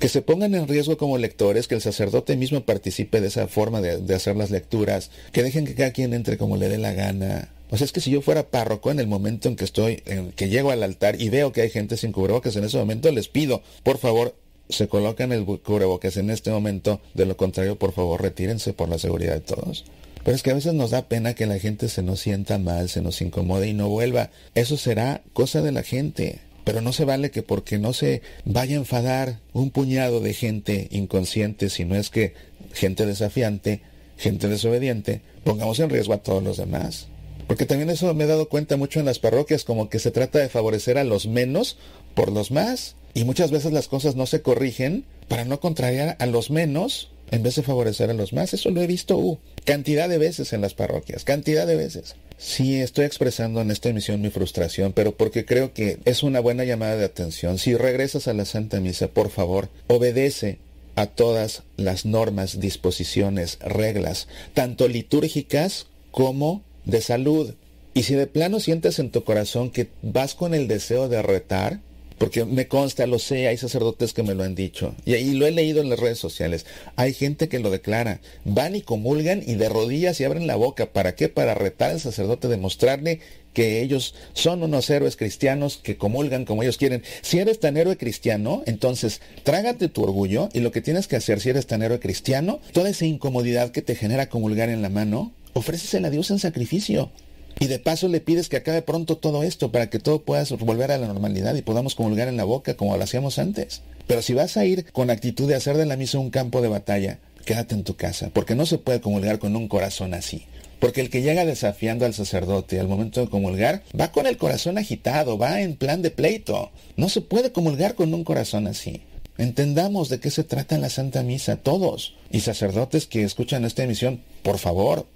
Que 0.00 0.08
se 0.08 0.22
pongan 0.22 0.54
en 0.54 0.66
riesgo 0.66 0.96
como 0.96 1.16
lectores, 1.16 1.68
que 1.68 1.76
el 1.76 1.80
sacerdote 1.80 2.36
mismo 2.36 2.64
participe 2.64 3.20
de 3.20 3.28
esa 3.28 3.46
forma 3.46 3.80
de, 3.80 4.14
hacer 4.14 4.34
las 4.34 4.50
lecturas, 4.50 5.12
que 5.32 5.44
dejen 5.44 5.64
que 5.64 5.76
cada 5.76 5.92
quien 5.92 6.12
entre 6.12 6.38
como 6.38 6.56
le 6.56 6.68
dé 6.68 6.78
la 6.78 6.92
gana. 6.92 7.52
O 7.70 7.76
sea, 7.76 7.84
es 7.84 7.92
que 7.92 8.00
si 8.00 8.10
yo 8.10 8.20
fuera 8.20 8.48
párroco 8.48 8.90
en 8.90 8.98
el 8.98 9.06
momento 9.06 9.48
en 9.48 9.54
que 9.54 9.64
estoy, 9.64 10.02
en 10.06 10.32
que 10.32 10.48
llego 10.48 10.72
al 10.72 10.82
altar 10.82 11.20
y 11.20 11.28
veo 11.28 11.52
que 11.52 11.62
hay 11.62 11.70
gente 11.70 11.96
sin 11.96 12.10
cubrebocas, 12.10 12.56
en 12.56 12.64
ese 12.64 12.78
momento 12.78 13.12
les 13.12 13.28
pido, 13.28 13.62
por 13.84 13.98
favor, 13.98 14.34
se 14.70 14.88
colocan 14.88 15.32
el 15.32 15.44
cubrebocas 15.44 16.16
en 16.16 16.30
este 16.30 16.50
momento, 16.50 17.00
de 17.14 17.26
lo 17.26 17.36
contrario, 17.36 17.78
por 17.78 17.92
favor, 17.92 18.22
retírense 18.22 18.72
por 18.72 18.88
la 18.88 18.98
seguridad 18.98 19.34
de 19.34 19.40
todos. 19.40 19.84
Pero 20.24 20.34
es 20.34 20.42
que 20.42 20.50
a 20.50 20.54
veces 20.54 20.74
nos 20.74 20.90
da 20.90 21.08
pena 21.08 21.34
que 21.34 21.46
la 21.46 21.58
gente 21.58 21.88
se 21.88 22.02
nos 22.02 22.20
sienta 22.20 22.58
mal, 22.58 22.88
se 22.88 23.00
nos 23.00 23.20
incomode 23.22 23.68
y 23.68 23.72
no 23.72 23.88
vuelva. 23.88 24.30
Eso 24.54 24.76
será 24.76 25.22
cosa 25.32 25.62
de 25.62 25.72
la 25.72 25.82
gente. 25.82 26.40
Pero 26.64 26.82
no 26.82 26.92
se 26.92 27.06
vale 27.06 27.30
que 27.30 27.42
porque 27.42 27.78
no 27.78 27.92
se 27.92 28.20
vaya 28.44 28.76
a 28.76 28.80
enfadar 28.80 29.40
un 29.52 29.70
puñado 29.70 30.20
de 30.20 30.34
gente 30.34 30.88
inconsciente, 30.90 31.70
si 31.70 31.84
no 31.84 31.96
es 31.96 32.10
que 32.10 32.34
gente 32.74 33.06
desafiante, 33.06 33.80
gente 34.18 34.48
desobediente, 34.48 35.22
pongamos 35.42 35.80
en 35.80 35.88
riesgo 35.88 36.12
a 36.12 36.22
todos 36.22 36.42
los 36.42 36.58
demás. 36.58 37.09
Porque 37.50 37.66
también 37.66 37.90
eso 37.90 38.14
me 38.14 38.22
he 38.22 38.28
dado 38.28 38.48
cuenta 38.48 38.76
mucho 38.76 39.00
en 39.00 39.06
las 39.06 39.18
parroquias, 39.18 39.64
como 39.64 39.88
que 39.88 39.98
se 39.98 40.12
trata 40.12 40.38
de 40.38 40.48
favorecer 40.48 40.98
a 40.98 41.02
los 41.02 41.26
menos 41.26 41.78
por 42.14 42.30
los 42.30 42.52
más. 42.52 42.94
Y 43.12 43.24
muchas 43.24 43.50
veces 43.50 43.72
las 43.72 43.88
cosas 43.88 44.14
no 44.14 44.26
se 44.26 44.40
corrigen 44.40 45.04
para 45.26 45.44
no 45.44 45.58
contrariar 45.58 46.14
a 46.20 46.26
los 46.26 46.52
menos 46.52 47.10
en 47.32 47.42
vez 47.42 47.56
de 47.56 47.64
favorecer 47.64 48.08
a 48.08 48.14
los 48.14 48.32
más. 48.32 48.54
Eso 48.54 48.70
lo 48.70 48.80
he 48.80 48.86
visto 48.86 49.18
uh, 49.18 49.40
cantidad 49.64 50.08
de 50.08 50.18
veces 50.18 50.52
en 50.52 50.60
las 50.60 50.74
parroquias, 50.74 51.24
cantidad 51.24 51.66
de 51.66 51.74
veces. 51.74 52.14
Sí, 52.38 52.76
estoy 52.76 53.04
expresando 53.04 53.60
en 53.62 53.72
esta 53.72 53.88
emisión 53.88 54.20
mi 54.20 54.30
frustración, 54.30 54.92
pero 54.92 55.16
porque 55.16 55.44
creo 55.44 55.74
que 55.74 55.98
es 56.04 56.22
una 56.22 56.38
buena 56.38 56.62
llamada 56.62 56.94
de 56.94 57.04
atención. 57.04 57.58
Si 57.58 57.74
regresas 57.74 58.28
a 58.28 58.32
la 58.32 58.44
Santa 58.44 58.78
Misa, 58.78 59.08
por 59.08 59.28
favor, 59.28 59.70
obedece 59.88 60.58
a 60.94 61.06
todas 61.06 61.64
las 61.76 62.06
normas, 62.06 62.60
disposiciones, 62.60 63.58
reglas, 63.58 64.28
tanto 64.54 64.86
litúrgicas 64.86 65.88
como 66.12 66.62
de 66.84 67.00
salud. 67.00 67.54
Y 67.94 68.04
si 68.04 68.14
de 68.14 68.26
plano 68.26 68.60
sientes 68.60 68.98
en 68.98 69.10
tu 69.10 69.24
corazón 69.24 69.70
que 69.70 69.88
vas 70.02 70.34
con 70.34 70.54
el 70.54 70.68
deseo 70.68 71.08
de 71.08 71.22
retar, 71.22 71.80
porque 72.20 72.44
me 72.44 72.68
consta, 72.68 73.06
lo 73.06 73.18
sé, 73.18 73.48
hay 73.48 73.56
sacerdotes 73.56 74.12
que 74.12 74.22
me 74.22 74.34
lo 74.34 74.44
han 74.44 74.54
dicho, 74.54 74.94
y, 75.06 75.14
ahí 75.14 75.32
lo 75.32 75.46
he 75.46 75.50
leído 75.50 75.80
en 75.80 75.88
las 75.88 75.98
redes 75.98 76.18
sociales, 76.18 76.66
hay 76.94 77.14
gente 77.14 77.48
que 77.48 77.60
lo 77.60 77.70
declara, 77.70 78.20
van 78.44 78.76
y 78.76 78.82
comulgan 78.82 79.42
y 79.44 79.54
de 79.54 79.70
rodillas 79.70 80.20
y 80.20 80.24
abren 80.24 80.46
la 80.46 80.56
boca, 80.56 80.92
¿para 80.92 81.14
qué? 81.14 81.30
Para 81.30 81.54
retar 81.54 81.92
al 81.92 81.98
sacerdote, 81.98 82.48
demostrarle 82.48 83.20
que 83.54 83.80
ellos 83.80 84.14
son 84.34 84.62
unos 84.62 84.90
héroes 84.90 85.16
cristianos 85.16 85.80
que 85.82 85.96
comulgan 85.96 86.44
como 86.44 86.62
ellos 86.62 86.76
quieren. 86.76 87.02
Si 87.22 87.38
eres 87.38 87.58
tan 87.58 87.78
héroe 87.78 87.96
cristiano, 87.96 88.62
entonces 88.66 89.22
trágate 89.42 89.88
tu 89.88 90.02
orgullo 90.02 90.50
y 90.52 90.60
lo 90.60 90.72
que 90.72 90.82
tienes 90.82 91.08
que 91.08 91.16
hacer 91.16 91.40
si 91.40 91.48
eres 91.48 91.66
tan 91.66 91.82
héroe 91.82 92.00
cristiano, 92.00 92.60
toda 92.74 92.90
esa 92.90 93.06
incomodidad 93.06 93.70
que 93.70 93.80
te 93.80 93.96
genera 93.96 94.28
comulgar 94.28 94.68
en 94.68 94.82
la 94.82 94.90
mano, 94.90 95.32
ofrécesela 95.54 96.08
a 96.08 96.10
Dios 96.10 96.30
en 96.30 96.38
sacrificio. 96.38 97.10
Y 97.58 97.66
de 97.66 97.78
paso 97.78 98.08
le 98.08 98.20
pides 98.20 98.48
que 98.48 98.56
acabe 98.56 98.82
pronto 98.82 99.18
todo 99.18 99.42
esto 99.42 99.70
para 99.70 99.90
que 99.90 99.98
todo 99.98 100.22
pueda 100.22 100.44
volver 100.60 100.92
a 100.92 100.98
la 100.98 101.06
normalidad 101.06 101.54
y 101.54 101.62
podamos 101.62 101.94
comulgar 101.94 102.28
en 102.28 102.36
la 102.36 102.44
boca 102.44 102.74
como 102.74 102.96
lo 102.96 103.04
hacíamos 103.04 103.38
antes. 103.38 103.82
Pero 104.06 104.22
si 104.22 104.34
vas 104.34 104.56
a 104.56 104.64
ir 104.64 104.90
con 104.92 105.10
actitud 105.10 105.48
de 105.48 105.56
hacer 105.56 105.76
de 105.76 105.86
la 105.86 105.96
misa 105.96 106.18
un 106.18 106.30
campo 106.30 106.62
de 106.62 106.68
batalla, 106.68 107.18
quédate 107.44 107.74
en 107.74 107.84
tu 107.84 107.96
casa, 107.96 108.30
porque 108.32 108.54
no 108.54 108.66
se 108.66 108.78
puede 108.78 109.00
comulgar 109.00 109.38
con 109.38 109.56
un 109.56 109.68
corazón 109.68 110.14
así. 110.14 110.46
Porque 110.78 111.02
el 111.02 111.10
que 111.10 111.20
llega 111.20 111.44
desafiando 111.44 112.06
al 112.06 112.14
sacerdote 112.14 112.80
al 112.80 112.88
momento 112.88 113.20
de 113.20 113.28
comulgar, 113.28 113.82
va 113.98 114.10
con 114.10 114.26
el 114.26 114.38
corazón 114.38 114.78
agitado, 114.78 115.36
va 115.36 115.60
en 115.60 115.76
plan 115.76 116.00
de 116.00 116.10
pleito. 116.10 116.70
No 116.96 117.10
se 117.10 117.20
puede 117.20 117.52
comulgar 117.52 117.94
con 117.94 118.14
un 118.14 118.24
corazón 118.24 118.66
así. 118.66 119.02
Entendamos 119.36 120.08
de 120.08 120.20
qué 120.20 120.30
se 120.30 120.44
trata 120.44 120.78
la 120.78 120.88
Santa 120.88 121.22
Misa, 121.22 121.56
todos. 121.56 122.14
Y 122.30 122.40
sacerdotes 122.40 123.06
que 123.06 123.22
escuchan 123.22 123.64
esta 123.64 123.82
emisión, 123.82 124.22
por 124.42 124.58
favor, 124.58 125.06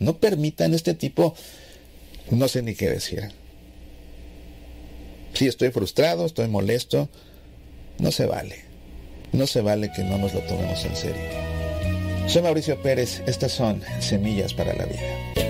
no 0.00 0.18
permitan 0.18 0.74
este 0.74 0.94
tipo 0.94 1.34
no 2.30 2.46
sé 2.48 2.62
ni 2.62 2.74
qué 2.74 2.88
decir. 2.88 3.30
Sí, 5.34 5.46
estoy 5.46 5.70
frustrado, 5.70 6.26
estoy 6.26 6.48
molesto. 6.48 7.08
No 7.98 8.12
se 8.12 8.26
vale. 8.26 8.64
No 9.32 9.46
se 9.46 9.60
vale 9.60 9.90
que 9.92 10.02
no 10.02 10.18
nos 10.18 10.34
lo 10.34 10.40
tomemos 10.40 10.84
en 10.84 10.96
serio. 10.96 11.22
Soy 12.26 12.42
Mauricio 12.42 12.80
Pérez. 12.82 13.22
Estas 13.26 13.52
son 13.52 13.82
Semillas 14.00 14.54
para 14.54 14.74
la 14.74 14.86
Vida. 14.86 15.49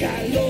calor. 0.00 0.49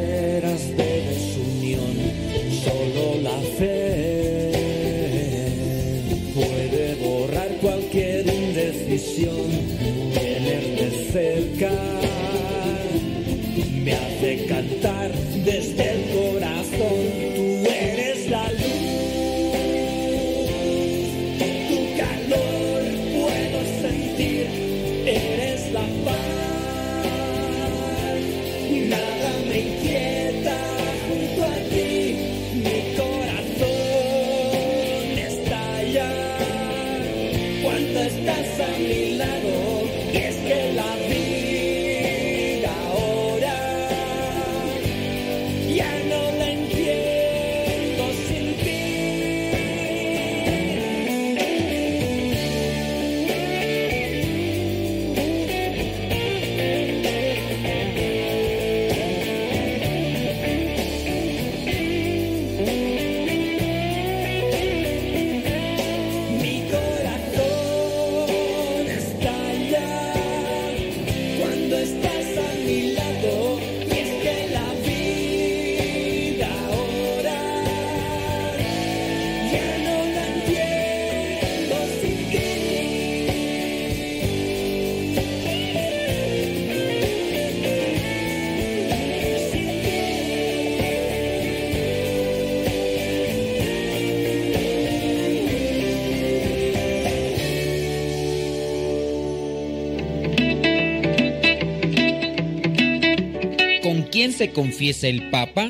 se 104.41 104.53
confiesa 104.53 105.07
el 105.07 105.29
Papa? 105.29 105.69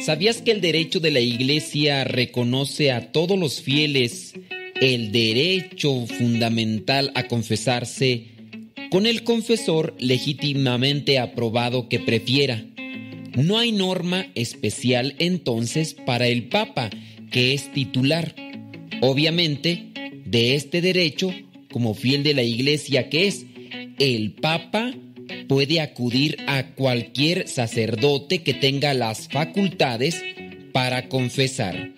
¿Sabías 0.00 0.42
que 0.42 0.50
el 0.50 0.60
derecho 0.60 0.98
de 0.98 1.12
la 1.12 1.20
Iglesia 1.20 2.02
reconoce 2.02 2.90
a 2.90 3.12
todos 3.12 3.38
los 3.38 3.62
fieles 3.62 4.34
el 4.80 5.12
derecho 5.12 6.04
fundamental 6.06 7.12
a 7.14 7.28
confesarse 7.28 8.24
con 8.90 9.06
el 9.06 9.22
confesor 9.22 9.94
legítimamente 10.00 11.20
aprobado 11.20 11.88
que 11.88 12.00
prefiera? 12.00 12.64
No 13.36 13.56
hay 13.56 13.70
norma 13.70 14.26
especial 14.34 15.14
entonces 15.20 15.94
para 15.94 16.26
el 16.26 16.48
Papa, 16.48 16.90
que 17.30 17.54
es 17.54 17.72
titular. 17.72 18.34
Obviamente, 19.00 19.92
de 20.26 20.56
este 20.56 20.80
derecho, 20.80 21.32
como 21.70 21.94
fiel 21.94 22.24
de 22.24 22.34
la 22.34 22.42
Iglesia 22.42 23.08
que 23.08 23.28
es, 23.28 23.46
el 24.00 24.32
Papa 24.32 24.92
puede 25.48 25.80
acudir 25.80 26.38
a 26.46 26.74
cualquier 26.74 27.48
sacerdote 27.48 28.42
que 28.42 28.54
tenga 28.54 28.94
las 28.94 29.28
facultades 29.28 30.22
para 30.72 31.08
confesar. 31.08 31.90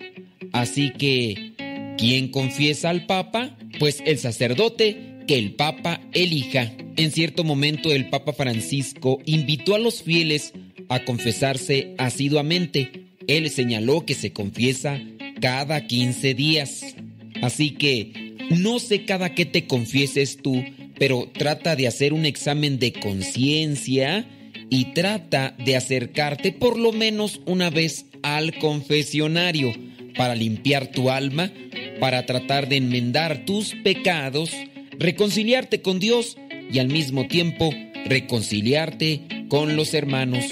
Así 0.51 0.91
que, 0.91 1.53
¿quién 1.97 2.29
confiesa 2.29 2.89
al 2.89 3.05
Papa? 3.05 3.57
Pues 3.79 4.01
el 4.05 4.17
sacerdote 4.17 5.15
que 5.27 5.37
el 5.37 5.53
Papa 5.53 6.01
elija. 6.13 6.71
En 6.97 7.11
cierto 7.11 7.43
momento 7.43 7.91
el 7.91 8.09
Papa 8.09 8.33
Francisco 8.33 9.19
invitó 9.25 9.75
a 9.75 9.79
los 9.79 10.01
fieles 10.01 10.53
a 10.89 11.03
confesarse 11.03 11.93
asiduamente. 11.97 13.07
Él 13.27 13.49
señaló 13.49 14.05
que 14.05 14.13
se 14.13 14.31
confiesa 14.31 15.01
cada 15.41 15.87
15 15.87 16.33
días. 16.35 16.95
Así 17.41 17.71
que 17.71 18.35
no 18.49 18.79
sé 18.79 19.05
cada 19.05 19.33
que 19.33 19.45
te 19.45 19.67
confieses 19.67 20.37
tú, 20.37 20.63
pero 20.97 21.29
trata 21.33 21.75
de 21.75 21.87
hacer 21.87 22.13
un 22.13 22.25
examen 22.25 22.79
de 22.79 22.93
conciencia 22.93 24.27
y 24.69 24.93
trata 24.93 25.55
de 25.63 25.75
acercarte 25.75 26.51
por 26.51 26.77
lo 26.77 26.91
menos 26.91 27.41
una 27.45 27.69
vez 27.69 28.05
al 28.23 28.57
confesionario 28.57 29.73
para 30.17 30.35
limpiar 30.35 30.87
tu 30.87 31.09
alma, 31.09 31.51
para 31.99 32.25
tratar 32.25 32.67
de 32.67 32.77
enmendar 32.77 33.45
tus 33.45 33.75
pecados, 33.83 34.51
reconciliarte 34.97 35.81
con 35.81 35.99
Dios 35.99 36.37
y 36.71 36.79
al 36.79 36.87
mismo 36.87 37.27
tiempo 37.27 37.73
reconciliarte 38.05 39.21
con 39.49 39.75
los 39.75 39.93
hermanos. 39.93 40.45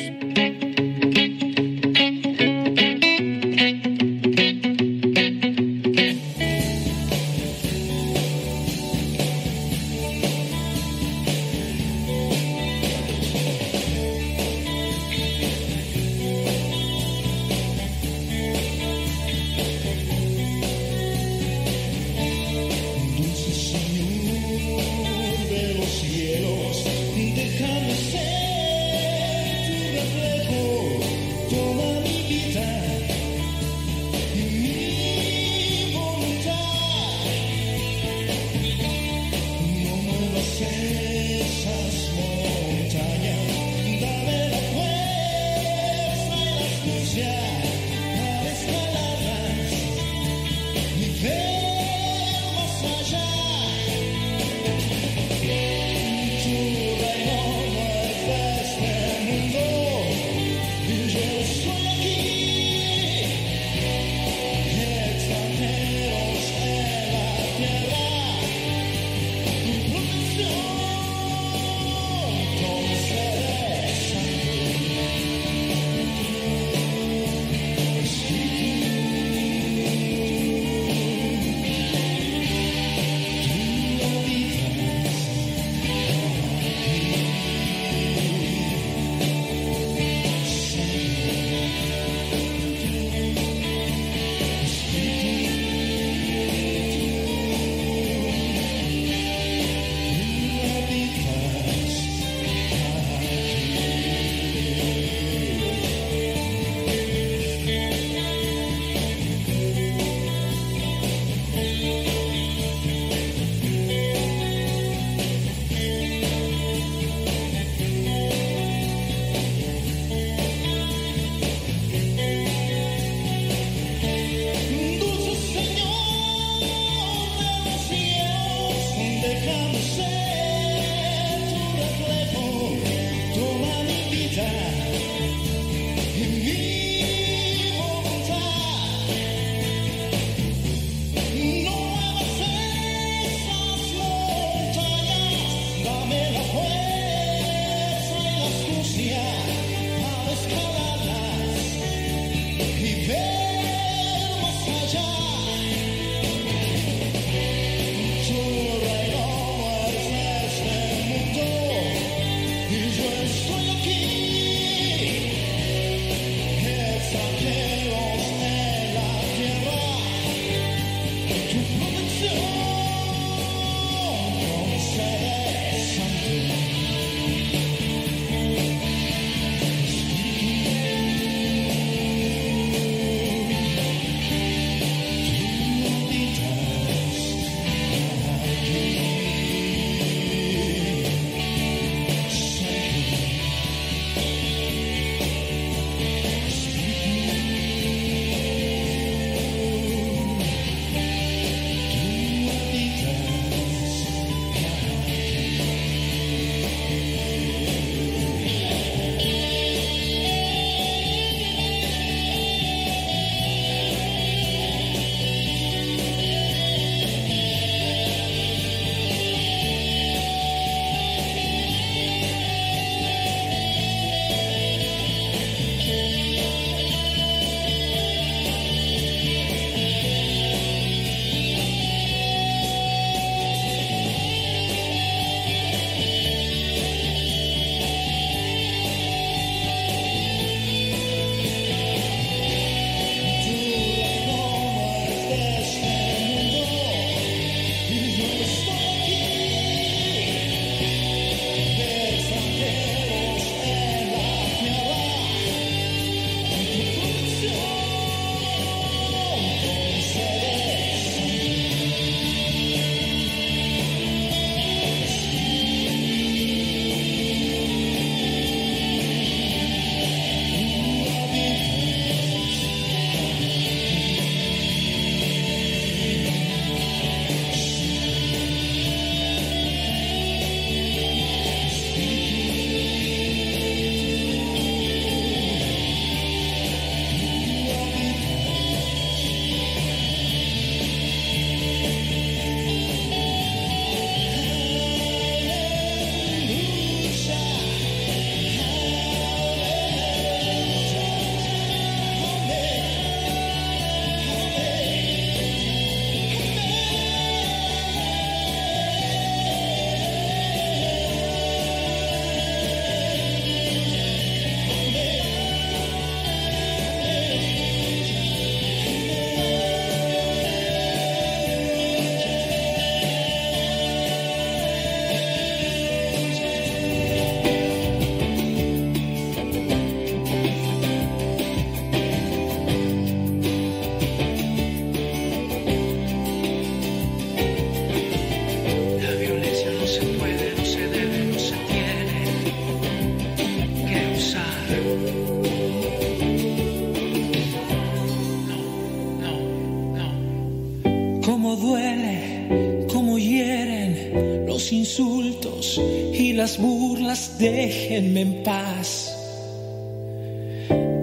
déjenme 357.43 358.21
en 358.21 358.43
paz. 358.43 359.13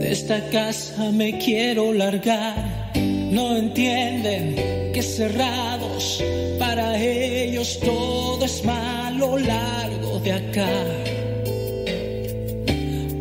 De 0.01 0.11
esta 0.11 0.41
casa 0.49 1.11
me 1.12 1.38
quiero 1.38 1.93
largar. 1.93 2.93
No 3.30 3.57
entienden 3.57 4.57
que 4.95 5.03
cerrados 5.03 6.22
para 6.59 6.99
ellos 6.99 7.78
todo 7.80 8.45
es 8.45 8.64
malo 8.64 9.36
largo 9.36 10.18
de 10.20 10.32
acá. 10.32 10.72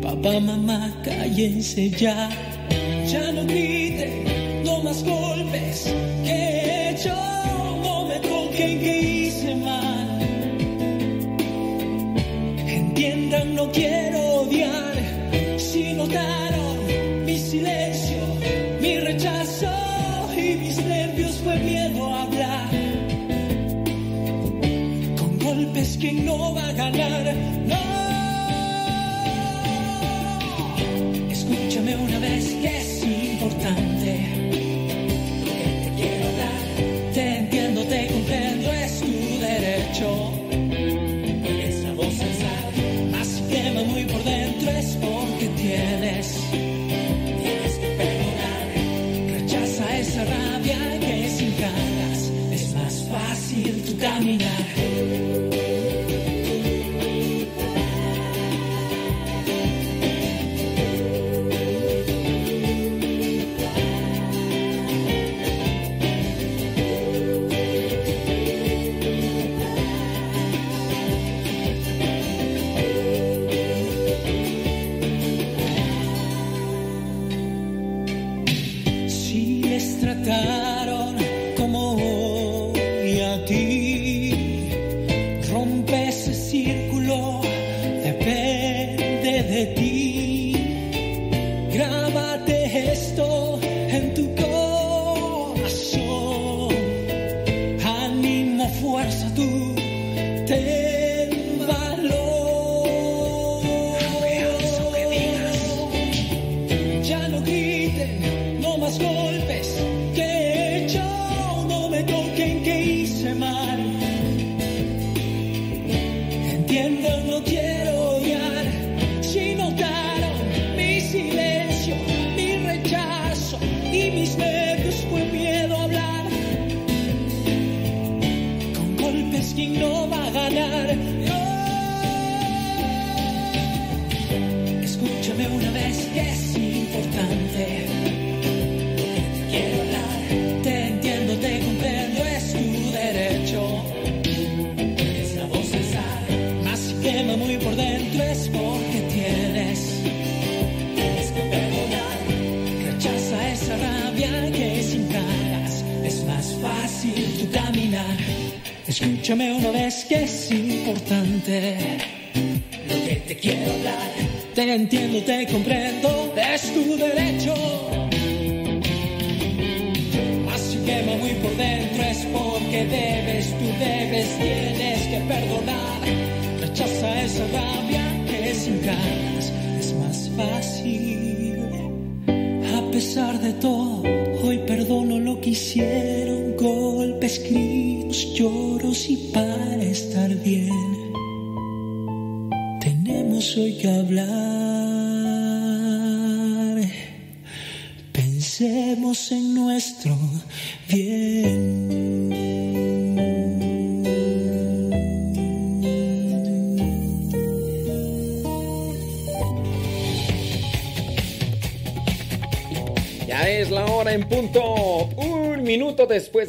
Papá, 0.02 0.40
mamá, 0.40 0.82
cállense 1.04 1.90
ya 1.90 2.49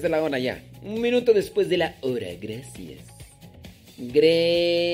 de 0.02 0.10
la 0.10 0.22
hora 0.24 0.39
ya. 0.39 0.64
Un 0.84 1.02
minuto 1.02 1.34
después 1.34 1.70
de 1.70 1.78
la 1.78 1.95
hora, 2.02 2.28
gracias. 2.39 2.99
Gre... 3.97 4.91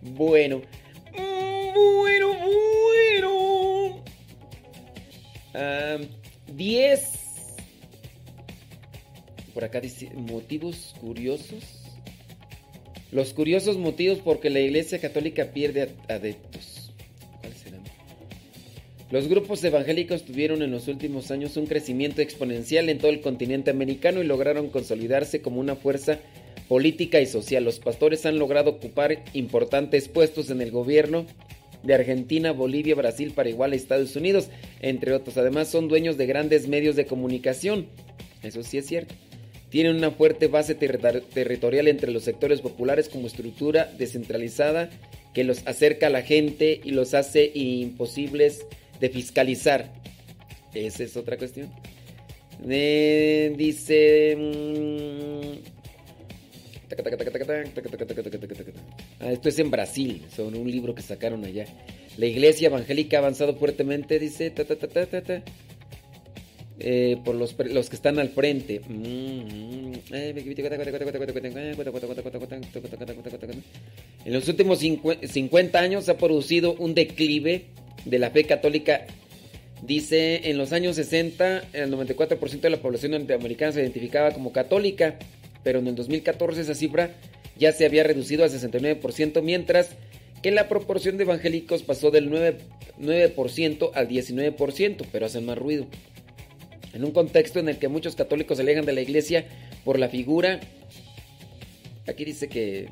Bueno, 0.00 0.62
acá 9.68 9.80
dice 9.80 10.10
motivos 10.14 10.94
curiosos. 11.00 11.64
Los 13.10 13.32
curiosos 13.32 13.78
motivos 13.78 14.18
porque 14.18 14.50
la 14.50 14.60
Iglesia 14.60 15.00
Católica 15.00 15.46
pierde 15.46 15.94
adeptos. 16.08 16.92
¿Cuáles 17.40 17.58
serán? 17.58 17.82
Los 19.10 19.28
grupos 19.28 19.64
evangélicos 19.64 20.24
tuvieron 20.24 20.62
en 20.62 20.70
los 20.70 20.88
últimos 20.88 21.30
años 21.30 21.56
un 21.56 21.66
crecimiento 21.66 22.20
exponencial 22.20 22.88
en 22.88 22.98
todo 22.98 23.10
el 23.10 23.20
continente 23.20 23.70
americano 23.70 24.20
y 24.20 24.26
lograron 24.26 24.68
consolidarse 24.68 25.40
como 25.40 25.60
una 25.60 25.76
fuerza 25.76 26.18
política 26.68 27.20
y 27.20 27.26
social. 27.26 27.64
Los 27.64 27.78
pastores 27.78 28.26
han 28.26 28.38
logrado 28.38 28.70
ocupar 28.72 29.24
importantes 29.32 30.08
puestos 30.08 30.50
en 30.50 30.60
el 30.60 30.70
gobierno 30.70 31.24
de 31.82 31.94
Argentina, 31.94 32.52
Bolivia, 32.52 32.94
Brasil, 32.94 33.32
Paraguay, 33.34 33.72
Estados 33.74 34.16
Unidos, 34.16 34.48
entre 34.80 35.14
otros. 35.14 35.38
Además, 35.38 35.68
son 35.68 35.88
dueños 35.88 36.18
de 36.18 36.26
grandes 36.26 36.68
medios 36.68 36.96
de 36.96 37.06
comunicación. 37.06 37.86
Eso 38.42 38.62
sí 38.62 38.78
es 38.78 38.86
cierto. 38.86 39.14
Tienen 39.70 39.96
una 39.96 40.10
fuerte 40.10 40.46
base 40.46 40.74
territorial 40.74 41.88
entre 41.88 42.10
los 42.10 42.22
sectores 42.24 42.60
populares 42.62 43.08
como 43.08 43.26
estructura 43.26 43.92
descentralizada 43.98 44.88
que 45.34 45.44
los 45.44 45.66
acerca 45.66 46.06
a 46.06 46.10
la 46.10 46.22
gente 46.22 46.80
y 46.82 46.90
los 46.92 47.12
hace 47.14 47.50
imposibles 47.54 48.64
de 48.98 49.10
fiscalizar. 49.10 49.92
Esa 50.74 51.04
es 51.04 51.16
otra 51.16 51.36
cuestión. 51.36 51.70
dice... 52.58 54.36
esto 59.30 59.48
es 59.48 59.58
en 59.58 59.70
Brasil, 59.70 60.22
sobre 60.34 60.58
un 60.58 60.70
libro 60.70 60.94
que 60.94 61.02
sacaron 61.02 61.44
allá. 61.44 61.66
La 62.16 62.26
iglesia 62.26 62.68
evangélica 62.68 63.18
ha 63.18 63.20
avanzado 63.20 63.54
fuertemente, 63.54 64.18
dice, 64.18 64.50
por 67.24 67.34
los, 67.34 67.56
los, 67.58 67.90
que 67.90 67.96
están 67.96 68.18
al 68.18 68.28
frente. 68.28 68.80
En 74.24 74.32
los 74.32 74.48
últimos 74.48 74.78
50 74.78 75.78
años 75.78 76.08
ha 76.08 76.16
producido 76.16 76.74
un 76.74 76.94
declive 76.94 77.64
de 78.04 78.18
la 78.18 78.30
fe 78.30 78.44
católica. 78.44 79.06
Dice, 79.82 80.50
en 80.50 80.58
los 80.58 80.72
años 80.72 80.96
60 80.96 81.64
el 81.72 81.92
94% 81.92 82.60
de 82.60 82.70
la 82.70 82.78
población 82.78 83.12
norteamericana 83.12 83.72
se 83.72 83.80
identificaba 83.80 84.32
como 84.32 84.52
católica, 84.52 85.18
pero 85.62 85.78
en 85.78 85.86
el 85.86 85.94
2014 85.94 86.62
esa 86.62 86.74
cifra 86.74 87.14
ya 87.56 87.72
se 87.72 87.86
había 87.86 88.04
reducido 88.04 88.44
al 88.44 88.50
69%, 88.50 89.42
mientras 89.42 89.90
que 90.42 90.50
la 90.50 90.68
proporción 90.68 91.16
de 91.16 91.24
evangélicos 91.24 91.82
pasó 91.82 92.10
del 92.10 92.30
9%, 92.30 92.56
9% 93.00 93.90
al 93.94 94.08
19%, 94.08 95.06
pero 95.12 95.26
hacen 95.26 95.46
más 95.46 95.58
ruido. 95.58 95.86
En 96.98 97.04
un 97.04 97.12
contexto 97.12 97.60
en 97.60 97.68
el 97.68 97.78
que 97.78 97.86
muchos 97.86 98.16
católicos 98.16 98.56
se 98.56 98.64
alejan 98.64 98.84
de 98.84 98.92
la 98.92 99.00
iglesia 99.00 99.44
por 99.84 100.00
la 100.00 100.08
figura, 100.08 100.58
aquí 102.08 102.24
dice 102.24 102.48
que 102.48 102.88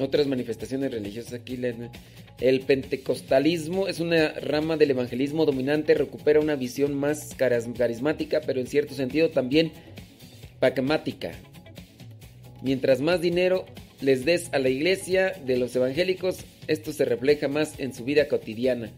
otras 0.00 0.26
manifestaciones 0.26 0.90
religiosas, 0.90 1.32
aquí 1.34 1.56
el 2.40 2.60
pentecostalismo 2.62 3.86
es 3.86 4.00
una 4.00 4.30
rama 4.32 4.76
del 4.76 4.90
evangelismo 4.90 5.46
dominante, 5.46 5.94
recupera 5.94 6.40
una 6.40 6.56
visión 6.56 6.92
más 6.92 7.36
carismática, 7.36 8.40
pero 8.44 8.58
en 8.58 8.66
cierto 8.66 8.94
sentido 8.94 9.30
también 9.30 9.70
pragmática. 10.58 11.30
Mientras 12.62 13.00
más 13.00 13.20
dinero 13.20 13.64
les 14.00 14.24
des 14.24 14.48
a 14.52 14.58
la 14.58 14.70
iglesia 14.70 15.34
de 15.46 15.56
los 15.56 15.76
evangélicos, 15.76 16.38
esto 16.66 16.92
se 16.92 17.04
refleja 17.04 17.46
más 17.46 17.78
en 17.78 17.94
su 17.94 18.02
vida 18.02 18.26
cotidiana. 18.26 18.90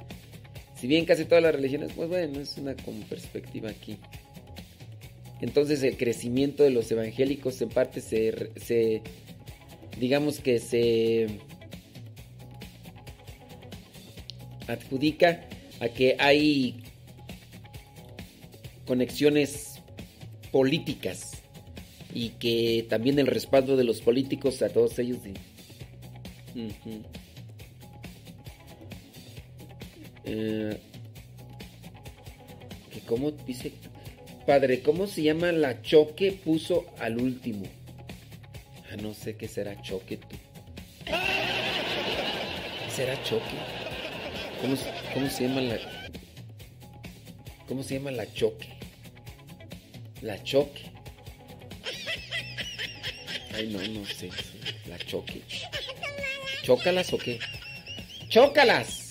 Si 0.84 0.88
bien 0.88 1.06
casi 1.06 1.24
todas 1.24 1.42
las 1.42 1.54
religiones, 1.54 1.92
pues 1.96 2.10
bueno, 2.10 2.40
es 2.40 2.58
una 2.58 2.74
como 2.74 3.00
perspectiva 3.06 3.70
aquí. 3.70 3.96
Entonces 5.40 5.82
el 5.82 5.96
crecimiento 5.96 6.62
de 6.62 6.68
los 6.68 6.92
evangélicos 6.92 7.62
en 7.62 7.70
parte 7.70 8.02
se, 8.02 8.50
se 8.56 9.00
digamos 9.98 10.40
que 10.40 10.58
se 10.58 11.38
adjudica 14.66 15.48
a 15.80 15.88
que 15.88 16.16
hay 16.18 16.82
conexiones 18.86 19.80
políticas 20.52 21.42
y 22.12 22.28
que 22.28 22.84
también 22.90 23.18
el 23.18 23.26
respaldo 23.26 23.78
de 23.78 23.84
los 23.84 24.02
políticos 24.02 24.60
a 24.60 24.68
todos 24.68 24.98
ellos. 24.98 25.20
Eh, 30.24 30.78
que 32.90 33.00
como 33.00 33.30
dice, 33.30 33.72
padre, 34.46 34.80
¿cómo 34.82 35.06
se 35.06 35.22
llama 35.22 35.52
la 35.52 35.82
choque 35.82 36.32
puso 36.32 36.86
al 36.98 37.20
último? 37.20 37.66
Ah, 38.90 38.96
no 38.96 39.12
sé 39.14 39.36
qué 39.36 39.48
será 39.48 39.80
choque 39.82 40.16
tú. 40.16 40.36
¿Será 42.94 43.20
choque? 43.24 43.56
¿Cómo, 44.60 44.76
¿Cómo, 45.12 45.28
se 45.28 45.48
llama 45.48 45.60
la... 45.60 45.78
¿Cómo 47.66 47.82
se 47.82 47.94
llama 47.94 48.12
la 48.12 48.32
choque? 48.32 48.68
La 50.22 50.42
choque. 50.42 50.82
Ay, 53.52 53.66
no, 53.68 53.80
no 54.00 54.06
sé. 54.06 54.30
La 54.88 54.96
choque. 54.98 55.42
¿Chócalas 56.62 57.12
o 57.12 57.18
qué? 57.18 57.38
¡Chócalas! 58.28 59.03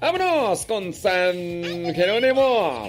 ¡Vámonos 0.00 0.66
con 0.66 0.92
San 0.92 1.34
Jerónimo! 1.94 2.88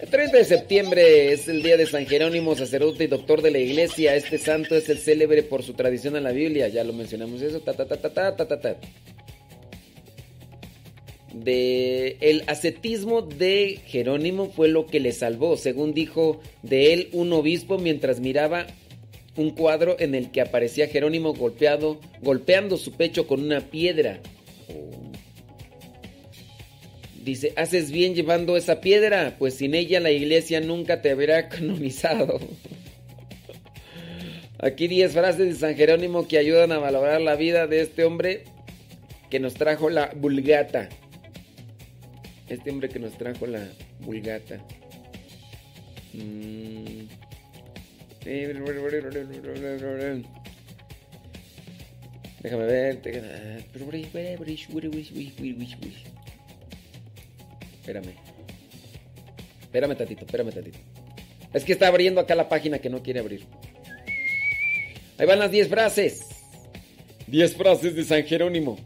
El 0.00 0.08
30 0.08 0.36
de 0.36 0.44
septiembre 0.44 1.32
es 1.32 1.48
el 1.48 1.62
día 1.62 1.76
de 1.76 1.86
San 1.86 2.06
Jerónimo, 2.06 2.54
sacerdote 2.54 3.04
y 3.04 3.06
doctor 3.06 3.42
de 3.42 3.50
la 3.50 3.58
iglesia. 3.58 4.14
Este 4.14 4.38
santo 4.38 4.76
es 4.76 4.88
el 4.88 4.98
célebre 4.98 5.42
por 5.42 5.62
su 5.62 5.72
tradición 5.72 6.14
en 6.16 6.24
la 6.24 6.32
Biblia. 6.32 6.68
Ya 6.68 6.84
lo 6.84 6.92
mencionamos 6.92 7.40
eso. 7.42 7.60
Ta, 7.60 7.72
ta, 7.72 7.86
ta, 7.86 7.96
ta, 7.96 8.36
ta, 8.36 8.46
ta, 8.46 8.60
ta. 8.60 8.76
De 11.32 12.16
el 12.20 12.44
ascetismo 12.46 13.22
de 13.22 13.80
Jerónimo 13.86 14.50
fue 14.50 14.68
lo 14.68 14.86
que 14.86 15.00
le 15.00 15.12
salvó, 15.12 15.56
según 15.56 15.94
dijo 15.94 16.40
de 16.62 16.92
él 16.92 17.08
un 17.12 17.32
obispo 17.32 17.78
mientras 17.78 18.20
miraba 18.20 18.66
un 19.36 19.50
cuadro 19.50 19.96
en 19.98 20.14
el 20.14 20.30
que 20.30 20.40
aparecía 20.40 20.88
Jerónimo 20.88 21.34
golpeado, 21.34 22.00
golpeando 22.22 22.76
su 22.76 22.92
pecho 22.92 23.26
con 23.26 23.42
una 23.42 23.60
piedra. 23.60 24.20
Dice, 27.24 27.52
haces 27.56 27.90
bien 27.90 28.14
llevando 28.14 28.56
esa 28.56 28.80
piedra, 28.80 29.36
pues 29.38 29.54
sin 29.54 29.74
ella 29.74 29.98
la 29.98 30.10
iglesia 30.10 30.60
nunca 30.60 31.00
te 31.00 31.10
habrá 31.10 31.48
canonizado. 31.48 32.38
Aquí 34.58 34.88
10 34.88 35.12
frases 35.12 35.46
de 35.48 35.54
San 35.54 35.74
Jerónimo 35.74 36.28
que 36.28 36.38
ayudan 36.38 36.72
a 36.72 36.78
valorar 36.78 37.20
la 37.20 37.34
vida 37.34 37.66
de 37.66 37.80
este 37.80 38.04
hombre 38.04 38.44
que 39.30 39.40
nos 39.40 39.54
trajo 39.54 39.90
la 39.90 40.12
vulgata. 40.14 40.88
Este 42.48 42.70
hombre 42.70 42.88
que 42.88 42.98
nos 42.98 43.16
trajo 43.16 43.46
la 43.46 43.66
vulgata. 44.00 44.64
Mm. 46.12 47.23
Déjame 52.42 52.64
ver. 52.66 53.00
Espérame. 57.80 58.14
Espérame 59.62 59.96
tantito, 59.96 60.24
espérame 60.24 60.52
tantito. 60.52 60.78
Es 61.52 61.64
que 61.64 61.72
está 61.72 61.88
abriendo 61.88 62.20
acá 62.20 62.34
la 62.34 62.48
página 62.48 62.78
que 62.78 62.90
no 62.90 63.02
quiere 63.02 63.20
abrir. 63.20 63.44
Ahí 65.18 65.26
van 65.26 65.38
las 65.38 65.50
10 65.50 65.68
frases. 65.68 66.26
10 67.26 67.54
frases 67.54 67.94
de 67.94 68.04
San 68.04 68.24
Jerónimo. 68.24 68.78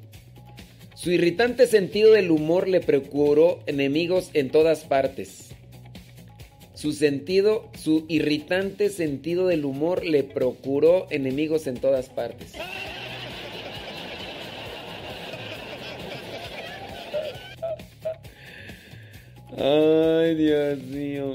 Su 0.95 1.11
irritante 1.11 1.67
sentido 1.67 2.13
del 2.13 2.31
humor 2.31 2.69
le 2.69 2.81
procuró 2.81 3.61
enemigos 3.67 4.31
en 4.35 4.51
todas 4.51 4.81
partes. 4.81 5.48
Su 6.79 6.93
sentido, 6.93 7.69
su 7.77 8.05
irritante 8.07 8.89
sentido 8.89 9.49
del 9.49 9.65
humor 9.65 10.05
le 10.05 10.23
procuró 10.23 11.09
enemigos 11.11 11.67
en 11.67 11.79
todas 11.79 12.09
partes. 12.09 12.53
Ay, 19.57 20.37
Dios 20.37 20.79
mío. 20.85 21.35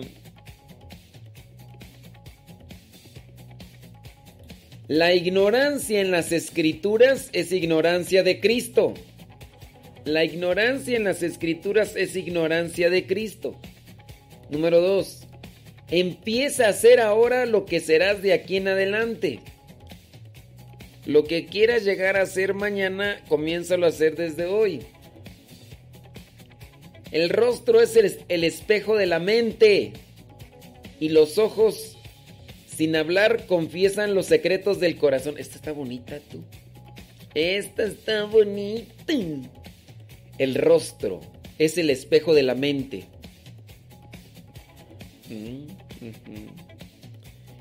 La 4.88 5.14
ignorancia 5.14 6.00
en 6.00 6.12
las 6.12 6.32
escrituras 6.32 7.30
es 7.34 7.52
ignorancia 7.52 8.24
de 8.24 8.40
Cristo. 8.40 8.94
La 10.06 10.24
ignorancia 10.24 10.96
en 10.96 11.04
las 11.04 11.22
escrituras 11.22 11.98
es 11.98 12.16
ignorancia 12.16 12.90
de 12.90 13.06
Cristo. 13.06 13.60
Número 14.50 14.80
dos. 14.80 15.23
Empieza 15.96 16.66
a 16.66 16.70
hacer 16.70 17.00
ahora 17.00 17.46
lo 17.46 17.68
que 17.68 17.80
serás 17.80 18.24
de 18.24 18.34
aquí 18.34 18.58
en 18.58 18.68
adelante. 18.68 19.42
Lo 21.06 21.24
que 21.24 21.46
quieras 21.46 21.84
llegar 21.84 22.18
a 22.18 22.24
hacer 22.24 22.56
mañana, 22.56 23.22
comiénzalo 23.30 23.86
a 23.86 23.90
hacer 23.90 24.16
desde 24.16 24.48
hoy. 24.48 24.82
El 27.12 27.30
rostro 27.30 27.80
es 27.80 27.96
el, 27.96 28.44
espejo 28.44 28.96
de 28.96 29.06
la 29.06 29.20
mente. 29.20 29.94
Y 31.00 31.10
los 31.10 31.38
ojos, 31.38 31.96
sin 32.66 32.96
hablar, 32.96 33.46
confiesan 33.46 34.16
los 34.16 34.26
secretos 34.26 34.80
del 34.80 34.98
corazón. 34.98 35.36
Esta 35.38 35.58
está 35.58 35.74
bonita, 35.74 36.20
tú. 36.22 36.44
Esta 37.36 37.84
está 37.84 38.24
bonita. 38.24 39.14
El 40.40 40.56
rostro 40.56 41.22
es 41.60 41.78
el 41.78 41.92
espejo 41.92 42.34
de 42.34 42.42
la 42.42 42.56
mente. 42.56 43.04
Mm. 45.30 45.83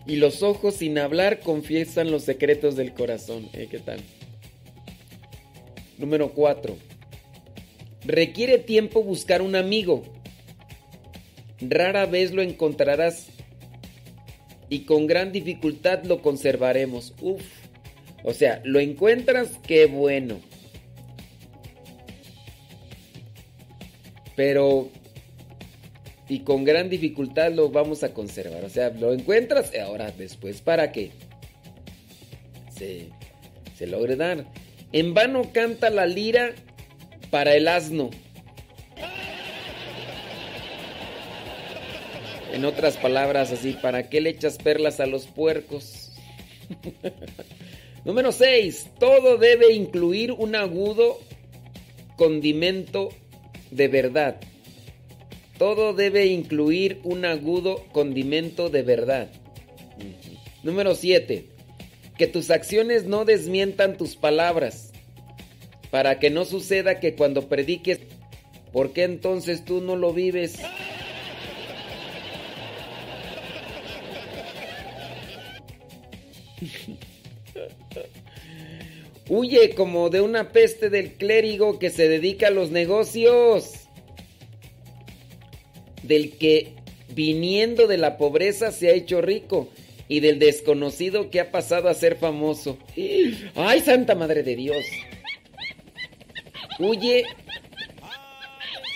Y 0.06 0.16
los 0.16 0.42
ojos 0.42 0.76
sin 0.76 0.98
hablar 0.98 1.40
confiesan 1.40 2.10
los 2.10 2.24
secretos 2.24 2.76
del 2.76 2.92
corazón. 2.92 3.48
¿Eh? 3.52 3.68
¿Qué 3.70 3.78
tal? 3.78 4.00
Número 5.98 6.32
4. 6.32 6.76
Requiere 8.04 8.58
tiempo 8.58 9.02
buscar 9.02 9.42
un 9.42 9.54
amigo. 9.54 10.02
Rara 11.60 12.06
vez 12.06 12.32
lo 12.32 12.42
encontrarás 12.42 13.28
y 14.68 14.80
con 14.80 15.06
gran 15.06 15.30
dificultad 15.30 16.02
lo 16.04 16.22
conservaremos. 16.22 17.14
Uf. 17.20 17.42
O 18.24 18.32
sea, 18.32 18.60
lo 18.64 18.80
encuentras, 18.80 19.50
qué 19.66 19.86
bueno. 19.86 20.40
Pero 24.34 24.90
y 26.32 26.40
con 26.40 26.64
gran 26.64 26.88
dificultad 26.88 27.52
lo 27.52 27.68
vamos 27.68 28.02
a 28.04 28.14
conservar. 28.14 28.64
O 28.64 28.70
sea, 28.70 28.88
lo 28.88 29.12
encuentras, 29.12 29.70
ahora 29.78 30.10
después 30.12 30.62
para 30.62 30.90
que 30.90 31.10
se, 32.74 33.08
se 33.76 33.86
logre 33.86 34.16
dar. 34.16 34.46
En 34.92 35.12
vano 35.12 35.52
canta 35.52 35.90
la 35.90 36.06
lira 36.06 36.54
para 37.30 37.54
el 37.54 37.68
asno. 37.68 38.08
En 42.54 42.64
otras 42.64 42.96
palabras, 42.96 43.52
así, 43.52 43.72
¿para 43.74 44.08
qué 44.08 44.22
le 44.22 44.30
echas 44.30 44.56
perlas 44.56 45.00
a 45.00 45.06
los 45.06 45.26
puercos? 45.26 46.12
Número 48.06 48.32
6. 48.32 48.92
Todo 48.98 49.36
debe 49.36 49.74
incluir 49.74 50.32
un 50.32 50.56
agudo 50.56 51.20
condimento 52.16 53.10
de 53.70 53.88
verdad. 53.88 54.40
Todo 55.62 55.92
debe 55.92 56.26
incluir 56.26 56.98
un 57.04 57.24
agudo 57.24 57.84
condimento 57.92 58.68
de 58.68 58.82
verdad. 58.82 59.30
Número 60.64 60.96
7. 60.96 61.46
Que 62.18 62.26
tus 62.26 62.50
acciones 62.50 63.04
no 63.04 63.24
desmientan 63.24 63.96
tus 63.96 64.16
palabras. 64.16 64.90
Para 65.92 66.18
que 66.18 66.30
no 66.30 66.44
suceda 66.46 66.98
que 66.98 67.14
cuando 67.14 67.48
prediques, 67.48 68.00
¿por 68.72 68.92
qué 68.92 69.04
entonces 69.04 69.64
tú 69.64 69.80
no 69.80 69.94
lo 69.94 70.12
vives? 70.12 70.56
Huye 79.28 79.76
como 79.76 80.10
de 80.10 80.22
una 80.22 80.50
peste 80.50 80.90
del 80.90 81.12
clérigo 81.12 81.78
que 81.78 81.90
se 81.90 82.08
dedica 82.08 82.48
a 82.48 82.50
los 82.50 82.72
negocios. 82.72 83.81
Del 86.02 86.32
que 86.32 86.72
viniendo 87.08 87.86
de 87.86 87.98
la 87.98 88.16
pobreza 88.16 88.72
se 88.72 88.88
ha 88.88 88.92
hecho 88.92 89.20
rico 89.20 89.68
y 90.08 90.20
del 90.20 90.38
desconocido 90.38 91.30
que 91.30 91.40
ha 91.40 91.50
pasado 91.50 91.88
a 91.88 91.94
ser 91.94 92.16
famoso. 92.16 92.78
¡Ay, 93.54 93.80
Santa 93.80 94.14
Madre 94.14 94.42
de 94.42 94.56
Dios! 94.56 94.84
Huye 96.78 97.24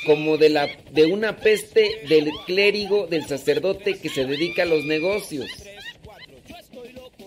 como 0.07 0.37
de, 0.39 0.51
la, 0.51 0.69
de 0.93 1.07
una 1.07 1.37
peste 1.37 2.03
del 2.09 2.31
clérigo, 2.47 3.07
del 3.07 3.27
sacerdote 3.27 3.99
que 3.99 4.09
se 4.09 4.25
dedica 4.25 4.63
a 4.63 4.67
los 4.67 4.85
negocios 4.85 5.51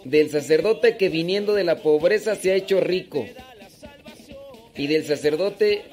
del 0.04 0.30
sacerdote 0.30 0.98
que 0.98 1.10
viniendo 1.10 1.54
de 1.54 1.64
la 1.64 1.78
pobreza 1.78 2.36
se 2.36 2.52
ha 2.52 2.56
hecho 2.56 2.80
rico 2.82 3.26
y 4.76 4.88
del 4.88 5.06
sacerdote 5.06 5.84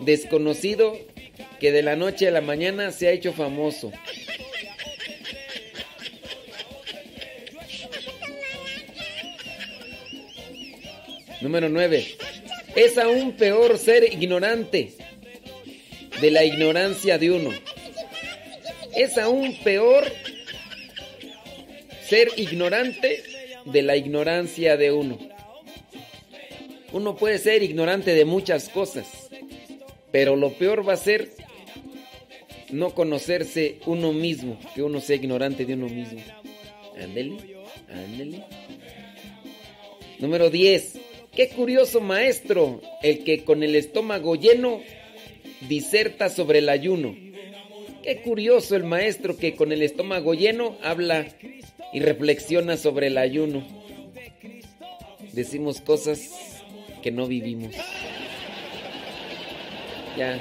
desconocido 0.00 0.96
que 1.62 1.70
de 1.70 1.82
la 1.82 1.94
noche 1.94 2.26
a 2.26 2.32
la 2.32 2.40
mañana 2.40 2.90
se 2.90 3.06
ha 3.06 3.12
hecho 3.12 3.32
famoso. 3.32 3.92
Número 11.40 11.68
9. 11.68 12.16
Es 12.74 12.98
aún 12.98 13.36
peor 13.36 13.78
ser 13.78 14.12
ignorante 14.12 14.90
de 16.20 16.30
la 16.32 16.42
ignorancia 16.42 17.16
de 17.16 17.30
uno. 17.30 17.50
Es 18.96 19.16
aún 19.16 19.56
peor 19.62 20.12
ser 22.08 22.32
ignorante 22.38 23.22
de 23.66 23.82
la 23.82 23.96
ignorancia 23.96 24.76
de 24.76 24.90
uno. 24.90 25.16
Uno 26.90 27.14
puede 27.14 27.38
ser 27.38 27.62
ignorante 27.62 28.16
de 28.16 28.24
muchas 28.24 28.68
cosas, 28.68 29.06
pero 30.10 30.34
lo 30.34 30.54
peor 30.54 30.86
va 30.86 30.94
a 30.94 30.96
ser 30.96 31.30
no 32.72 32.94
conocerse 32.94 33.78
uno 33.86 34.12
mismo, 34.12 34.58
que 34.74 34.82
uno 34.82 35.00
sea 35.00 35.16
ignorante 35.16 35.64
de 35.64 35.74
uno 35.74 35.88
mismo. 35.88 36.20
Ándele, 37.00 37.36
ándele. 37.88 38.44
Número 40.18 40.50
10. 40.50 40.98
Qué 41.34 41.48
curioso 41.48 42.00
maestro, 42.00 42.80
el 43.02 43.24
que 43.24 43.44
con 43.44 43.62
el 43.62 43.74
estómago 43.74 44.34
lleno 44.34 44.80
diserta 45.68 46.28
sobre 46.28 46.58
el 46.58 46.68
ayuno. 46.68 47.14
Qué 48.02 48.20
curioso 48.22 48.74
el 48.74 48.84
maestro 48.84 49.36
que 49.36 49.54
con 49.54 49.70
el 49.70 49.82
estómago 49.82 50.34
lleno 50.34 50.76
habla 50.82 51.26
y 51.92 52.00
reflexiona 52.00 52.76
sobre 52.76 53.08
el 53.08 53.18
ayuno. 53.18 53.66
Decimos 55.32 55.80
cosas 55.80 56.30
que 57.02 57.10
no 57.10 57.26
vivimos. 57.26 57.74
Ya, 60.16 60.38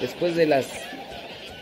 después 0.00 0.36
de 0.36 0.46
las 0.46 0.89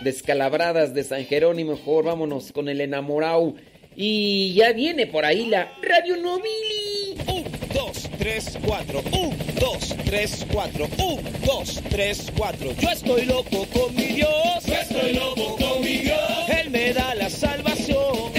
descalabradas 0.02 0.94
de 0.94 1.04
San 1.04 1.24
Jerónimo, 1.24 1.72
mejor 1.72 2.04
vámonos 2.04 2.52
con 2.52 2.68
el 2.68 2.80
enamorado. 2.80 3.54
Y 3.96 4.54
ya 4.54 4.72
viene 4.72 5.06
por 5.06 5.24
ahí 5.24 5.46
la 5.46 5.72
Radio 5.82 6.16
Novili. 6.16 7.16
Un, 7.26 7.44
dos, 7.74 8.08
tres, 8.16 8.56
cuatro. 8.64 9.02
Un, 9.12 9.36
dos, 9.58 9.96
tres, 10.04 10.46
cuatro. 10.52 10.88
Un, 10.98 11.20
dos, 11.44 11.82
tres, 11.90 12.32
cuatro. 12.36 12.70
Yo 12.80 12.90
estoy 12.90 13.24
loco 13.24 13.66
con 13.72 13.94
mi 13.96 14.04
Dios. 14.04 14.64
Yo 14.66 14.74
estoy 14.74 15.14
loco 15.14 15.56
con 15.56 15.80
mi 15.82 15.98
Dios. 15.98 16.20
Él 16.48 16.70
me 16.70 16.92
da 16.92 17.14
la 17.16 17.28
salvación. 17.28 18.37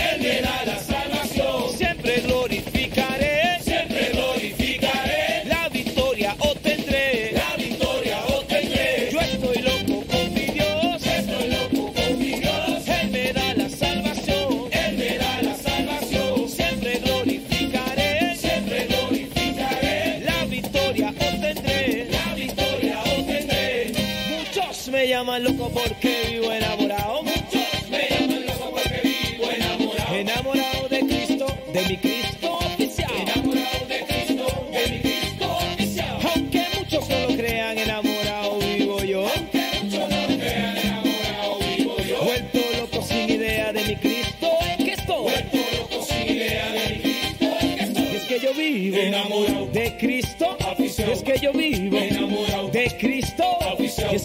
Loco 25.39 25.69
porque 25.69 26.08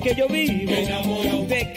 que 0.04 0.14
yo 0.14 0.28
vivo 0.28 0.70
Enamorado. 0.70 1.46
de 1.46 1.72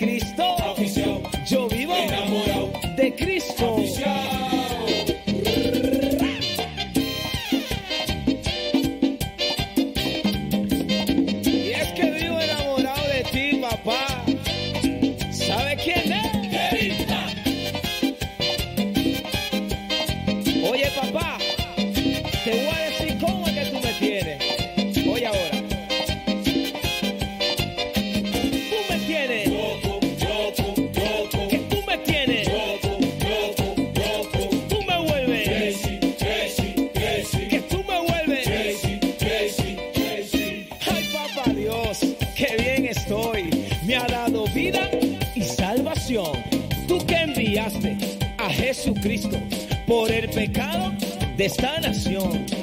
Por 49.88 50.12
el 50.12 50.30
pecado 50.30 50.92
de 51.38 51.46
esta 51.46 51.80
nación. 51.80 52.57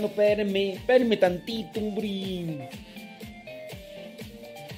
Editando, 0.00 0.08
espérenme, 0.08 0.72
espérenme 0.72 1.16
tantito, 1.16 1.80
brin. 1.92 2.62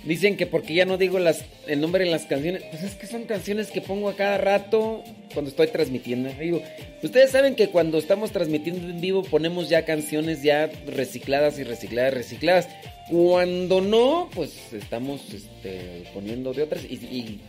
Dicen 0.05 0.37
que 0.37 0.47
porque 0.47 0.75
ya 0.75 0.85
no 0.85 0.99
digo 0.99 1.19
el 1.19 1.81
nombre 1.81 2.05
de 2.05 2.11
las 2.11 2.25
canciones, 2.25 2.65
pues 2.71 2.83
es 2.83 2.95
que 2.97 3.07
son 3.07 3.25
canciones 3.25 3.71
que 3.71 3.81
pongo 3.81 4.09
a 4.09 4.17
cada 4.17 4.37
rato 4.37 5.05
cuando 5.33 5.49
estoy 5.51 5.69
transmitiendo. 5.69 6.29
Digo, 6.41 6.61
ustedes 7.05 7.31
saben 7.31 7.55
que 7.55 7.69
cuando 7.69 7.99
estamos 7.99 8.33
transmitiendo 8.33 8.89
en 8.89 9.01
vivo 9.01 9.23
ponemos 9.23 9.69
ya 9.69 9.85
canciones 9.85 10.43
ya 10.43 10.69
recicladas 10.87 11.61
y 11.61 11.65
recicladas, 11.65 12.15
recicladas. 12.15 12.69
Cuando 13.09 13.81
no, 13.81 14.29
pues 14.35 14.73
estamos 14.73 15.33
este, 15.33 16.05
poniendo 16.13 16.53
de 16.53 16.63
otras 16.63 16.85
y, 16.85 16.95
y, 16.95 17.41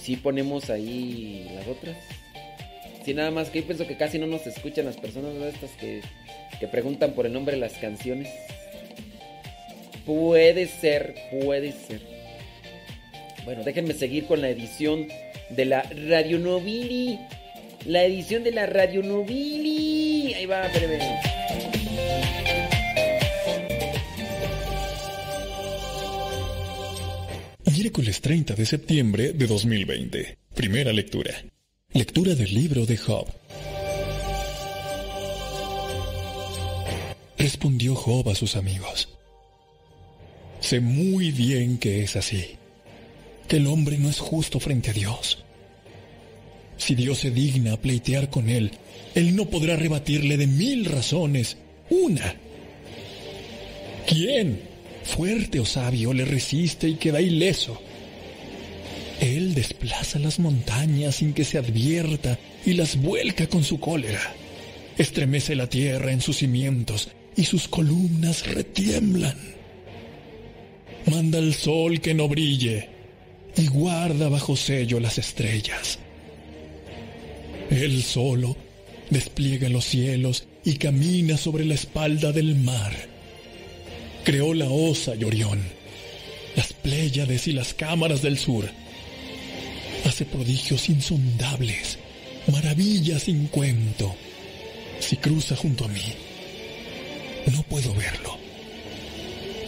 sí 0.00 0.14
ponemos 0.14 0.70
ahí 0.70 1.50
las 1.56 1.66
otras. 1.66 1.96
Sí, 3.04 3.14
nada 3.14 3.32
más 3.32 3.50
que 3.50 3.60
yo 3.60 3.66
pienso 3.66 3.86
que 3.88 3.96
casi 3.96 4.18
no 4.18 4.26
nos 4.26 4.46
escuchan 4.46 4.84
las 4.84 4.96
personas 4.96 5.32
¿verdad? 5.32 5.48
estas 5.48 5.70
que, 5.72 6.02
que 6.58 6.68
preguntan 6.68 7.12
por 7.12 7.26
el 7.26 7.32
nombre 7.32 7.54
de 7.54 7.60
las 7.60 7.74
canciones. 7.74 8.28
Puede 10.04 10.66
ser, 10.66 11.14
puede 11.30 11.72
ser. 11.72 12.00
Bueno, 13.44 13.62
déjenme 13.64 13.94
seguir 13.94 14.26
con 14.26 14.40
la 14.40 14.48
edición 14.48 15.08
de 15.50 15.64
la 15.64 15.82
Radio 15.82 16.38
Novili. 16.38 17.18
La 17.86 18.04
edición 18.04 18.44
de 18.44 18.52
la 18.52 18.66
Radio 18.66 19.02
Novili. 19.02 20.34
Ahí 20.34 20.46
va, 20.46 20.68
breve. 20.68 20.98
Miércoles 27.72 28.20
30 28.20 28.54
de 28.54 28.66
septiembre 28.66 29.32
de 29.32 29.46
2020. 29.46 30.38
Primera 30.54 30.92
lectura. 30.92 31.32
Lectura 31.92 32.34
del 32.34 32.54
libro 32.54 32.84
de 32.84 32.96
Job. 32.96 33.39
Respondió 37.40 37.94
Job 37.94 38.28
a 38.28 38.34
sus 38.34 38.54
amigos. 38.54 39.08
Sé 40.60 40.78
muy 40.80 41.32
bien 41.32 41.78
que 41.78 42.02
es 42.02 42.14
así, 42.16 42.44
que 43.48 43.56
el 43.56 43.66
hombre 43.66 43.96
no 43.96 44.10
es 44.10 44.18
justo 44.18 44.60
frente 44.60 44.90
a 44.90 44.92
Dios. 44.92 45.42
Si 46.76 46.94
Dios 46.94 47.20
se 47.20 47.30
digna 47.30 47.72
a 47.72 47.76
pleitear 47.80 48.28
con 48.28 48.50
él, 48.50 48.72
él 49.14 49.34
no 49.34 49.46
podrá 49.46 49.76
rebatirle 49.76 50.36
de 50.36 50.46
mil 50.46 50.84
razones 50.84 51.56
una. 51.88 52.36
¿Quién, 54.06 54.60
fuerte 55.04 55.60
o 55.60 55.64
sabio, 55.64 56.12
le 56.12 56.26
resiste 56.26 56.88
y 56.90 56.96
queda 56.96 57.22
ileso? 57.22 57.80
Él 59.18 59.54
desplaza 59.54 60.18
las 60.18 60.38
montañas 60.40 61.14
sin 61.14 61.32
que 61.32 61.44
se 61.44 61.56
advierta 61.56 62.38
y 62.66 62.74
las 62.74 62.96
vuelca 62.96 63.46
con 63.46 63.64
su 63.64 63.80
cólera. 63.80 64.34
Estremece 64.98 65.54
la 65.54 65.70
tierra 65.70 66.12
en 66.12 66.20
sus 66.20 66.36
cimientos 66.36 67.08
y 67.40 67.44
sus 67.44 67.68
columnas 67.68 68.46
retiemblan. 68.46 69.36
Manda 71.06 71.38
el 71.38 71.54
sol 71.54 72.00
que 72.00 72.12
no 72.12 72.28
brille 72.28 72.86
y 73.56 73.66
guarda 73.66 74.28
bajo 74.28 74.56
sello 74.56 75.00
las 75.00 75.16
estrellas. 75.16 75.98
Él 77.70 78.02
solo 78.02 78.56
despliega 79.08 79.70
los 79.70 79.86
cielos 79.86 80.44
y 80.64 80.74
camina 80.74 81.38
sobre 81.38 81.64
la 81.64 81.74
espalda 81.74 82.30
del 82.30 82.56
mar. 82.56 82.92
Creó 84.22 84.52
la 84.52 84.68
Osa 84.68 85.14
y 85.14 85.24
Orión, 85.24 85.62
las 86.56 86.74
Pléyades 86.74 87.46
y 87.48 87.52
las 87.52 87.72
cámaras 87.72 88.20
del 88.20 88.36
sur. 88.36 88.68
Hace 90.04 90.26
prodigios 90.26 90.90
insondables, 90.90 91.98
maravillas 92.52 93.22
sin 93.22 93.46
cuento. 93.46 94.14
Si 94.98 95.16
cruza 95.16 95.56
junto 95.56 95.86
a 95.86 95.88
mí, 95.88 96.02
no 97.46 97.62
puedo 97.64 97.94
verlo. 97.94 98.36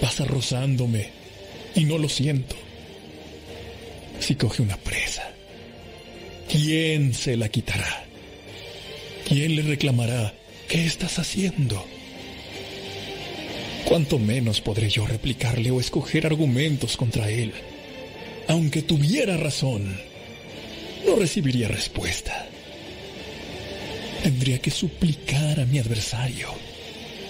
Pasa 0.00 0.24
rozándome 0.24 1.10
y 1.74 1.84
no 1.84 1.98
lo 1.98 2.08
siento. 2.08 2.56
Si 4.18 4.34
coge 4.34 4.62
una 4.62 4.76
presa, 4.76 5.32
¿quién 6.48 7.14
se 7.14 7.36
la 7.36 7.48
quitará? 7.48 8.04
¿Quién 9.26 9.56
le 9.56 9.62
reclamará 9.62 10.34
qué 10.68 10.84
estás 10.84 11.18
haciendo? 11.18 11.84
¿Cuánto 13.84 14.18
menos 14.18 14.60
podré 14.60 14.88
yo 14.88 15.06
replicarle 15.06 15.70
o 15.70 15.80
escoger 15.80 16.26
argumentos 16.26 16.96
contra 16.96 17.30
él? 17.30 17.52
Aunque 18.48 18.82
tuviera 18.82 19.36
razón, 19.36 19.98
no 21.06 21.16
recibiría 21.16 21.68
respuesta. 21.68 22.46
Tendría 24.22 24.60
que 24.60 24.70
suplicar 24.70 25.60
a 25.60 25.66
mi 25.66 25.78
adversario, 25.78 26.48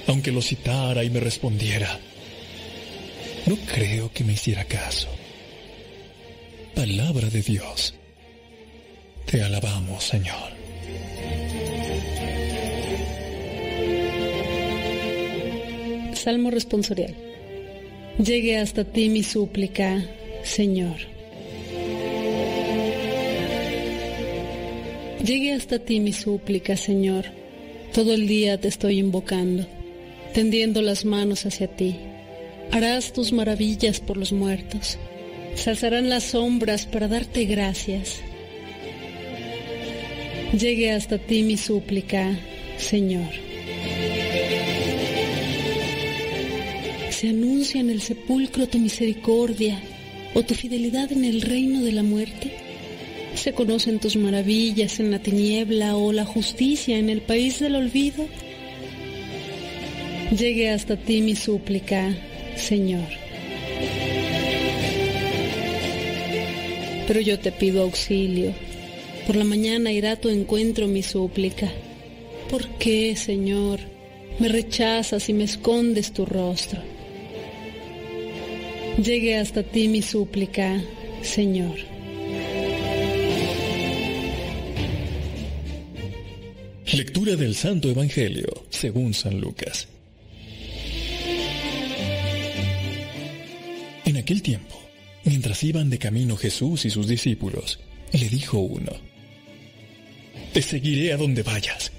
aunque 0.07 0.33
lo 0.33 0.43
citara 0.43 1.05
y 1.05 1.11
me 1.11 1.21
respondiera. 1.21 1.99
No 3.47 3.57
creo 3.73 4.13
que 4.13 4.25
me 4.25 4.35
hiciera 4.35 4.65
caso. 4.65 5.09
Palabra 6.75 7.29
de 7.29 7.43
Dios. 7.43 7.95
Te 9.27 9.43
alabamos, 9.43 10.05
Señor. 10.05 10.53
Salmo 16.15 16.51
responsorial. 16.51 17.15
Llegue 18.19 18.59
hasta 18.59 18.85
ti 18.85 19.09
mi 19.09 19.23
súplica, 19.23 20.05
Señor. 20.45 20.97
Llegue 25.25 25.53
hasta 25.53 25.79
ti 25.79 26.01
mi 26.01 26.13
súplica, 26.13 26.77
Señor. 26.77 27.25
Todo 27.93 28.13
el 28.15 28.27
día 28.27 28.59
te 28.59 28.69
estoy 28.69 28.99
invocando, 28.99 29.67
tendiendo 30.33 30.83
las 30.83 31.05
manos 31.05 31.47
hacia 31.47 31.69
ti. 31.69 31.97
Harás 32.71 33.13
tus 33.13 33.33
maravillas 33.33 34.01
por 34.01 34.17
los 34.17 34.33
muertos. 34.33 34.99
Se 35.55 35.71
alzarán 35.71 36.09
las 36.09 36.25
sombras 36.25 36.87
para 36.87 37.09
darte 37.09 37.45
gracias. 37.45 38.21
Llegue 40.59 40.93
hasta 40.93 41.19
ti 41.19 41.43
mi 41.43 41.57
súplica, 41.57 42.39
Señor. 42.79 43.53
se 47.23 47.29
anuncia 47.29 47.81
en 47.81 47.89
el 47.89 48.01
sepulcro 48.01 48.67
tu 48.67 48.81
misericordia 48.81 49.81
o 50.35 50.43
tu 50.43 50.55
fidelidad 50.55 51.13
en 51.13 51.25
el 51.25 51.41
reino 51.41 51.81
de 51.81 51.93
la 51.93 52.03
muerte? 52.03 52.51
¿Se 53.37 53.53
conocen 53.53 54.01
tus 54.01 54.17
maravillas 54.17 54.99
en 54.99 55.13
la 55.13 55.21
tiniebla 55.21 55.95
o 55.95 56.13
la 56.13 56.25
justicia 56.25 56.99
en 56.99 57.09
el 57.09 57.21
país 57.21 57.61
del 57.61 57.77
olvido? 57.77 58.27
Llegue 60.37 60.71
hasta 60.71 60.97
ti 60.97 61.21
mi 61.21 61.37
súplica, 61.37 62.17
Señor. 62.57 63.07
Pero 67.07 67.21
yo 67.21 67.39
te 67.39 67.53
pido 67.53 67.83
auxilio. 67.83 68.55
Por 69.27 69.37
la 69.37 69.45
mañana 69.45 69.93
irá 69.93 70.13
a 70.13 70.17
tu 70.17 70.31
encuentro 70.31 70.89
mi 70.89 71.03
súplica. 71.03 71.71
¿Por 72.49 72.67
qué, 72.79 73.15
Señor, 73.15 73.81
me 74.39 74.49
rechazas 74.49 75.29
y 75.29 75.35
me 75.35 75.45
escondes 75.45 76.15
tu 76.15 76.25
rostro? 76.25 76.81
Llegue 78.97 79.37
hasta 79.37 79.63
ti 79.63 79.87
mi 79.89 80.01
súplica, 80.01 80.83
Señor. 81.21 81.77
Lectura 86.95 87.37
del 87.37 87.55
Santo 87.55 87.91
Evangelio 87.91 88.65
según 88.71 89.13
San 89.13 89.39
Lucas. 89.39 89.89
Aquel 94.23 94.43
tiempo, 94.43 94.81
mientras 95.25 95.63
iban 95.63 95.91
de 95.91 95.99
camino 95.99 96.37
Jesús 96.37 96.85
y 96.85 96.91
sus 96.91 97.07
discípulos, 97.07 97.79
le 98.13 98.29
dijo 98.29 98.59
uno, 98.59 98.93
Te 100.53 100.63
seguiré 100.63 101.13
a 101.13 101.17
donde 101.17 101.43
vayas. 101.43 101.93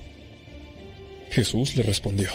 Jesús 1.29 1.75
le 1.75 1.83
respondió, 1.83 2.31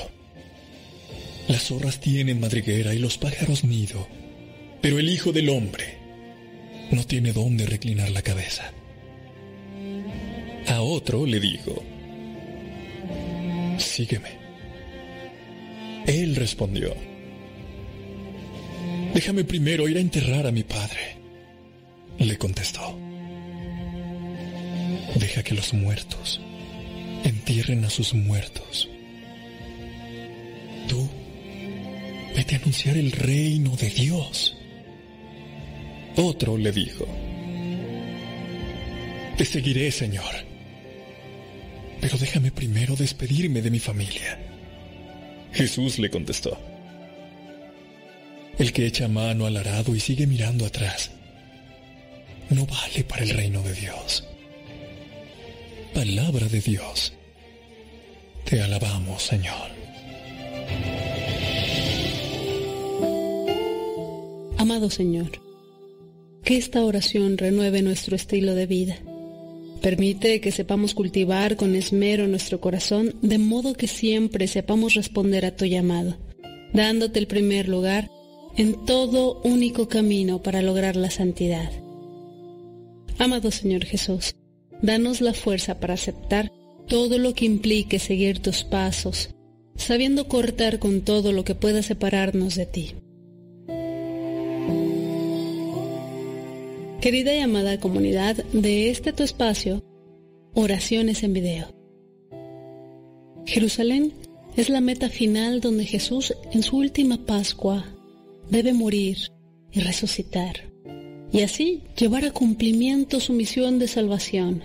Las 1.48 1.64
zorras 1.64 2.00
tienen 2.00 2.40
madriguera 2.40 2.94
y 2.94 2.98
los 2.98 3.18
pájaros 3.18 3.64
nido 3.64 4.06
pero 4.80 4.98
el 4.98 5.08
Hijo 5.08 5.32
del 5.32 5.48
Hombre 5.48 5.96
no 6.90 7.04
tiene 7.04 7.32
dónde 7.32 7.66
reclinar 7.66 8.10
la 8.10 8.22
cabeza. 8.22 8.72
A 10.68 10.80
otro 10.82 11.26
le 11.26 11.40
dijo, 11.40 11.82
sígueme. 13.78 14.38
Él 16.06 16.36
respondió, 16.36 16.94
déjame 19.14 19.44
primero 19.44 19.88
ir 19.88 19.96
a 19.96 20.00
enterrar 20.00 20.46
a 20.46 20.52
mi 20.52 20.62
padre. 20.62 21.18
Le 22.18 22.36
contestó, 22.36 22.98
deja 25.14 25.42
que 25.42 25.54
los 25.54 25.72
muertos 25.72 26.40
entierren 27.24 27.84
a 27.84 27.90
sus 27.90 28.14
muertos. 28.14 28.88
Tú, 30.88 31.08
vete 32.34 32.56
a 32.56 32.58
anunciar 32.58 32.96
el 32.96 33.12
reino 33.12 33.76
de 33.76 33.90
Dios. 33.90 34.56
Otro 36.16 36.56
le 36.56 36.72
dijo, 36.72 37.06
Te 39.36 39.44
seguiré, 39.44 39.90
Señor, 39.90 40.34
pero 42.00 42.18
déjame 42.18 42.50
primero 42.50 42.96
despedirme 42.96 43.62
de 43.62 43.70
mi 43.70 43.78
familia. 43.78 44.38
Jesús 45.52 45.98
le 45.98 46.10
contestó, 46.10 46.58
El 48.58 48.72
que 48.72 48.86
echa 48.86 49.06
mano 49.06 49.46
al 49.46 49.56
arado 49.56 49.94
y 49.94 50.00
sigue 50.00 50.26
mirando 50.26 50.66
atrás, 50.66 51.12
no 52.50 52.66
vale 52.66 53.04
para 53.04 53.22
el 53.22 53.30
reino 53.30 53.62
de 53.62 53.72
Dios. 53.72 54.24
Palabra 55.94 56.48
de 56.48 56.60
Dios. 56.60 57.12
Te 58.44 58.60
alabamos, 58.60 59.22
Señor. 59.22 59.78
Amado 64.56 64.90
Señor, 64.90 65.40
que 66.42 66.56
esta 66.56 66.84
oración 66.84 67.38
renueve 67.38 67.82
nuestro 67.82 68.16
estilo 68.16 68.56
de 68.56 68.66
vida. 68.66 68.96
Permite 69.80 70.40
que 70.40 70.50
sepamos 70.50 70.94
cultivar 70.94 71.54
con 71.54 71.76
esmero 71.76 72.26
nuestro 72.26 72.60
corazón 72.60 73.14
de 73.22 73.38
modo 73.38 73.74
que 73.74 73.86
siempre 73.86 74.48
sepamos 74.48 74.94
responder 74.94 75.46
a 75.46 75.54
tu 75.54 75.64
llamado, 75.64 76.16
dándote 76.72 77.20
el 77.20 77.28
primer 77.28 77.68
lugar 77.68 78.10
en 78.58 78.84
todo 78.84 79.40
único 79.44 79.88
camino 79.88 80.42
para 80.42 80.62
lograr 80.62 80.96
la 80.96 81.10
santidad. 81.10 81.70
Amado 83.16 83.52
Señor 83.52 83.84
Jesús, 83.84 84.34
danos 84.82 85.20
la 85.20 85.32
fuerza 85.32 85.78
para 85.78 85.94
aceptar 85.94 86.50
todo 86.88 87.18
lo 87.18 87.34
que 87.34 87.44
implique 87.44 88.00
seguir 88.00 88.40
tus 88.40 88.64
pasos, 88.64 89.30
sabiendo 89.76 90.26
cortar 90.26 90.80
con 90.80 91.02
todo 91.02 91.30
lo 91.30 91.44
que 91.44 91.54
pueda 91.54 91.82
separarnos 91.82 92.56
de 92.56 92.66
ti. 92.66 92.94
Querida 97.00 97.36
y 97.36 97.38
amada 97.38 97.78
comunidad 97.78 98.34
de 98.52 98.90
este 98.90 99.12
tu 99.12 99.22
espacio, 99.22 99.84
oraciones 100.54 101.22
en 101.22 101.32
video. 101.32 101.68
Jerusalén 103.46 104.14
es 104.56 104.68
la 104.68 104.80
meta 104.80 105.08
final 105.08 105.60
donde 105.60 105.84
Jesús 105.84 106.34
en 106.52 106.64
su 106.64 106.76
última 106.76 107.24
Pascua 107.24 107.94
debe 108.50 108.72
morir 108.72 109.18
y 109.70 109.80
resucitar, 109.80 110.72
y 111.32 111.42
así 111.42 111.82
llevar 111.98 112.24
a 112.24 112.30
cumplimiento 112.30 113.20
su 113.20 113.32
misión 113.32 113.78
de 113.78 113.88
salvación. 113.88 114.62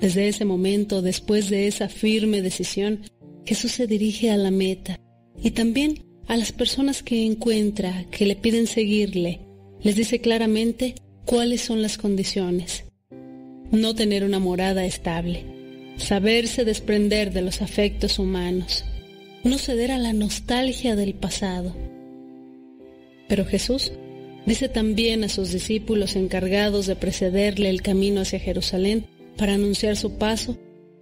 Desde 0.00 0.28
ese 0.28 0.44
momento, 0.44 1.02
después 1.02 1.50
de 1.50 1.66
esa 1.66 1.88
firme 1.88 2.42
decisión, 2.42 3.02
Jesús 3.44 3.72
se 3.72 3.86
dirige 3.86 4.30
a 4.30 4.36
la 4.36 4.50
meta 4.50 4.98
y 5.42 5.50
también 5.52 6.04
a 6.26 6.36
las 6.36 6.52
personas 6.52 7.02
que 7.02 7.26
encuentra, 7.26 8.06
que 8.10 8.26
le 8.26 8.36
piden 8.36 8.66
seguirle. 8.66 9.40
Les 9.82 9.96
dice 9.96 10.20
claramente 10.20 10.94
cuáles 11.24 11.60
son 11.60 11.82
las 11.82 11.98
condiciones. 11.98 12.84
No 13.70 13.94
tener 13.94 14.24
una 14.24 14.38
morada 14.38 14.84
estable, 14.84 15.44
saberse 15.96 16.64
desprender 16.64 17.32
de 17.32 17.42
los 17.42 17.62
afectos 17.62 18.18
humanos, 18.18 18.84
no 19.44 19.58
ceder 19.58 19.90
a 19.90 19.98
la 19.98 20.12
nostalgia 20.12 20.96
del 20.96 21.14
pasado. 21.14 21.74
Pero 23.30 23.44
Jesús 23.44 23.92
dice 24.44 24.68
también 24.68 25.22
a 25.22 25.28
sus 25.28 25.52
discípulos 25.52 26.16
encargados 26.16 26.88
de 26.88 26.96
precederle 26.96 27.70
el 27.70 27.80
camino 27.80 28.22
hacia 28.22 28.40
Jerusalén 28.40 29.06
para 29.36 29.54
anunciar 29.54 29.96
su 29.96 30.18
paso, 30.18 30.58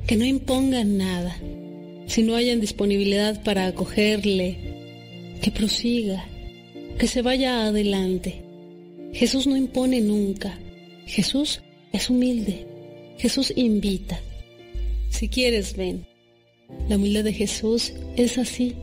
que 0.06 0.14
no 0.16 0.26
impongan 0.26 0.98
nada, 0.98 1.40
si 2.06 2.22
no 2.22 2.36
hayan 2.36 2.60
disponibilidad 2.60 3.42
para 3.42 3.66
acogerle, 3.66 4.58
que 5.40 5.50
prosiga, 5.50 6.26
que 6.98 7.06
se 7.06 7.22
vaya 7.22 7.64
adelante. 7.64 8.42
Jesús 9.14 9.46
no 9.46 9.56
impone 9.56 10.02
nunca. 10.02 10.58
Jesús 11.06 11.62
es 11.94 12.10
humilde. 12.10 12.66
Jesús 13.16 13.54
invita. 13.56 14.20
Si 15.08 15.30
quieres, 15.30 15.74
ven. 15.78 16.06
La 16.90 16.96
humildad 16.96 17.24
de 17.24 17.32
Jesús 17.32 17.94
es 18.16 18.36
así. 18.36 18.74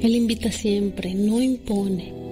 Él 0.00 0.14
invita 0.14 0.52
siempre, 0.52 1.12
no 1.12 1.42
impone. 1.42 2.23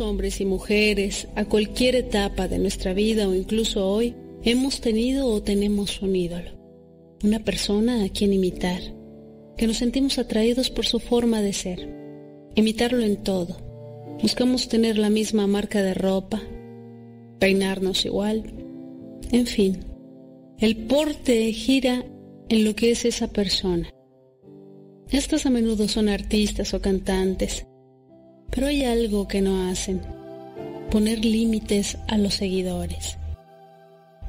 Hombres 0.00 0.40
y 0.40 0.44
mujeres, 0.44 1.28
a 1.34 1.44
cualquier 1.44 1.94
etapa 1.94 2.48
de 2.48 2.58
nuestra 2.58 2.92
vida 2.92 3.28
o 3.28 3.34
incluso 3.34 3.86
hoy, 3.86 4.14
hemos 4.42 4.80
tenido 4.80 5.26
o 5.26 5.42
tenemos 5.42 6.02
un 6.02 6.14
ídolo, 6.14 6.50
una 7.22 7.40
persona 7.40 8.04
a 8.04 8.08
quien 8.08 8.32
imitar, 8.32 8.80
que 9.56 9.66
nos 9.66 9.78
sentimos 9.78 10.18
atraídos 10.18 10.70
por 10.70 10.86
su 10.86 11.00
forma 11.00 11.40
de 11.40 11.52
ser, 11.52 11.88
imitarlo 12.54 13.02
en 13.02 13.22
todo. 13.22 13.56
Buscamos 14.22 14.68
tener 14.68 14.98
la 14.98 15.10
misma 15.10 15.46
marca 15.46 15.82
de 15.82 15.94
ropa, 15.94 16.42
peinarnos 17.38 18.04
igual, 18.04 18.44
en 19.32 19.46
fin, 19.46 19.84
el 20.58 20.76
porte 20.86 21.52
gira 21.52 22.04
en 22.48 22.64
lo 22.64 22.74
que 22.74 22.92
es 22.92 23.04
esa 23.04 23.28
persona. 23.28 23.90
Estos 25.10 25.46
a 25.46 25.50
menudo 25.50 25.86
son 25.88 26.08
artistas 26.08 26.74
o 26.74 26.80
cantantes, 26.80 27.66
pero 28.50 28.66
hay 28.66 28.84
algo 28.84 29.28
que 29.28 29.42
no 29.42 29.68
hacen, 29.68 30.00
poner 30.90 31.24
límites 31.24 31.98
a 32.08 32.18
los 32.18 32.34
seguidores. 32.34 33.18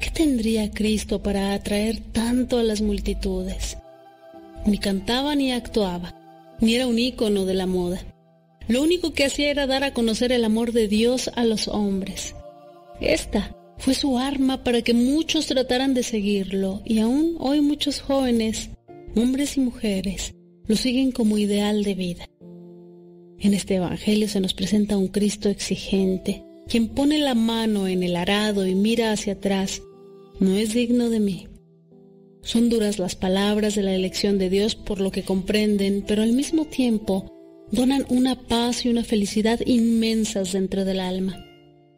¿Qué 0.00 0.10
tendría 0.10 0.70
Cristo 0.70 1.22
para 1.22 1.52
atraer 1.52 2.00
tanto 2.12 2.58
a 2.58 2.62
las 2.62 2.80
multitudes? 2.80 3.78
Ni 4.64 4.78
cantaba 4.78 5.34
ni 5.34 5.52
actuaba, 5.52 6.14
ni 6.60 6.74
era 6.74 6.86
un 6.86 6.98
ícono 6.98 7.44
de 7.44 7.54
la 7.54 7.66
moda. 7.66 8.00
Lo 8.68 8.82
único 8.82 9.12
que 9.12 9.24
hacía 9.24 9.50
era 9.50 9.66
dar 9.66 9.82
a 9.82 9.94
conocer 9.94 10.30
el 10.30 10.44
amor 10.44 10.72
de 10.72 10.88
Dios 10.88 11.30
a 11.34 11.44
los 11.44 11.68
hombres. 11.68 12.34
Esta 13.00 13.56
fue 13.78 13.94
su 13.94 14.18
arma 14.18 14.62
para 14.62 14.82
que 14.82 14.92
muchos 14.92 15.46
trataran 15.46 15.94
de 15.94 16.02
seguirlo 16.02 16.82
y 16.84 16.98
aún 16.98 17.36
hoy 17.38 17.60
muchos 17.60 18.00
jóvenes, 18.00 18.70
hombres 19.16 19.56
y 19.56 19.60
mujeres, 19.60 20.34
lo 20.66 20.76
siguen 20.76 21.12
como 21.12 21.38
ideal 21.38 21.82
de 21.82 21.94
vida. 21.94 22.28
En 23.40 23.54
este 23.54 23.76
Evangelio 23.76 24.28
se 24.28 24.40
nos 24.40 24.52
presenta 24.52 24.96
un 24.96 25.08
Cristo 25.08 25.48
exigente, 25.48 26.44
quien 26.66 26.88
pone 26.88 27.18
la 27.18 27.34
mano 27.34 27.86
en 27.86 28.02
el 28.02 28.16
arado 28.16 28.66
y 28.66 28.74
mira 28.74 29.12
hacia 29.12 29.34
atrás, 29.34 29.80
no 30.40 30.56
es 30.56 30.74
digno 30.74 31.08
de 31.08 31.20
mí. 31.20 31.46
Son 32.42 32.68
duras 32.68 32.98
las 32.98 33.14
palabras 33.14 33.74
de 33.76 33.82
la 33.82 33.94
elección 33.94 34.38
de 34.38 34.50
Dios 34.50 34.74
por 34.74 35.00
lo 35.00 35.12
que 35.12 35.22
comprenden, 35.22 36.04
pero 36.06 36.22
al 36.22 36.32
mismo 36.32 36.64
tiempo 36.64 37.32
donan 37.70 38.06
una 38.08 38.46
paz 38.48 38.84
y 38.84 38.88
una 38.88 39.04
felicidad 39.04 39.60
inmensas 39.64 40.52
dentro 40.52 40.84
del 40.84 40.98
alma, 40.98 41.44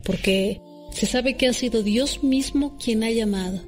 porque 0.05 0.61
se 0.93 1.07
sabe 1.07 1.37
que 1.37 1.47
ha 1.47 1.53
sido 1.53 1.83
Dios 1.83 2.23
mismo 2.23 2.77
quien 2.77 3.03
ha 3.03 3.11
llamado. 3.11 3.63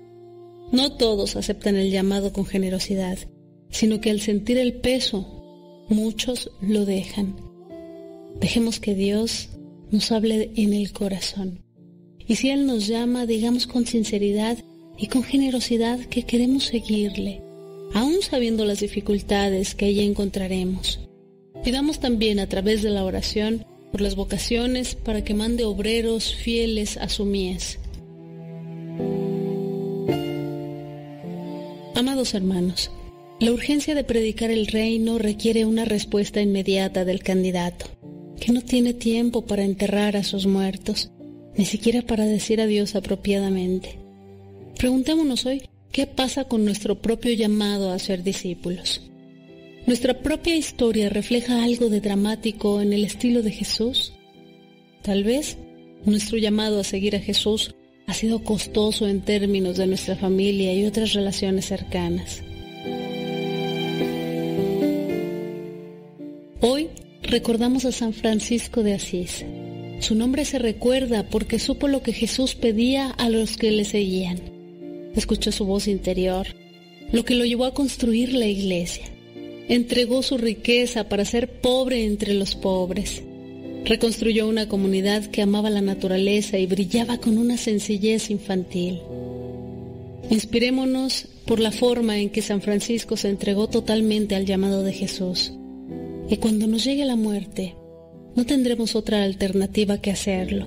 No 0.73 0.97
todos 0.97 1.37
aceptan 1.37 1.77
el 1.77 1.91
llamado 1.91 2.33
con 2.33 2.45
generosidad, 2.45 3.19
sino 3.71 4.01
que 4.01 4.11
al 4.11 4.21
sentir 4.21 4.59
el 4.59 4.75
peso, 4.75 5.87
muchos 5.89 6.51
lo 6.61 6.85
dejan. 6.85 7.52
Dejemos 8.41 8.81
que 8.81 8.95
Dios 8.95 9.51
nos 9.91 10.11
hable 10.13 10.51
en 10.57 10.73
el 10.73 10.93
corazón. 10.93 11.63
Y 12.27 12.37
si 12.37 12.51
Él 12.51 12.67
nos 12.67 12.87
llama, 12.87 13.27
digamos 13.27 13.67
con 13.67 13.87
sinceridad 13.87 14.59
y 14.97 15.09
con 15.09 15.23
generosidad 15.23 16.01
que 16.01 16.25
queremos 16.25 16.65
seguirle, 16.65 17.43
aún 17.95 18.23
sabiendo 18.23 18.65
las 18.65 18.81
dificultades 18.81 19.75
que 19.75 19.87
allí 19.87 20.01
encontraremos. 20.01 21.01
Pidamos 21.65 22.01
también 22.01 22.41
a 22.41 22.49
través 22.49 22.83
de 22.83 22.91
la 22.91 23.05
oración 23.05 23.65
por 23.91 24.01
las 24.01 24.17
vocaciones 24.17 24.95
para 24.95 25.23
que 25.23 25.35
mande 25.35 25.65
obreros 25.65 26.35
fieles 26.35 26.97
a 26.97 27.09
su 27.09 27.25
mies. 27.25 27.79
Amados 31.95 32.35
hermanos, 32.35 32.91
la 33.39 33.53
urgencia 33.53 33.95
de 33.95 34.03
predicar 34.03 34.51
el 34.51 34.67
reino 34.67 35.19
requiere 35.19 35.67
una 35.67 35.85
respuesta 35.85 36.41
inmediata 36.41 37.05
del 37.05 37.23
candidato, 37.23 37.87
que 38.43 38.53
no 38.53 38.61
tiene 38.61 38.93
tiempo 38.93 39.43
para 39.47 39.63
enterrar 39.63 40.17
a 40.17 40.25
sus 40.25 40.47
muertos, 40.47 41.13
ni 41.57 41.65
siquiera 41.65 42.03
para 42.03 42.25
decir 42.25 42.61
adiós 42.61 42.97
apropiadamente. 42.97 44.01
Preguntémonos 44.77 45.47
hoy 45.47 45.63
qué 45.93 46.09
pasa 46.09 46.43
con 46.47 46.65
nuestro 46.65 47.01
propio 47.01 47.33
llamado 47.35 47.93
a 47.93 48.01
ser 48.01 48.25
discípulos. 48.25 49.01
¿Nuestra 49.87 50.23
propia 50.23 50.57
historia 50.57 51.09
refleja 51.09 51.63
algo 51.63 51.89
de 51.89 52.01
dramático 52.01 52.81
en 52.81 52.93
el 52.93 53.05
estilo 53.05 53.43
de 53.43 53.53
Jesús? 53.53 54.13
Tal 55.03 55.23
vez 55.23 55.57
nuestro 56.05 56.37
llamado 56.37 56.81
a 56.81 56.85
seguir 56.85 57.15
a 57.15 57.21
Jesús 57.21 57.77
ha 58.09 58.15
sido 58.15 58.43
costoso 58.43 59.07
en 59.07 59.21
términos 59.21 59.77
de 59.77 59.87
nuestra 59.87 60.17
familia 60.17 60.75
y 60.75 60.85
otras 60.85 61.13
relaciones 61.13 61.67
cercanas. 61.67 62.43
Hoy 66.61 66.89
recordamos 67.23 67.85
a 67.85 67.93
San 67.93 68.13
Francisco 68.13 68.83
de 68.83 68.95
Asís. 68.95 69.45
Su 70.01 70.15
nombre 70.15 70.45
se 70.45 70.59
recuerda 70.59 71.29
porque 71.29 71.59
supo 71.59 71.89
lo 71.89 72.03
que 72.03 72.13
Jesús 72.13 72.55
pedía 72.55 73.11
a 73.11 73.29
los 73.29 73.57
que 73.57 73.71
le 73.71 73.85
seguían. 73.85 74.41
Escuchó 75.15 75.53
su 75.53 75.65
voz 75.65 75.89
interior, 75.89 76.47
lo 77.13 77.25
que 77.25 77.35
lo 77.35 77.45
llevó 77.45 77.65
a 77.67 77.75
construir 77.75 78.33
la 78.35 78.47
iglesia 78.47 79.13
entregó 79.69 80.23
su 80.23 80.39
riqueza 80.39 81.09
para 81.09 81.25
ser 81.25 81.61
pobre 81.61 82.05
entre 82.05 82.35
los 82.35 82.55
pobres. 82.55 83.23
Reconstruyó 83.85 84.47
una 84.47 84.69
comunidad 84.69 85.27
que 85.27 85.43
amaba 85.43 85.71
la 85.71 85.81
naturaleza 85.81 86.59
y 86.59 86.67
brillaba 86.67 87.19
con 87.19 87.39
una 87.39 87.57
sencillez 87.57 88.31
infantil. 88.31 89.01
Inspirémonos 90.31 91.27
por 91.47 91.59
la 91.59 91.73
forma 91.73 92.19
en 92.19 92.31
que 92.31 92.43
San 92.43 92.61
Francisco 92.61 93.17
se 93.17 93.29
entregó 93.29 93.69
totalmente 93.69 94.37
al 94.37 94.47
llamado 94.47 94.83
de 94.83 94.93
Jesús. 94.93 95.53
Y 96.33 96.39
cuando 96.39 96.67
nos 96.67 96.83
llegue 96.83 97.05
la 97.05 97.15
muerte, 97.15 97.77
no 98.35 98.47
tendremos 98.47 98.97
otra 98.97 99.23
alternativa 99.23 100.01
que 100.01 100.11
hacerlo. 100.11 100.67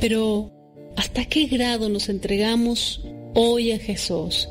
Pero, 0.00 0.50
¿hasta 0.96 1.26
qué 1.26 1.46
grado 1.46 1.88
nos 1.88 2.08
entregamos 2.08 3.00
hoy 3.36 3.70
a 3.70 3.78
Jesús? 3.78 4.48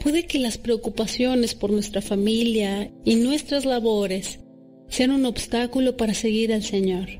Puede 0.00 0.24
que 0.24 0.38
las 0.38 0.56
preocupaciones 0.56 1.54
por 1.54 1.70
nuestra 1.70 2.00
familia 2.00 2.90
y 3.04 3.16
nuestras 3.16 3.66
labores 3.66 4.40
sean 4.88 5.10
un 5.10 5.26
obstáculo 5.26 5.98
para 5.98 6.14
seguir 6.14 6.54
al 6.54 6.62
Señor. 6.62 7.10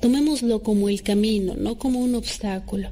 Tomémoslo 0.00 0.62
como 0.62 0.88
el 0.88 1.02
camino, 1.02 1.56
no 1.58 1.76
como 1.76 1.98
un 1.98 2.14
obstáculo. 2.14 2.88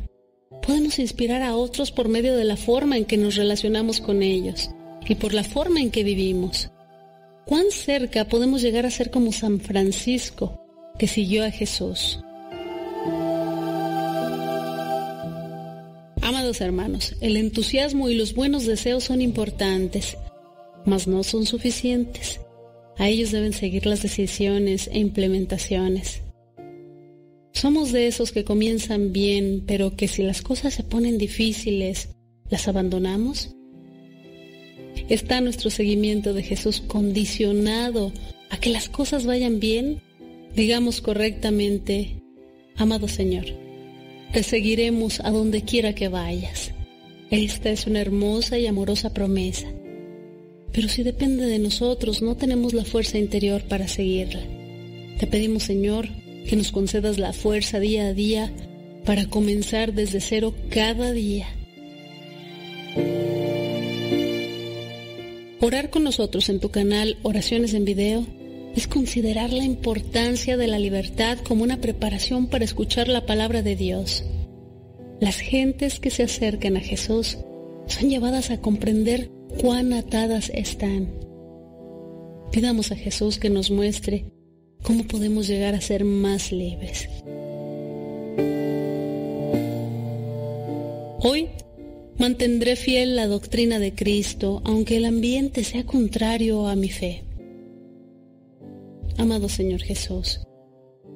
Podemos 0.61 0.99
inspirar 0.99 1.41
a 1.41 1.57
otros 1.57 1.91
por 1.91 2.11
medio 2.11 2.37
de 2.37 2.45
la 2.45 2.59
forma 2.59 2.99
en 2.99 3.07
que 3.07 3.17
nos 3.17 3.37
relacionamos 3.37 4.03
con 4.03 4.23
ellos 4.23 4.69
y 5.09 5.15
por 5.15 5.33
la 5.33 5.43
forma 5.43 5.81
en 5.81 5.91
que 5.91 6.05
vivimos. 6.05 6.71
¿Cuán 7.49 7.71
cerca 7.71 8.27
podemos 8.27 8.61
llegar 8.61 8.85
a 8.85 8.91
ser 8.91 9.11
como 9.11 9.33
San 9.33 9.59
Francisco, 9.59 10.61
que 10.99 11.07
siguió 11.07 11.47
a 11.47 11.51
Jesús? 11.51 12.21
Amados 16.21 16.61
hermanos, 16.61 17.17
el 17.23 17.39
entusiasmo 17.39 18.11
y 18.11 18.17
los 18.17 18.35
buenos 18.35 18.67
deseos 18.67 19.05
son 19.05 19.23
importantes, 19.23 20.19
mas 20.85 21.09
no 21.09 21.25
son 21.25 21.47
suficientes. 21.47 22.39
A 22.99 23.09
ellos 23.09 23.33
deben 23.33 23.55
seguir 23.55 23.87
las 23.87 24.03
decisiones 24.03 24.91
e 24.93 24.99
implementaciones. 24.99 26.21
Somos 27.55 27.93
de 27.93 28.09
esos 28.09 28.31
que 28.31 28.45
comienzan 28.45 29.15
bien, 29.15 29.65
pero 29.67 29.97
que 29.97 30.07
si 30.07 30.23
las 30.23 30.43
cosas 30.43 30.75
se 30.75 30.83
ponen 30.83 31.17
difíciles, 31.17 32.11
las 32.51 32.69
abandonamos. 32.69 33.55
¿Está 35.09 35.41
nuestro 35.41 35.71
seguimiento 35.71 36.35
de 36.35 36.43
Jesús 36.43 36.81
condicionado 36.81 38.13
a 38.51 38.59
que 38.59 38.71
las 38.71 38.89
cosas 38.89 39.27
vayan 39.27 39.61
bien? 39.61 40.03
Digamos 40.55 41.01
correctamente, 41.01 42.23
amado 42.77 43.09
Señor, 43.09 43.47
te 44.33 44.43
seguiremos 44.43 45.21
a 45.21 45.31
donde 45.31 45.63
quiera 45.63 45.95
que 45.95 46.09
vayas. 46.09 46.73
Esta 47.31 47.71
es 47.71 47.87
una 47.87 48.01
hermosa 48.01 48.59
y 48.59 48.67
amorosa 48.67 49.13
promesa. 49.13 49.69
Pero 50.73 50.89
si 50.89 51.03
depende 51.03 51.47
de 51.47 51.59
nosotros, 51.59 52.23
no 52.23 52.37
tenemos 52.37 52.73
la 52.73 52.85
fuerza 52.85 53.19
interior 53.19 53.63
para 53.63 53.89
seguirla. 53.89 54.43
Te 55.19 55.27
pedimos, 55.27 55.65
Señor, 55.65 56.09
que 56.49 56.57
nos 56.57 56.73
concedas 56.73 57.19
la 57.19 57.33
fuerza 57.33 57.81
día 57.81 58.07
a 58.07 58.15
día 58.15 58.53
para 59.05 59.27
comenzar 59.27 59.93
desde 59.93 60.21
cero 60.21 60.55
cada 60.71 61.13
día. 61.13 61.49
Orar 65.61 65.91
con 65.91 66.05
nosotros 66.05 66.49
en 66.51 66.61
tu 66.61 66.71
canal 66.71 67.19
Oraciones 67.25 67.75
en 67.75 67.85
Video 67.85 68.25
es 68.77 68.87
considerar 68.87 69.53
la 69.53 69.65
importancia 69.65 70.57
de 70.57 70.69
la 70.69 70.79
libertad 70.79 71.39
como 71.39 71.65
una 71.65 71.81
preparación 71.81 72.47
para 72.47 72.65
escuchar 72.65 73.09
la 73.09 73.27
palabra 73.27 73.63
de 73.63 73.75
Dios. 73.75 74.25
Las 75.21 75.41
gentes 75.41 75.99
que 75.99 76.11
se 76.11 76.23
acercan 76.23 76.77
a 76.77 76.81
Jesús 76.81 77.39
son 77.87 78.09
llevadas 78.09 78.51
a 78.51 78.61
comprender 78.61 79.31
cuán 79.61 79.93
atadas 79.93 80.53
están. 80.55 81.13
Pidamos 82.53 82.93
a 82.93 82.97
Jesús 82.97 83.41
que 83.41 83.51
nos 83.51 83.73
muestre 83.73 84.27
cómo 84.85 85.09
podemos 85.09 85.49
llegar 85.49 85.75
a 85.75 85.81
ser 85.81 86.05
más 86.05 86.53
libres. 86.53 87.09
Hoy 91.21 91.49
mantendré 92.19 92.75
fiel 92.77 93.15
la 93.15 93.27
doctrina 93.27 93.79
de 93.79 93.95
Cristo, 93.95 94.61
aunque 94.65 94.97
el 94.97 95.05
ambiente 95.05 95.65
sea 95.65 95.85
contrario 95.85 96.67
a 96.67 96.75
mi 96.75 96.91
fe. 96.91 97.23
Amado 99.17 99.49
Señor 99.49 99.83
Jesús, 99.83 100.41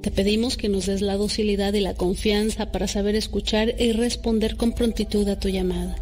te 0.00 0.10
pedimos 0.10 0.56
que 0.56 0.68
nos 0.68 0.86
des 0.86 1.02
la 1.02 1.16
docilidad 1.16 1.74
y 1.74 1.80
la 1.80 1.94
confianza 1.94 2.72
para 2.72 2.88
saber 2.88 3.16
escuchar 3.16 3.74
y 3.80 3.92
responder 3.92 4.56
con 4.56 4.72
prontitud 4.72 5.28
a 5.28 5.38
tu 5.38 5.48
llamada. 5.48 5.96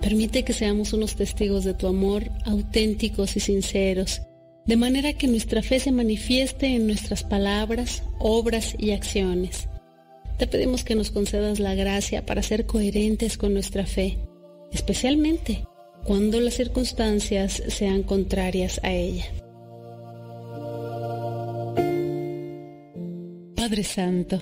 Permite 0.00 0.44
que 0.44 0.52
seamos 0.52 0.92
unos 0.92 1.16
testigos 1.16 1.64
de 1.64 1.74
tu 1.74 1.86
amor 1.86 2.30
auténticos 2.44 3.36
y 3.36 3.40
sinceros, 3.40 4.22
de 4.66 4.76
manera 4.76 5.12
que 5.12 5.28
nuestra 5.28 5.62
fe 5.62 5.80
se 5.80 5.92
manifieste 5.92 6.66
en 6.66 6.86
nuestras 6.86 7.24
palabras, 7.24 8.02
obras 8.18 8.74
y 8.78 8.92
acciones. 8.92 9.68
Te 10.38 10.46
pedimos 10.46 10.84
que 10.84 10.94
nos 10.94 11.10
concedas 11.10 11.58
la 11.58 11.74
gracia 11.74 12.24
para 12.24 12.44
ser 12.44 12.64
coherentes 12.64 13.36
con 13.36 13.52
nuestra 13.52 13.86
fe, 13.86 14.18
especialmente 14.72 15.64
cuando 16.04 16.40
las 16.40 16.54
circunstancias 16.54 17.60
sean 17.66 18.04
contrarias 18.04 18.80
a 18.84 18.92
ella. 18.92 19.26
Padre 23.56 23.82
Santo, 23.82 24.40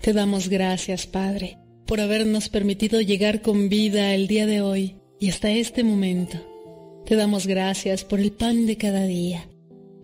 te 0.00 0.14
damos 0.14 0.48
gracias, 0.48 1.06
Padre, 1.06 1.58
por 1.86 2.00
habernos 2.00 2.48
permitido 2.48 3.02
llegar 3.02 3.42
con 3.42 3.68
vida 3.68 4.14
el 4.14 4.28
día 4.28 4.46
de 4.46 4.62
hoy 4.62 4.96
y 5.20 5.28
hasta 5.28 5.50
este 5.50 5.84
momento. 5.84 6.38
Te 7.04 7.16
damos 7.16 7.46
gracias 7.46 8.02
por 8.02 8.18
el 8.18 8.32
pan 8.32 8.64
de 8.64 8.78
cada 8.78 9.04
día. 9.04 9.46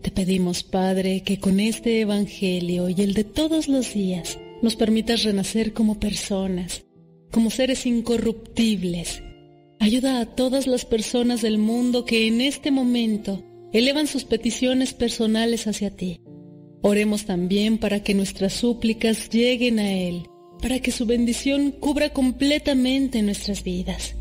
Te 0.03 0.11
pedimos, 0.11 0.62
Padre, 0.64 1.22
que 1.22 1.41
con 1.41 1.61
este 1.61 2.03
Evangelio 2.03 2.91
y 2.91 3.01
el 3.01 3.14
de 3.14 3.25
todos 3.25 3.68
los 3.68 3.95
días 3.95 4.39
nos 4.65 4.75
permitas 4.75 5.23
renacer 5.23 5.73
como 5.73 6.01
personas, 6.01 6.85
como 7.31 7.51
seres 7.51 7.87
incorruptibles. 7.87 9.23
Ayuda 9.79 10.21
a 10.21 10.27
todas 10.27 10.67
las 10.67 10.85
personas 10.85 11.41
del 11.41 11.59
mundo 11.59 12.05
que 12.05 12.27
en 12.27 12.41
este 12.41 12.73
momento 12.73 13.45
elevan 13.73 14.09
sus 14.09 14.25
peticiones 14.25 14.93
personales 14.93 15.69
hacia 15.69 15.95
ti 15.95 16.21
Oremos 16.87 17.25
también 17.25 17.79
para 17.79 18.03
que 18.03 18.12
nuestras 18.12 18.53
súplicas 18.53 19.31
lleguen 19.31 19.79
a 19.79 19.91
Él, 19.91 20.29
para 20.61 20.81
que 20.81 20.91
su 20.91 21.07
bendición 21.07 21.71
cubra 21.71 22.11
completamente 22.11 23.23
nuestras 23.23 23.65
vidas. 23.65 24.17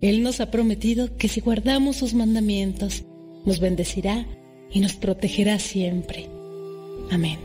Él 0.00 0.24
nos 0.24 0.40
ha 0.40 0.50
prometido 0.50 1.16
que 1.16 1.28
si 1.28 1.40
guardamos 1.40 1.94
sus 1.94 2.14
mandamientos, 2.14 3.04
nos 3.46 3.60
bendecirá 3.60 4.26
y 4.68 4.80
nos 4.80 4.94
protegerá 4.94 5.60
siempre. 5.60 6.28
Amén. 7.12 7.38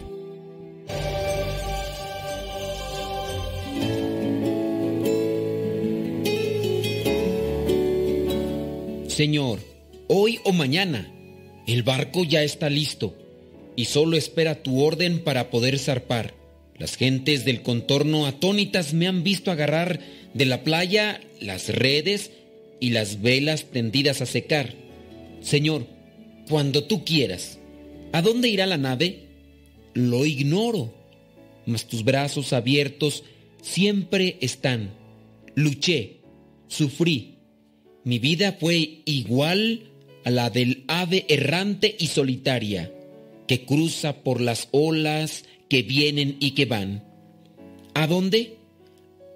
Señor, 9.13 9.59
hoy 10.07 10.39
o 10.43 10.53
mañana, 10.53 11.07
el 11.67 11.83
barco 11.83 12.23
ya 12.23 12.41
está 12.41 12.71
listo 12.71 13.15
y 13.75 13.85
solo 13.85 14.17
espera 14.17 14.63
tu 14.63 14.81
orden 14.81 15.23
para 15.23 15.51
poder 15.51 15.77
zarpar. 15.77 16.33
Las 16.79 16.95
gentes 16.95 17.45
del 17.45 17.61
contorno 17.61 18.25
atónitas 18.25 18.95
me 18.95 19.05
han 19.05 19.23
visto 19.23 19.51
agarrar 19.51 19.99
de 20.33 20.45
la 20.47 20.63
playa 20.63 21.21
las 21.39 21.69
redes 21.69 22.31
y 22.79 22.89
las 22.89 23.21
velas 23.21 23.65
tendidas 23.65 24.21
a 24.21 24.25
secar. 24.25 24.73
Señor, 25.41 25.85
cuando 26.49 26.85
tú 26.85 27.05
quieras, 27.05 27.59
¿a 28.13 28.23
dónde 28.23 28.49
irá 28.49 28.65
la 28.65 28.77
nave? 28.79 29.27
Lo 29.93 30.25
ignoro, 30.25 30.91
mas 31.67 31.85
tus 31.85 32.03
brazos 32.03 32.51
abiertos 32.51 33.23
siempre 33.61 34.37
están. 34.41 34.89
Luché, 35.53 36.17
sufrí. 36.67 37.32
Mi 38.03 38.19
vida 38.19 38.57
fue 38.59 39.01
igual 39.05 39.83
a 40.25 40.31
la 40.31 40.49
del 40.49 40.83
ave 40.87 41.25
errante 41.29 41.95
y 41.97 42.07
solitaria 42.07 42.91
que 43.47 43.65
cruza 43.65 44.23
por 44.23 44.41
las 44.41 44.67
olas 44.71 45.45
que 45.69 45.83
vienen 45.83 46.37
y 46.39 46.51
que 46.51 46.65
van. 46.65 47.03
¿A 47.93 48.07
dónde? 48.07 48.57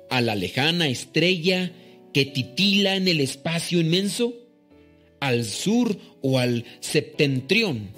¿A 0.10 0.22
la 0.22 0.36
lejana 0.36 0.88
estrella 0.88 1.72
que 2.14 2.26
titila 2.26 2.96
en 2.96 3.08
el 3.08 3.22
espacio 3.22 3.80
inmenso? 3.80 4.34
¿Al 5.20 5.46
sur 5.46 5.98
o 6.22 6.40
al 6.40 6.66
septentrión? 6.80 7.90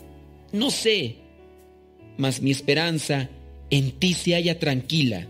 No 0.51 0.71
sé, 0.71 1.15
mas 2.17 2.41
mi 2.41 2.51
esperanza 2.51 3.29
en 3.69 3.91
ti 3.91 4.13
se 4.13 4.33
halla 4.33 4.59
tranquila. 4.59 5.27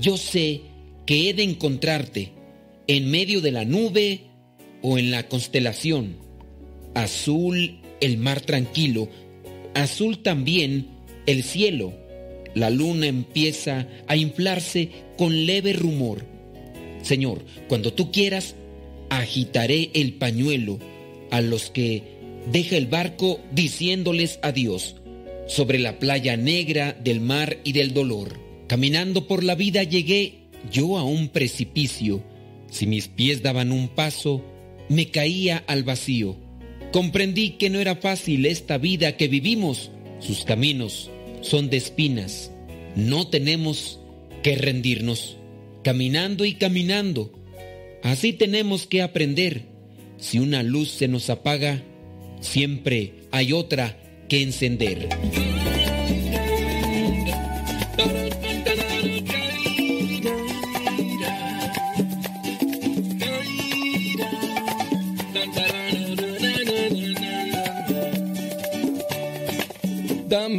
Yo 0.00 0.16
sé 0.16 0.62
que 1.06 1.28
he 1.28 1.34
de 1.34 1.42
encontrarte 1.42 2.32
en 2.86 3.10
medio 3.10 3.40
de 3.40 3.52
la 3.52 3.64
nube 3.64 4.27
o 4.82 4.98
en 4.98 5.10
la 5.10 5.28
constelación. 5.28 6.16
Azul 6.94 7.80
el 8.00 8.18
mar 8.18 8.40
tranquilo, 8.40 9.08
azul 9.74 10.18
también 10.18 10.88
el 11.26 11.42
cielo. 11.42 11.92
La 12.54 12.70
luna 12.70 13.06
empieza 13.06 13.86
a 14.06 14.16
inflarse 14.16 14.90
con 15.16 15.46
leve 15.46 15.72
rumor. 15.72 16.24
Señor, 17.02 17.44
cuando 17.68 17.92
tú 17.92 18.10
quieras, 18.10 18.54
agitaré 19.10 19.90
el 19.94 20.14
pañuelo 20.14 20.78
a 21.30 21.40
los 21.40 21.70
que 21.70 22.02
deja 22.50 22.76
el 22.76 22.86
barco 22.86 23.40
diciéndoles 23.52 24.38
adiós 24.42 24.96
sobre 25.46 25.78
la 25.78 25.98
playa 25.98 26.36
negra 26.36 26.92
del 26.92 27.20
mar 27.20 27.58
y 27.64 27.72
del 27.72 27.94
dolor. 27.94 28.38
Caminando 28.66 29.26
por 29.26 29.44
la 29.44 29.54
vida 29.54 29.82
llegué 29.82 30.48
yo 30.70 30.98
a 30.98 31.04
un 31.04 31.28
precipicio. 31.28 32.22
Si 32.70 32.86
mis 32.86 33.08
pies 33.08 33.42
daban 33.42 33.72
un 33.72 33.88
paso, 33.88 34.44
me 34.88 35.10
caía 35.10 35.64
al 35.66 35.84
vacío 35.84 36.48
Comprendí 36.92 37.50
que 37.50 37.68
no 37.68 37.80
era 37.80 37.96
fácil 37.96 38.46
esta 38.46 38.78
vida 38.78 39.16
que 39.16 39.28
vivimos. 39.28 39.90
Sus 40.20 40.44
caminos 40.44 41.10
son 41.42 41.68
de 41.68 41.76
espinas. 41.76 42.50
No 42.96 43.28
tenemos 43.28 44.00
que 44.42 44.56
rendirnos. 44.56 45.36
Caminando 45.84 46.44
y 46.44 46.54
caminando. 46.54 47.32
Así 48.02 48.32
tenemos 48.32 48.86
que 48.86 49.02
aprender. 49.02 49.66
Si 50.16 50.38
una 50.38 50.62
luz 50.62 50.90
se 50.90 51.08
nos 51.08 51.28
apaga, 51.30 51.82
siempre 52.40 53.14
hay 53.30 53.52
otra 53.52 53.96
que 54.28 54.42
encender. 54.42 55.08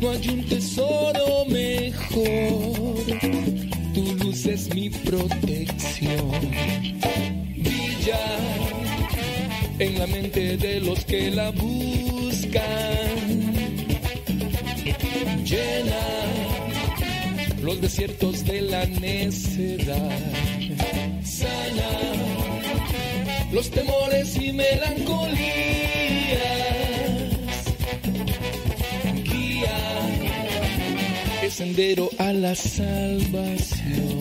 no 0.00 0.10
hay 0.10 0.28
un 0.30 0.44
tesoro 0.46 1.44
mejor. 1.46 3.04
Tu 3.94 4.14
luz 4.16 4.46
es 4.46 4.74
mi 4.74 4.88
protección. 4.90 6.30
Brilla 7.56 8.26
en 9.78 9.98
la 9.98 10.06
mente 10.06 10.56
de 10.56 10.80
los 10.80 11.04
que 11.04 11.30
la 11.30 11.50
buscan. 11.50 12.62
Llena 15.44 16.02
los 17.62 17.80
desiertos 17.80 18.44
de 18.44 18.62
la 18.62 18.86
necedad. 18.86 20.18
Sana 21.22 21.90
los 23.52 23.70
temores 23.70 24.36
y 24.36 24.52
melancolías 24.52 25.40
el 31.42 31.50
sendero 31.50 32.10
a 32.18 32.32
la 32.32 32.54
salvación. 32.54 34.20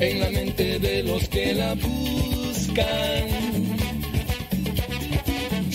en 0.00 0.18
la 0.18 0.30
mente 0.30 0.78
de 0.78 1.02
los 1.02 1.28
que 1.28 1.52
la 1.52 1.74
buscan. 1.74 3.39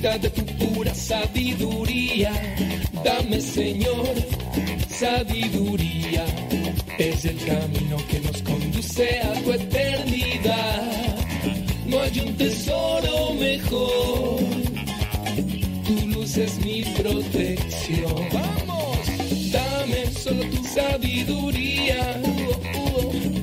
De 0.00 0.30
tu 0.30 0.44
pura 0.46 0.94
sabiduría. 0.94 2.32
Dame 3.04 3.40
Señor 3.40 4.14
sabiduría, 4.88 6.24
es 6.98 7.24
el 7.24 7.36
camino 7.44 7.96
que 8.08 8.20
nos 8.20 8.42
conduce 8.42 9.20
a 9.20 9.32
tu 9.42 9.52
eternidad. 9.52 11.16
No 11.86 12.00
hay 12.00 12.20
un 12.20 12.36
tesoro 12.36 13.34
mejor 13.34 14.38
tu 15.88 16.06
luz 16.06 16.36
es 16.36 16.58
mi 16.64 16.82
protección. 16.82 18.14
Vamos, 18.32 18.98
dame 19.50 20.06
solo 20.12 20.44
tu 20.44 20.62
sabiduría. 20.64 22.20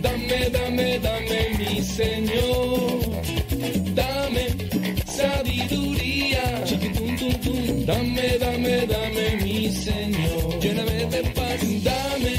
Dame, 0.01 0.49
dame, 0.51 0.99
dame, 0.99 1.39
mi 1.57 1.81
Señor. 1.81 2.99
Dame 3.93 4.47
sabiduría. 5.05 5.84
Dame, 7.85 8.39
dame, 8.39 8.87
dame, 8.87 9.35
mi 9.43 9.69
Señor. 9.69 10.59
Lléname 10.59 11.05
de 11.05 11.21
paz. 11.35 11.61
Dame 11.83 12.35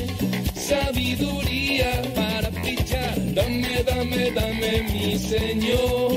sabiduría 0.57 2.03
para 2.17 2.51
brillar. 2.51 3.15
Dame, 3.33 3.85
dame, 3.85 4.31
dame, 4.33 4.83
mi 4.93 5.17
Señor. 5.17 6.11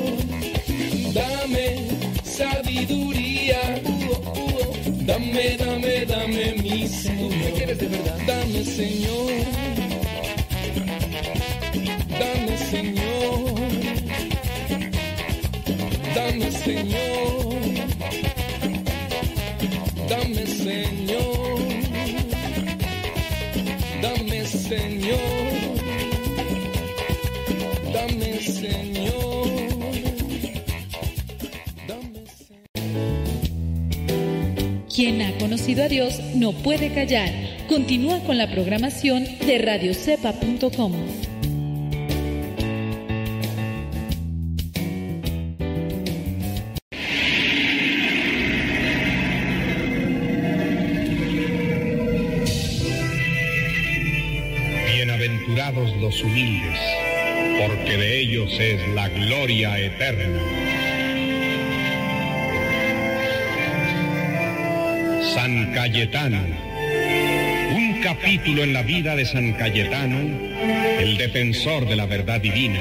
Dame 1.14 1.86
sabiduría. 2.24 3.62
Uh, 3.86 4.18
uh, 4.40 5.06
dame, 5.06 5.58
dame, 5.58 6.06
dame 6.08 6.56
mi 6.64 6.88
Señor. 6.88 7.30
¿Qué 7.30 7.52
quieres 7.56 7.78
de 7.78 7.88
verdad? 7.88 8.18
Dame, 8.26 8.64
Señor. 8.64 9.32
Dame, 12.20 12.58
Señor. 12.72 13.54
Dame, 16.16 16.52
Señor. 16.52 17.09
Quien 35.00 35.22
ha 35.22 35.32
conocido 35.38 35.86
a 35.86 35.88
Dios 35.88 36.20
no 36.36 36.52
puede 36.52 36.94
callar. 36.94 37.32
Continúa 37.70 38.20
con 38.26 38.38
la 38.38 38.52
programación 38.52 39.24
de 39.48 39.58
radiocepa.com. 39.58 40.92
Bienaventurados 54.94 55.96
los 56.02 56.22
humildes, 56.26 56.78
porque 57.58 57.96
de 57.96 58.20
ellos 58.20 58.52
es 58.60 58.86
la 58.90 59.08
gloria 59.08 59.80
eterna. 59.80 60.69
Cayetano, 65.74 66.42
un 67.76 68.02
capítulo 68.02 68.64
en 68.64 68.74
la 68.74 68.82
vida 68.82 69.16
de 69.16 69.26
San 69.26 69.54
Cayetano, 69.54 70.18
el 71.00 71.18
defensor 71.18 71.88
de 71.88 71.96
la 71.96 72.06
verdad 72.06 72.42
divina, 72.42 72.80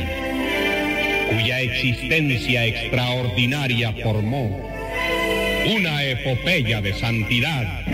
cuya 1.31 1.60
existencia 1.60 2.65
extraordinaria 2.66 3.93
formó 4.02 4.70
una 5.77 6.05
epopeya 6.05 6.81
de 6.81 6.94
santidad. 6.94 7.85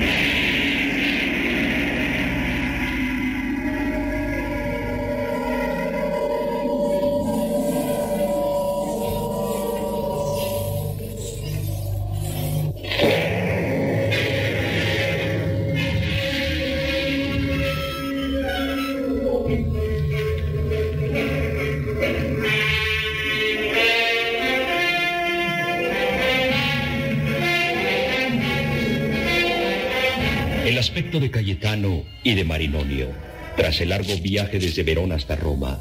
Y 32.24 32.34
de 32.34 32.44
Marinonio, 32.44 33.08
tras 33.56 33.80
el 33.80 33.90
largo 33.90 34.16
viaje 34.16 34.58
desde 34.58 34.82
Verona 34.82 35.14
hasta 35.14 35.36
Roma, 35.36 35.80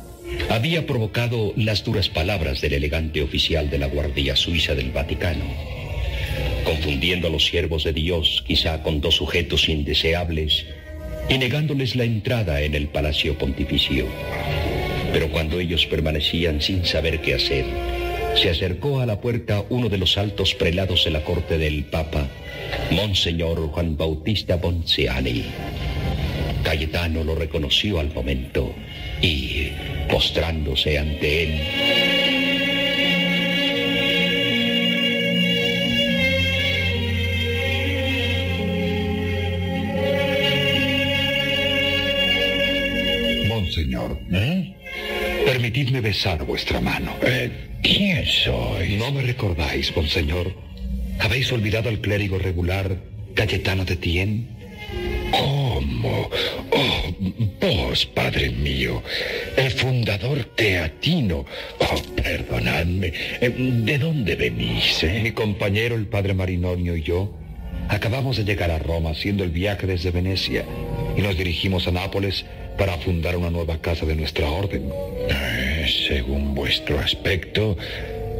había 0.49 0.85
provocado 0.85 1.53
las 1.55 1.83
duras 1.83 2.09
palabras 2.09 2.61
del 2.61 2.73
elegante 2.73 3.21
oficial 3.21 3.69
de 3.69 3.79
la 3.79 3.87
Guardia 3.87 4.35
Suiza 4.35 4.75
del 4.75 4.91
Vaticano, 4.91 5.45
confundiendo 6.65 7.27
a 7.27 7.31
los 7.31 7.45
siervos 7.45 7.83
de 7.83 7.93
Dios 7.93 8.43
quizá 8.45 8.83
con 8.83 9.01
dos 9.01 9.15
sujetos 9.15 9.69
indeseables 9.69 10.65
y 11.29 11.37
negándoles 11.37 11.95
la 11.95 12.03
entrada 12.03 12.61
en 12.61 12.75
el 12.75 12.87
Palacio 12.87 13.37
Pontificio. 13.37 14.05
Pero 15.11 15.29
cuando 15.29 15.59
ellos 15.59 15.85
permanecían 15.85 16.61
sin 16.61 16.85
saber 16.85 17.21
qué 17.21 17.35
hacer, 17.35 17.65
se 18.35 18.49
acercó 18.49 18.99
a 18.99 19.05
la 19.05 19.21
puerta 19.21 19.63
uno 19.69 19.89
de 19.89 19.97
los 19.97 20.17
altos 20.17 20.55
prelados 20.55 21.05
de 21.05 21.11
la 21.11 21.23
corte 21.23 21.57
del 21.57 21.85
Papa, 21.85 22.27
Monseñor 22.91 23.67
Juan 23.69 23.95
Bautista 23.95 24.55
Bonciani. 24.55 25.45
Cayetano 26.73 27.23
lo 27.23 27.35
reconoció 27.35 27.99
al 27.99 28.11
momento 28.11 28.73
y, 29.21 29.67
postrándose 30.09 30.97
ante 30.97 31.43
él, 31.43 31.61
Monseñor, 43.47 44.19
permitidme 45.45 46.01
besar 46.01 46.43
vuestra 46.43 46.81
mano. 46.81 47.13
¿Quién 47.83 48.25
soy? 48.25 48.95
¿No 48.97 49.11
me 49.11 49.21
recordáis, 49.21 49.95
Monseñor? 49.95 50.51
¿Habéis 51.19 51.51
olvidado 51.51 51.89
al 51.89 51.99
clérigo 51.99 52.39
regular 52.39 52.97
Cayetano 53.35 53.85
de 53.85 53.95
Tien? 53.95 54.49
¿Cómo? 55.29 56.29
Oh, 56.75 57.13
vos, 57.61 58.05
padre 58.07 58.49
mío, 58.49 59.03
el 59.55 59.71
fundador 59.71 60.43
teatino. 60.55 61.45
Oh, 61.79 62.01
perdonadme. 62.15 63.13
Eh, 63.41 63.49
¿De 63.49 63.97
dónde 63.99 64.35
venís? 64.35 65.03
Eh? 65.03 65.19
Mi 65.21 65.31
compañero, 65.31 65.95
el 65.95 66.07
padre 66.07 66.33
Marinonio 66.33 66.95
y 66.95 67.03
yo, 67.03 67.31
acabamos 67.89 68.37
de 68.37 68.43
llegar 68.43 68.71
a 68.71 68.79
Roma 68.79 69.11
haciendo 69.11 69.43
el 69.43 69.51
viaje 69.51 69.85
desde 69.85 70.11
Venecia 70.11 70.65
y 71.15 71.21
nos 71.21 71.37
dirigimos 71.37 71.87
a 71.87 71.91
Nápoles 71.91 72.45
para 72.77 72.97
fundar 72.97 73.37
una 73.37 73.51
nueva 73.51 73.77
casa 73.77 74.05
de 74.05 74.15
nuestra 74.15 74.49
orden. 74.49 74.89
Eh, 75.29 75.85
según 76.07 76.55
vuestro 76.55 76.99
aspecto, 76.99 77.77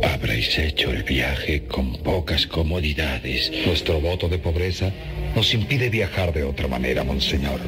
habréis 0.01 0.57
hecho 0.57 0.91
el 0.91 1.03
viaje 1.03 1.63
con 1.65 1.97
pocas 1.97 2.47
comodidades. 2.47 3.51
Nuestro 3.65 4.01
voto 4.01 4.27
de 4.27 4.39
pobreza 4.39 4.91
nos 5.35 5.53
impide 5.53 5.89
viajar 5.89 6.33
de 6.33 6.43
otra 6.43 6.67
manera, 6.67 7.03
monseñor. 7.03 7.59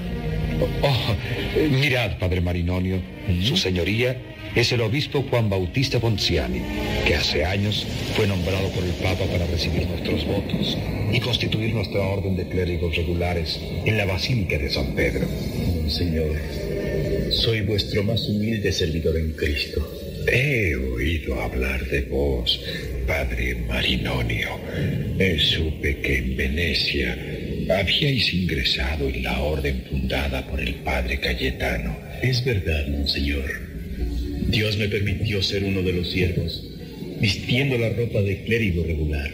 Oh, 0.82 1.15
eh, 1.56 1.68
mirad, 1.69 2.18
padre 2.18 2.40
Marinonio, 2.40 3.02
su 3.44 3.57
señoría 3.57 4.18
es 4.56 4.72
el 4.72 4.82
obispo 4.82 5.26
Juan 5.30 5.49
Bautista 5.49 5.99
Ponciani, 5.99 6.61
que 7.06 7.15
hace 7.15 7.44
años 7.44 7.86
fue 8.15 8.26
nombrado 8.26 8.69
por 8.69 8.84
el 8.84 8.91
Papa 8.91 9.26
para 9.26 9.45
recibir 9.48 9.86
nuestros 9.86 10.26
votos 10.26 10.77
y 11.11 11.19
constituir 11.19 11.73
nuestra 11.73 12.02
orden 12.02 12.38
de 12.38 12.48
clérigos 12.48 12.95
regulares 12.95 13.60
en 13.86 13.98
la 13.98 14.06
Basílica 14.06 14.57
de 14.57 14.69
San 14.69 14.95
Pedro. 14.95 15.27
Señor, 15.90 16.38
soy 17.32 17.61
vuestro 17.61 18.03
más 18.03 18.30
humilde 18.30 18.72
servidor 18.72 19.18
en 19.18 19.34
Cristo. 19.34 19.86
He 20.32 20.76
oído 20.76 21.41
hablar 21.41 21.86
de 21.88 22.02
vos, 22.03 22.61
padre 23.06 23.56
Marinonio. 23.68 24.49
Eh, 25.19 25.38
supe 25.38 25.99
que 25.99 26.18
en 26.18 26.38
Venecia 26.38 27.35
habíais 27.70 28.34
ingresado 28.34 29.10
en 29.10 29.24
la 29.24 29.40
orden 29.42 29.84
fundada 29.90 30.46
por 30.48 30.60
el 30.60 30.76
padre 30.76 31.20
Cayetano. 31.20 31.98
Es 32.22 32.44
verdad, 32.44 32.88
monseñor. 32.88 33.46
Dios 34.48 34.78
me 34.78 34.88
permitió 34.88 35.42
ser 35.42 35.64
uno 35.64 35.82
de 35.82 35.94
los 35.94 36.12
siervos, 36.12 36.64
vistiendo 37.20 37.78
la 37.78 37.90
ropa 37.90 38.22
de 38.22 38.44
clérigo 38.44 38.84
regular. 38.84 39.32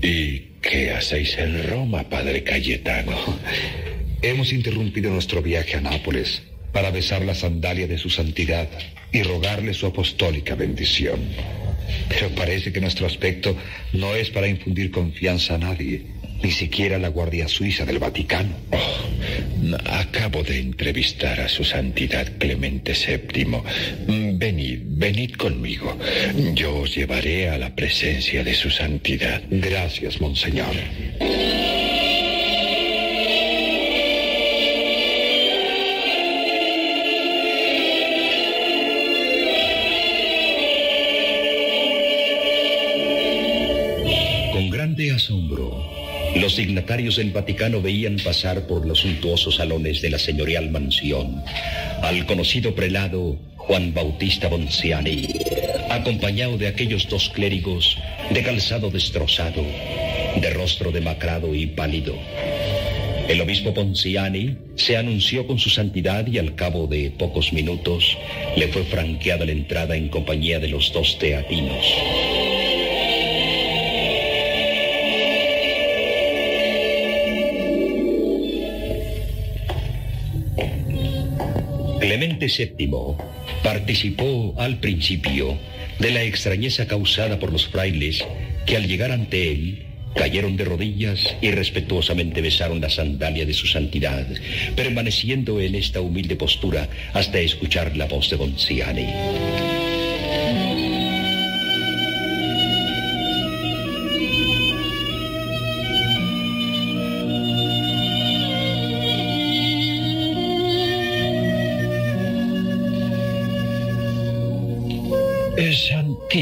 ¿Y 0.00 0.42
qué 0.60 0.90
hacéis 0.92 1.36
en 1.38 1.66
Roma, 1.68 2.08
padre 2.08 2.42
Cayetano? 2.42 3.16
Hemos 4.22 4.52
interrumpido 4.52 5.10
nuestro 5.10 5.42
viaje 5.42 5.76
a 5.76 5.80
Nápoles 5.80 6.42
para 6.72 6.90
besar 6.90 7.24
la 7.24 7.34
sandalia 7.34 7.86
de 7.86 7.98
su 7.98 8.08
santidad 8.08 8.68
y 9.12 9.22
rogarle 9.22 9.74
su 9.74 9.86
apostólica 9.86 10.54
bendición. 10.54 11.20
Pero 12.08 12.30
parece 12.30 12.72
que 12.72 12.80
nuestro 12.80 13.06
aspecto 13.06 13.56
no 13.92 14.14
es 14.14 14.30
para 14.30 14.48
infundir 14.48 14.90
confianza 14.90 15.56
a 15.56 15.58
nadie, 15.58 16.02
ni 16.42 16.50
siquiera 16.50 16.98
la 16.98 17.08
Guardia 17.08 17.48
Suiza 17.48 17.84
del 17.84 17.98
Vaticano. 17.98 18.50
Acabo 19.86 20.42
de 20.42 20.58
entrevistar 20.58 21.40
a 21.40 21.48
su 21.48 21.64
santidad 21.64 22.26
Clemente 22.38 22.92
VII. 22.94 23.62
Venid, 24.36 24.80
venid 24.84 25.36
conmigo. 25.36 25.96
Yo 26.54 26.80
os 26.80 26.94
llevaré 26.94 27.48
a 27.48 27.58
la 27.58 27.74
presencia 27.74 28.42
de 28.42 28.54
su 28.54 28.70
santidad. 28.70 29.42
Gracias, 29.50 30.20
monseñor. 30.20 30.74
Los 46.34 46.56
dignatarios 46.56 47.16
del 47.16 47.30
Vaticano 47.30 47.82
veían 47.82 48.16
pasar 48.16 48.66
por 48.66 48.86
los 48.86 49.00
suntuosos 49.00 49.56
salones 49.56 50.00
de 50.00 50.10
la 50.10 50.18
señorial 50.18 50.70
mansión 50.70 51.42
al 52.02 52.26
conocido 52.26 52.74
prelado 52.74 53.38
Juan 53.56 53.94
Bautista 53.94 54.48
Bonciani, 54.48 55.28
acompañado 55.90 56.58
de 56.58 56.66
aquellos 56.66 57.08
dos 57.08 57.28
clérigos 57.30 57.96
de 58.30 58.42
calzado 58.42 58.90
destrozado, 58.90 59.62
de 60.40 60.50
rostro 60.50 60.90
demacrado 60.90 61.54
y 61.54 61.66
pálido. 61.66 62.14
El 63.28 63.40
obispo 63.40 63.72
Ponciani 63.72 64.56
se 64.74 64.96
anunció 64.96 65.46
con 65.46 65.58
su 65.58 65.70
santidad 65.70 66.26
y 66.26 66.38
al 66.38 66.56
cabo 66.56 66.88
de 66.88 67.12
pocos 67.12 67.52
minutos 67.52 68.18
le 68.56 68.68
fue 68.68 68.82
franqueada 68.84 69.44
la 69.44 69.52
entrada 69.52 69.96
en 69.96 70.08
compañía 70.08 70.58
de 70.58 70.68
los 70.68 70.92
dos 70.92 71.18
teatinos. 71.18 71.86
Clemente 82.42 82.74
VII 82.76 83.16
participó 83.62 84.54
al 84.58 84.80
principio 84.80 85.58
de 86.00 86.10
la 86.10 86.24
extrañeza 86.24 86.86
causada 86.86 87.38
por 87.38 87.52
los 87.52 87.68
frailes 87.68 88.24
que 88.66 88.76
al 88.76 88.88
llegar 88.88 89.12
ante 89.12 89.52
él 89.52 89.86
cayeron 90.16 90.56
de 90.56 90.64
rodillas 90.64 91.36
y 91.40 91.52
respetuosamente 91.52 92.40
besaron 92.40 92.80
la 92.80 92.90
sandalia 92.90 93.46
de 93.46 93.54
su 93.54 93.66
santidad, 93.66 94.26
permaneciendo 94.74 95.60
en 95.60 95.76
esta 95.76 96.00
humilde 96.00 96.34
postura 96.34 96.88
hasta 97.12 97.38
escuchar 97.38 97.96
la 97.96 98.06
voz 98.06 98.28
de 98.28 98.36
Bonciani. 98.36 99.06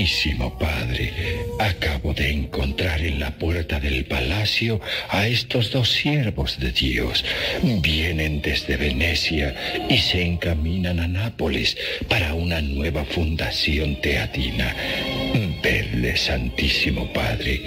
Santísimo 0.00 0.58
Padre, 0.58 1.12
acabo 1.58 2.14
de 2.14 2.30
encontrar 2.30 3.02
en 3.02 3.20
la 3.20 3.32
puerta 3.32 3.78
del 3.78 4.06
palacio 4.06 4.80
a 5.10 5.26
estos 5.26 5.72
dos 5.72 5.90
siervos 5.90 6.58
de 6.58 6.72
Dios. 6.72 7.22
Vienen 7.62 8.40
desde 8.40 8.78
Venecia 8.78 9.54
y 9.90 9.98
se 9.98 10.22
encaminan 10.22 11.00
a 11.00 11.06
Nápoles 11.06 11.76
para 12.08 12.32
una 12.32 12.62
nueva 12.62 13.04
fundación 13.04 14.00
teatina. 14.00 14.74
Vedle, 15.62 16.16
Santísimo 16.16 17.12
Padre, 17.12 17.60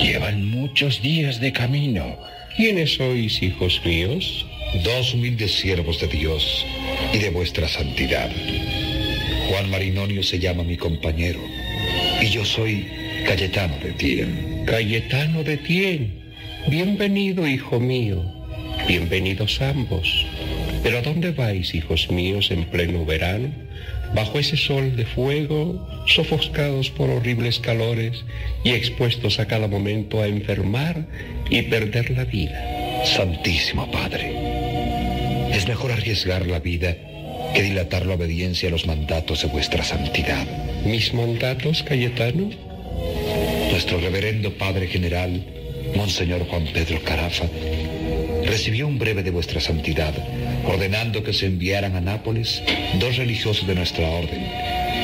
llevan 0.00 0.48
muchos 0.48 1.02
días 1.02 1.38
de 1.38 1.52
camino. 1.52 2.18
¿Quiénes 2.56 2.94
sois, 2.94 3.42
hijos 3.42 3.82
míos? 3.84 4.46
Dos 4.84 5.12
humildes 5.12 5.52
siervos 5.52 6.00
de 6.00 6.06
Dios 6.06 6.64
y 7.12 7.18
de 7.18 7.28
vuestra 7.28 7.68
santidad. 7.68 8.30
Juan 9.50 9.68
Marinonio 9.68 10.22
se 10.22 10.38
llama 10.38 10.62
mi 10.62 10.78
compañero 10.78 11.57
y 12.20 12.30
yo 12.30 12.44
soy 12.44 12.86
Cayetano 13.26 13.76
de 13.78 13.92
Tien. 13.92 14.64
Cayetano 14.66 15.44
de 15.44 15.56
Tien. 15.56 16.14
Bienvenido, 16.68 17.46
hijo 17.46 17.78
mío. 17.78 18.22
Bienvenidos 18.86 19.60
ambos. 19.60 20.26
Pero 20.82 20.98
¿a 20.98 21.02
dónde 21.02 21.30
vais, 21.30 21.74
hijos 21.74 22.10
míos, 22.10 22.50
en 22.50 22.64
pleno 22.64 23.04
verano? 23.04 23.50
Bajo 24.14 24.38
ese 24.38 24.56
sol 24.56 24.96
de 24.96 25.04
fuego, 25.04 25.86
sofoscados 26.06 26.90
por 26.90 27.10
horribles 27.10 27.58
calores 27.58 28.24
y 28.64 28.70
expuestos 28.70 29.38
a 29.38 29.46
cada 29.46 29.68
momento 29.68 30.20
a 30.20 30.26
enfermar 30.26 31.06
y 31.50 31.62
perder 31.62 32.10
la 32.10 32.24
vida. 32.24 33.04
Santísimo 33.04 33.90
Padre, 33.90 34.32
es 35.52 35.68
mejor 35.68 35.92
arriesgar 35.92 36.46
la 36.46 36.58
vida 36.58 36.96
que 37.54 37.62
dilatar 37.62 38.06
la 38.06 38.14
obediencia 38.14 38.68
a 38.68 38.72
los 38.72 38.86
mandatos 38.86 39.42
de 39.42 39.48
vuestra 39.48 39.84
santidad. 39.84 40.46
¿Mis 40.84 41.12
mandatos, 41.12 41.82
Cayetano? 41.82 42.50
Nuestro 43.70 43.98
reverendo 44.00 44.52
Padre 44.54 44.86
General, 44.86 45.42
Monseñor 45.94 46.46
Juan 46.46 46.66
Pedro 46.72 47.02
Carafa, 47.02 47.46
recibió 48.44 48.86
un 48.86 48.98
breve 48.98 49.22
de 49.22 49.30
vuestra 49.30 49.60
santidad, 49.60 50.14
ordenando 50.66 51.22
que 51.22 51.32
se 51.32 51.46
enviaran 51.46 51.96
a 51.96 52.00
Nápoles 52.00 52.62
dos 52.98 53.16
religiosos 53.16 53.66
de 53.66 53.74
nuestra 53.74 54.08
orden, 54.08 54.46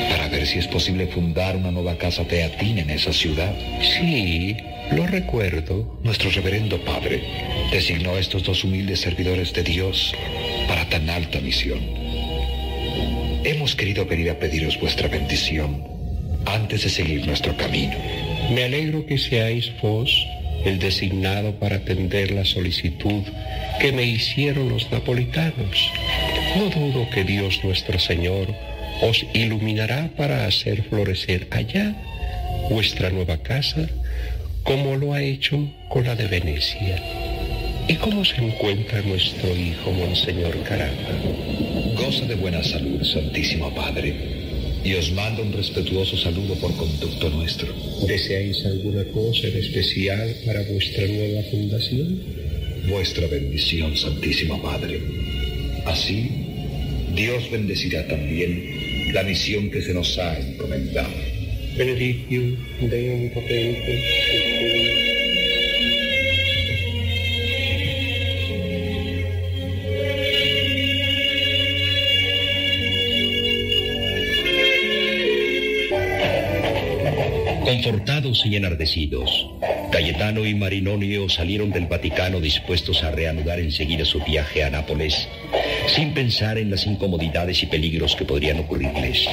para 0.09 0.27
ver 0.29 0.47
si 0.47 0.59
es 0.59 0.67
posible 0.67 1.07
fundar 1.07 1.55
una 1.55 1.71
nueva 1.71 1.97
casa 1.97 2.23
teatina 2.25 2.81
en 2.81 2.89
esa 2.89 3.13
ciudad. 3.13 3.53
Sí, 3.81 4.57
lo 4.91 5.05
recuerdo. 5.05 5.99
Nuestro 6.03 6.29
reverendo 6.31 6.79
Padre 6.83 7.21
designó 7.71 8.11
a 8.11 8.19
estos 8.19 8.43
dos 8.43 8.63
humildes 8.63 9.01
servidores 9.01 9.53
de 9.53 9.63
Dios 9.63 10.13
para 10.67 10.87
tan 10.89 11.09
alta 11.09 11.39
misión. 11.39 12.04
Hemos 13.45 13.75
querido 13.75 14.07
venir 14.07 14.31
a 14.31 14.39
pediros 14.39 14.79
vuestra 14.79 15.07
bendición 15.07 15.83
antes 16.47 16.81
de 16.83 16.89
seguir 16.89 17.27
nuestro 17.27 17.55
camino. 17.55 17.93
Me 18.49 18.63
alegro 18.63 19.05
que 19.05 19.19
seáis 19.19 19.71
vos 19.83 20.09
el 20.65 20.79
designado 20.79 21.53
para 21.59 21.75
atender 21.75 22.31
la 22.31 22.43
solicitud 22.43 23.21
que 23.79 23.91
me 23.91 24.01
hicieron 24.01 24.69
los 24.69 24.91
napolitanos. 24.91 25.91
No 26.57 26.71
dudo 26.71 27.07
que 27.11 27.23
Dios 27.23 27.63
nuestro 27.63 27.99
Señor 27.99 28.47
os 29.03 29.23
iluminará 29.35 30.09
para 30.17 30.47
hacer 30.47 30.81
florecer 30.81 31.47
allá 31.51 31.93
vuestra 32.71 33.11
nueva 33.11 33.37
casa 33.37 33.87
como 34.63 34.95
lo 34.95 35.13
ha 35.13 35.21
hecho 35.21 35.71
con 35.89 36.05
la 36.05 36.15
de 36.15 36.25
Venecia. 36.25 36.99
¿Y 37.87 37.93
cómo 37.97 38.25
se 38.25 38.43
encuentra 38.43 39.03
nuestro 39.03 39.55
hijo, 39.55 39.91
Monseñor 39.91 40.63
Caramba? 40.63 41.64
Goza 41.95 42.25
de 42.25 42.35
buena 42.35 42.61
salud, 42.61 43.01
Santísimo 43.03 43.73
Padre, 43.73 44.13
y 44.83 44.93
os 44.95 45.13
mando 45.13 45.41
un 45.43 45.53
respetuoso 45.53 46.17
saludo 46.17 46.55
por 46.55 46.75
conducto 46.75 47.29
nuestro. 47.29 47.73
¿Deseáis 48.05 48.65
alguna 48.65 49.05
cosa 49.05 49.47
en 49.47 49.57
especial 49.57 50.35
para 50.45 50.61
vuestra 50.63 51.07
nueva 51.07 51.41
fundación? 51.43 52.21
Vuestra 52.89 53.27
bendición, 53.27 53.95
Santísimo 53.95 54.61
Padre. 54.61 54.99
Así, 55.85 56.29
Dios 57.15 57.49
bendecirá 57.49 58.05
también 58.07 59.13
la 59.13 59.23
misión 59.23 59.71
que 59.71 59.81
se 59.81 59.93
nos 59.93 60.17
ha 60.17 60.37
encomendado. 60.37 61.15
Benedictio 61.77 62.57
Deum 62.81 63.29
potente. 63.29 64.74
Confortados 77.85 78.43
y 78.47 78.55
enardecidos, 78.55 79.47
Cayetano 79.91 80.43
y 80.43 80.55
Marinonio 80.55 81.29
salieron 81.29 81.69
del 81.69 81.85
Vaticano 81.85 82.41
dispuestos 82.41 83.03
a 83.03 83.11
reanudar 83.11 83.59
enseguida 83.59 84.05
su 84.05 84.19
viaje 84.23 84.63
a 84.63 84.71
Nápoles, 84.71 85.27
sin 85.95 86.15
pensar 86.15 86.57
en 86.57 86.71
las 86.71 86.87
incomodidades 86.87 87.61
y 87.61 87.67
peligros 87.67 88.15
que 88.15 88.25
podrían 88.25 88.57
ocurrirles. 88.57 89.27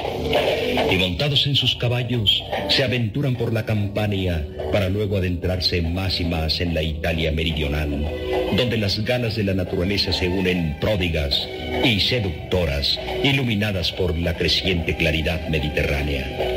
Y 0.90 0.96
montados 0.96 1.46
en 1.46 1.54
sus 1.54 1.76
caballos, 1.76 2.44
se 2.68 2.84
aventuran 2.84 3.36
por 3.36 3.54
la 3.54 3.64
Campania 3.64 4.46
para 4.70 4.90
luego 4.90 5.16
adentrarse 5.16 5.80
más 5.80 6.20
y 6.20 6.26
más 6.26 6.60
en 6.60 6.74
la 6.74 6.82
Italia 6.82 7.32
meridional, 7.32 8.06
donde 8.54 8.76
las 8.76 9.02
ganas 9.02 9.34
de 9.34 9.44
la 9.44 9.54
naturaleza 9.54 10.12
se 10.12 10.28
unen 10.28 10.76
pródigas 10.78 11.48
y 11.82 12.00
seductoras, 12.00 13.00
iluminadas 13.24 13.92
por 13.92 14.18
la 14.18 14.36
creciente 14.36 14.94
claridad 14.94 15.48
mediterránea. 15.48 16.51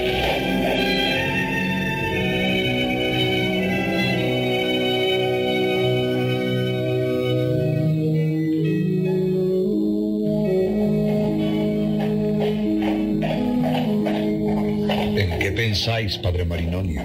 Padre 16.14 16.46
Marinonio? 16.46 17.02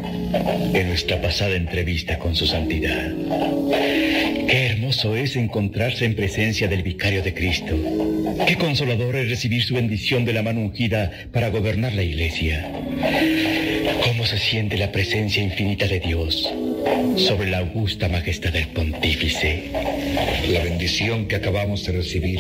En 0.75 0.89
nuestra 0.89 1.21
pasada 1.23 1.57
entrevista 1.57 2.19
con 2.19 2.37
su 2.37 2.47
santidad. 2.47 3.13
Qué 4.47 4.67
hermoso 4.67 5.17
es 5.17 5.37
encontrarse 5.37 6.05
en 6.05 6.15
presencia 6.15 6.69
del 6.69 6.83
vicario 6.83 7.23
de 7.23 7.33
Cristo. 7.33 7.75
Qué 8.47 8.57
consolador 8.57 9.17
es 9.17 9.31
recibir 9.31 9.63
su 9.63 9.75
bendición 9.75 10.25
de 10.25 10.35
la 10.35 10.43
mano 10.43 10.61
ungida 10.61 11.11
para 11.33 11.49
gobernar 11.49 11.95
la 11.95 12.03
iglesia. 12.03 12.71
Cómo 14.05 14.27
se 14.27 14.39
siente 14.39 14.77
la 14.77 14.93
presencia 14.93 15.43
infinita 15.43 15.87
de 15.87 16.01
Dios 16.01 16.53
sobre 17.17 17.51
la 17.51 17.59
augusta 17.59 18.09
majestad 18.09 18.53
del 18.53 18.69
pontífice. 18.69 19.71
La 20.51 20.63
bendición 20.63 21.27
que 21.27 21.37
acabamos 21.37 21.85
de 21.85 21.93
recibir 21.93 22.39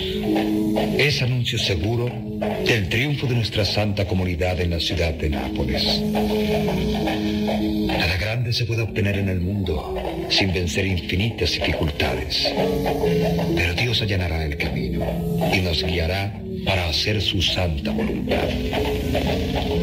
es 0.98 1.22
anuncio 1.22 1.58
seguro 1.58 2.10
del 2.66 2.88
triunfo 2.88 3.26
de 3.26 3.34
nuestra 3.34 3.64
santa 3.64 4.06
comunidad 4.06 4.60
en 4.60 4.70
la 4.70 4.80
ciudad 4.80 5.12
de 5.14 5.30
Nápoles. 5.30 6.02
Nada 7.86 8.16
grande 8.18 8.52
se 8.52 8.64
puede 8.64 8.82
obtener 8.82 9.18
en 9.18 9.28
el 9.28 9.40
mundo 9.40 9.96
sin 10.28 10.52
vencer 10.52 10.86
infinitas 10.86 11.52
dificultades. 11.52 12.52
Pero 13.56 13.74
Dios 13.74 14.00
allanará 14.02 14.44
el 14.44 14.56
camino 14.56 15.04
y 15.52 15.60
nos 15.60 15.84
guiará 15.84 16.40
para 16.64 16.88
hacer 16.88 17.20
su 17.20 17.40
santa 17.42 17.90
voluntad. 17.90 18.48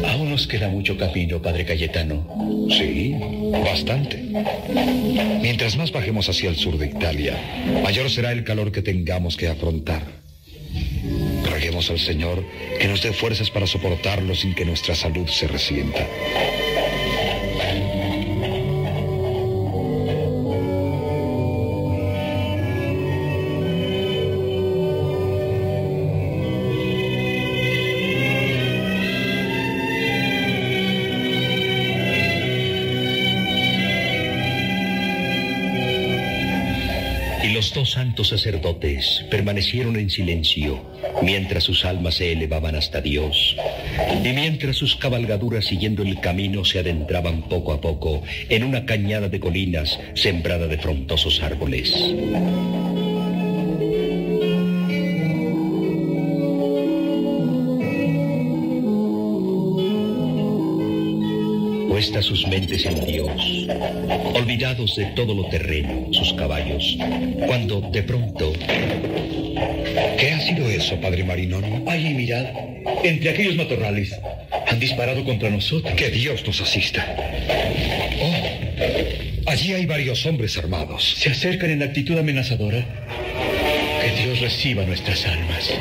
Aún 0.08 0.30
nos 0.30 0.46
queda 0.46 0.68
mucho 0.68 0.96
camino, 0.96 1.40
Padre 1.40 1.64
Cayetano. 1.64 2.47
Sí, 2.68 3.16
bastante. 3.64 4.22
Mientras 5.40 5.76
más 5.76 5.92
bajemos 5.92 6.28
hacia 6.28 6.50
el 6.50 6.56
sur 6.56 6.78
de 6.78 6.86
Italia, 6.86 7.36
mayor 7.82 8.10
será 8.10 8.32
el 8.32 8.44
calor 8.44 8.72
que 8.72 8.82
tengamos 8.82 9.36
que 9.36 9.48
afrontar. 9.48 10.02
Roguemos 11.50 11.90
al 11.90 11.98
Señor 11.98 12.44
que 12.78 12.88
nos 12.88 13.02
dé 13.02 13.12
fuerzas 13.12 13.50
para 13.50 13.66
soportarlo 13.66 14.34
sin 14.34 14.54
que 14.54 14.64
nuestra 14.64 14.94
salud 14.94 15.26
se 15.28 15.48
resienta. 15.48 16.06
Los 37.58 37.74
dos 37.74 37.90
santos 37.90 38.28
sacerdotes 38.28 39.24
permanecieron 39.32 39.96
en 39.96 40.10
silencio 40.10 40.80
mientras 41.22 41.64
sus 41.64 41.84
almas 41.84 42.14
se 42.14 42.30
elevaban 42.30 42.76
hasta 42.76 43.00
Dios 43.00 43.56
y 44.24 44.28
mientras 44.28 44.76
sus 44.76 44.94
cabalgaduras 44.94 45.64
siguiendo 45.64 46.04
el 46.04 46.20
camino 46.20 46.64
se 46.64 46.78
adentraban 46.78 47.48
poco 47.48 47.72
a 47.72 47.80
poco 47.80 48.22
en 48.48 48.62
una 48.62 48.86
cañada 48.86 49.28
de 49.28 49.40
colinas 49.40 49.98
sembrada 50.14 50.68
de 50.68 50.78
frondosos 50.78 51.42
árboles. 51.42 52.14
Puestas 62.08 62.24
sus 62.24 62.46
mentes 62.46 62.86
en 62.86 63.04
Dios, 63.04 63.68
olvidados 64.32 64.96
de 64.96 65.04
todo 65.14 65.34
lo 65.34 65.46
terreno, 65.50 66.08
sus 66.10 66.32
caballos, 66.32 66.96
cuando 67.46 67.82
de 67.82 68.02
pronto 68.02 68.50
¿Qué 70.18 70.30
ha 70.32 70.40
sido 70.40 70.70
eso, 70.70 70.98
Padre 71.02 71.22
Marinonio? 71.24 71.82
Allí, 71.86 72.14
mirad, 72.14 72.46
entre 73.04 73.28
aquellos 73.28 73.56
matorrales, 73.56 74.18
han 74.68 74.80
disparado 74.80 75.22
contra 75.22 75.50
nosotros. 75.50 75.92
Que 75.96 76.08
Dios 76.08 76.46
nos 76.46 76.58
asista. 76.62 77.14
Oh, 78.22 79.50
allí 79.50 79.74
hay 79.74 79.84
varios 79.84 80.24
hombres 80.24 80.56
armados. 80.56 81.14
Se 81.18 81.28
acercan 81.28 81.68
en 81.68 81.82
actitud 81.82 82.16
amenazadora. 82.16 82.86
Que 84.00 84.22
Dios 84.22 84.40
reciba 84.40 84.82
nuestras 84.86 85.26
almas. 85.26 85.74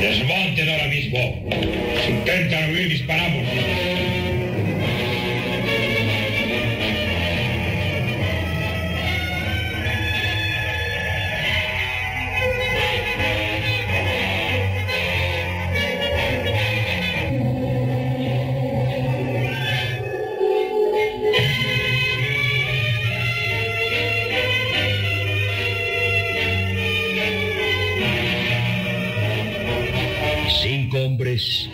Desmonten 0.00 0.68
ahora 0.68 0.88
mismo. 0.88 1.48
Si 2.04 2.10
intentan 2.10 2.72
huir, 2.72 2.88
disparamos. 2.88 4.17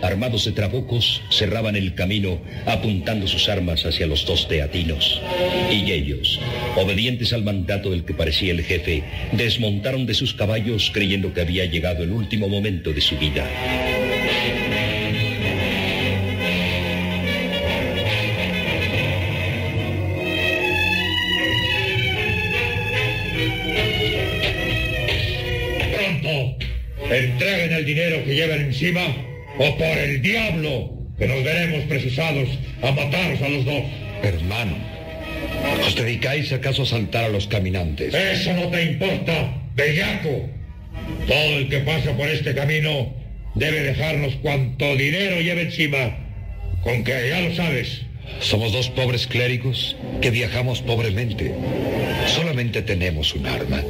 Armados 0.05 0.45
de 0.45 0.53
trabucos, 0.53 1.23
cerraban 1.31 1.77
el 1.77 1.95
camino, 1.95 2.41
apuntando 2.67 3.27
sus 3.27 3.49
armas 3.49 3.85
hacia 3.87 4.07
los 4.07 4.27
dos 4.27 4.47
teatinos. 4.49 5.21
Y 5.71 5.91
ellos, 5.91 6.41
obedientes 6.77 7.33
al 7.33 7.43
mandato 7.43 7.91
del 7.91 8.05
que 8.05 8.15
parecía 8.15 8.53
el 8.53 8.63
jefe, 8.63 9.03
desmontaron 9.33 10.07
de 10.07 10.15
sus 10.15 10.35
caballos 10.35 10.91
creyendo 10.93 11.33
que 11.33 11.41
había 11.41 11.65
llegado 11.65 12.05
el 12.05 12.13
último 12.13 12.49
momento 12.49 12.93
de 12.93 13.01
su 13.01 13.17
vida. 13.19 13.49
Entreguen 27.11 27.73
el 27.73 27.85
dinero 27.85 28.25
que 28.25 28.35
llevan 28.35 28.61
encima 28.61 29.03
o 29.59 29.77
por 29.77 29.99
el 29.99 30.21
diablo 30.23 30.93
que 31.19 31.27
nos 31.27 31.45
veremos 31.45 31.83
precisados 31.85 32.49
a 32.83 32.91
mataros 32.91 33.41
a 33.43 33.49
los 33.49 33.65
dos. 33.65 33.83
Hermano, 34.23 34.77
¿os 35.87 35.95
dedicáis 35.95 36.53
acaso 36.53 36.83
a 36.83 36.87
saltar 36.87 37.25
a 37.25 37.29
los 37.29 37.47
caminantes? 37.47 38.15
Eso 38.15 38.53
no 38.55 38.69
te 38.69 38.83
importa, 38.83 39.55
bellaco. 39.75 40.49
Todo 41.27 41.59
el 41.59 41.69
que 41.69 41.79
pasa 41.81 42.17
por 42.17 42.29
este 42.29 42.55
camino 42.55 43.15
debe 43.55 43.83
dejarnos 43.83 44.35
cuanto 44.37 44.97
dinero 44.97 45.41
lleve 45.41 45.63
encima. 45.63 46.17
Con 46.83 47.05
que, 47.05 47.29
ya 47.29 47.41
lo 47.41 47.55
sabes, 47.55 48.03
Somos 48.41 48.73
dos 48.73 48.91
pobres 48.91 49.27
clérigos 49.27 49.97
que 50.21 50.31
viajamos 50.31 50.83
pobremente. 50.83 51.53
Solamente 52.27 52.83
tenemos 52.83 53.35
un 53.35 53.47
arma, 53.47 53.83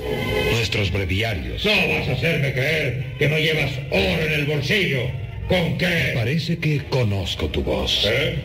nuestros 0.53 0.93
breviarios. 0.93 1.65
No 1.65 1.71
vas 1.71 2.09
a 2.09 2.13
hacerme 2.13 2.53
creer 2.53 3.05
que 3.19 3.29
no 3.29 3.39
llevas 3.39 3.71
oro 3.91 4.27
en 4.27 4.33
el 4.33 4.45
bolsillo. 4.47 5.24
¿Con 5.49 5.79
qué? 5.79 6.13
Parece 6.15 6.59
que 6.59 6.83
conozco 6.89 7.49
tu 7.49 7.63
voz. 7.63 8.07
¿Eh? 8.07 8.37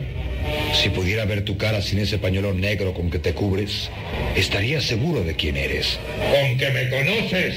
Si 0.74 0.88
pudiera 0.90 1.24
ver 1.24 1.44
tu 1.44 1.56
cara 1.56 1.82
sin 1.82 1.98
ese 1.98 2.18
pañuelo 2.18 2.52
negro 2.54 2.94
con 2.94 3.10
que 3.10 3.18
te 3.18 3.32
cubres, 3.34 3.90
estaría 4.36 4.80
seguro 4.80 5.22
de 5.22 5.34
quién 5.34 5.56
eres. 5.56 5.98
¿Con 6.18 6.58
que 6.58 6.70
me 6.70 6.88
conoces? 6.90 7.54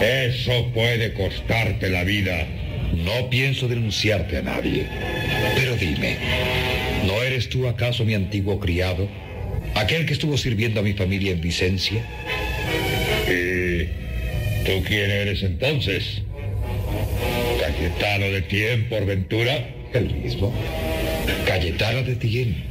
Eso 0.00 0.70
puede 0.72 1.12
costarte 1.12 1.90
la 1.90 2.04
vida. 2.04 2.46
No 2.94 3.30
pienso 3.30 3.68
denunciarte 3.68 4.38
a 4.38 4.42
nadie. 4.42 4.86
Pero 5.54 5.76
dime, 5.76 6.16
¿no 7.06 7.22
eres 7.22 7.48
tú 7.48 7.68
acaso 7.68 8.04
mi 8.04 8.14
antiguo 8.14 8.58
criado? 8.58 9.08
¿Aquel 9.74 10.06
que 10.06 10.12
estuvo 10.12 10.36
sirviendo 10.36 10.80
a 10.80 10.82
mi 10.82 10.94
familia 10.94 11.32
en 11.32 11.40
Vicencia? 11.40 12.02
¿Y 13.28 13.84
tú 14.64 14.82
quién 14.86 15.10
eres 15.10 15.42
entonces? 15.42 16.22
¿Cayetano 17.80 18.26
de 18.26 18.42
Tien 18.42 18.88
por 18.90 19.06
ventura? 19.06 19.66
El 19.94 20.14
mismo. 20.14 20.52
Cayetano 21.46 22.02
de 22.02 22.14
Tien, 22.14 22.62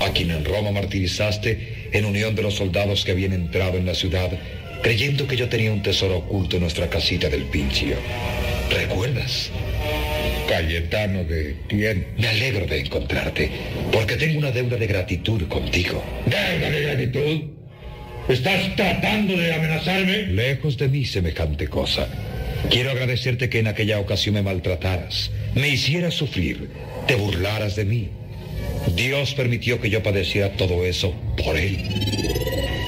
a 0.00 0.10
quien 0.10 0.32
en 0.32 0.44
Roma 0.44 0.72
martirizaste 0.72 1.88
en 1.92 2.04
unión 2.04 2.34
de 2.34 2.42
los 2.42 2.54
soldados 2.54 3.04
que 3.04 3.12
habían 3.12 3.32
entrado 3.32 3.78
en 3.78 3.86
la 3.86 3.94
ciudad, 3.94 4.28
creyendo 4.82 5.28
que 5.28 5.36
yo 5.36 5.48
tenía 5.48 5.72
un 5.72 5.82
tesoro 5.82 6.16
oculto 6.16 6.56
en 6.56 6.62
nuestra 6.62 6.90
casita 6.90 7.28
del 7.28 7.44
Pincio. 7.44 7.94
¿Recuerdas? 8.68 9.52
Cayetano 10.48 11.22
de 11.22 11.54
Tien. 11.68 12.08
Me 12.18 12.26
alegro 12.26 12.66
de 12.66 12.80
encontrarte, 12.80 13.48
porque 13.92 14.16
tengo 14.16 14.40
una 14.40 14.50
deuda 14.50 14.76
de 14.78 14.86
gratitud 14.88 15.46
contigo. 15.46 16.02
¿Deuda 16.24 16.70
de 16.70 16.82
gratitud? 16.82 17.40
¿Estás 18.28 18.74
tratando 18.74 19.36
de 19.36 19.54
amenazarme? 19.54 20.22
Lejos 20.26 20.76
de 20.76 20.88
mí 20.88 21.04
semejante 21.04 21.68
cosa. 21.68 22.08
Quiero 22.70 22.90
agradecerte 22.90 23.48
que 23.48 23.60
en 23.60 23.68
aquella 23.68 24.00
ocasión 24.00 24.34
me 24.34 24.42
maltrataras, 24.42 25.30
me 25.54 25.68
hicieras 25.68 26.14
sufrir, 26.14 26.68
te 27.06 27.14
burlaras 27.14 27.76
de 27.76 27.84
mí. 27.84 28.10
Dios 28.94 29.34
permitió 29.34 29.80
que 29.80 29.90
yo 29.90 30.02
padeciera 30.02 30.52
todo 30.52 30.84
eso 30.84 31.14
por 31.42 31.56
Él. 31.56 31.78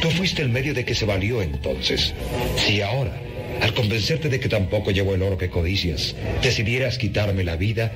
Tú 0.03 0.11
fuiste 0.11 0.43
el 0.43 0.49
medio 0.49 0.75
de 0.75 0.85
que 0.85 0.95
se 0.95 1.05
valió 1.05 1.43
entonces. 1.43 2.15
Si 2.57 2.83
ahora, 2.83 3.21
al 3.61 3.75
convencerte 3.75 4.29
de 4.29 4.41
que 4.41 4.49
tampoco 4.49 4.91
llevo 4.91 5.15
el 5.15 5.23
oro 5.23 5.39
que 5.39 5.51
codicias, 5.51 6.15
decidieras 6.43 6.99
quitarme 6.99 7.45
la 7.45 7.57
vida, 7.57 7.93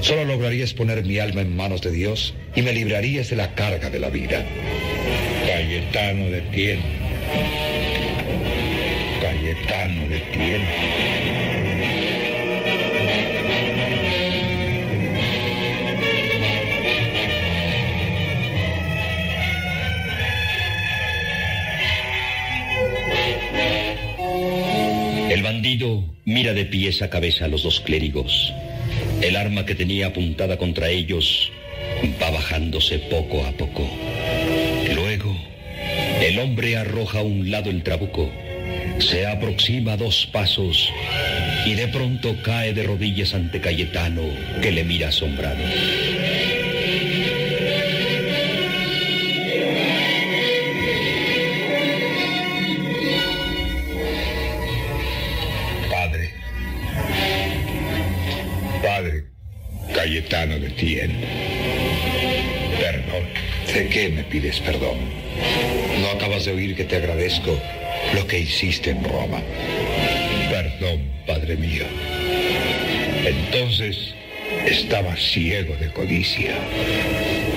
solo 0.00 0.24
lograrías 0.24 0.74
poner 0.74 1.04
mi 1.04 1.18
alma 1.18 1.42
en 1.42 1.54
manos 1.54 1.82
de 1.82 1.90
Dios 1.90 2.34
y 2.54 2.62
me 2.62 2.72
librarías 2.72 3.30
de 3.30 3.36
la 3.36 3.54
carga 3.54 3.90
de 3.90 4.00
la 4.00 4.10
vida. 4.10 4.44
Cayetano 5.46 6.30
de 6.30 6.40
Tien. 6.42 6.80
Cayetano 9.64 10.08
de 10.08 10.18
Tien. 10.32 10.62
El 25.30 25.42
bandido 25.42 26.04
mira 26.24 26.52
de 26.54 26.64
pies 26.64 27.02
a 27.02 27.10
cabeza 27.10 27.46
a 27.46 27.48
los 27.48 27.62
dos 27.62 27.80
clérigos. 27.80 28.52
El 29.22 29.36
arma 29.36 29.64
que 29.64 29.74
tenía 29.74 30.08
apuntada 30.08 30.56
contra 30.56 30.90
ellos 30.90 31.50
va 32.22 32.30
bajándose 32.30 32.98
poco 32.98 33.44
a 33.44 33.52
poco. 33.52 33.88
Luego, 34.94 35.36
el 36.20 36.38
hombre 36.38 36.76
arroja 36.76 37.20
a 37.20 37.22
un 37.22 37.50
lado 37.50 37.70
el 37.70 37.82
trabuco, 37.82 38.30
se 38.98 39.26
aproxima 39.26 39.96
dos 39.96 40.26
pasos 40.32 40.92
y 41.64 41.74
de 41.74 41.88
pronto 41.88 42.36
cae 42.42 42.72
de 42.72 42.84
rodillas 42.84 43.34
ante 43.34 43.60
Cayetano, 43.60 44.22
que 44.62 44.72
le 44.72 44.84
mira 44.84 45.08
asombrado. 45.08 45.62
Padre. 55.90 56.30
Padre 58.82 59.24
Cayetano 59.94 60.58
de 60.58 60.70
Tien. 60.70 61.12
Perdón. 62.80 63.24
¿De 63.72 63.88
qué 63.88 64.08
me 64.08 64.22
pides 64.24 64.60
perdón? 64.60 64.96
¿No 66.00 66.08
acabas 66.08 66.44
de 66.44 66.52
oír 66.52 66.76
que 66.76 66.84
te 66.84 66.96
agradezco 66.96 67.60
lo 68.14 68.26
que 68.26 68.40
hiciste 68.40 68.90
en 68.90 69.04
Roma? 69.04 69.40
Perdón, 70.50 71.10
Padre 71.26 71.56
mío. 71.56 71.84
Entonces 73.24 74.14
estaba 74.66 75.16
ciego 75.16 75.74
de 75.76 75.90
codicia, 75.92 76.54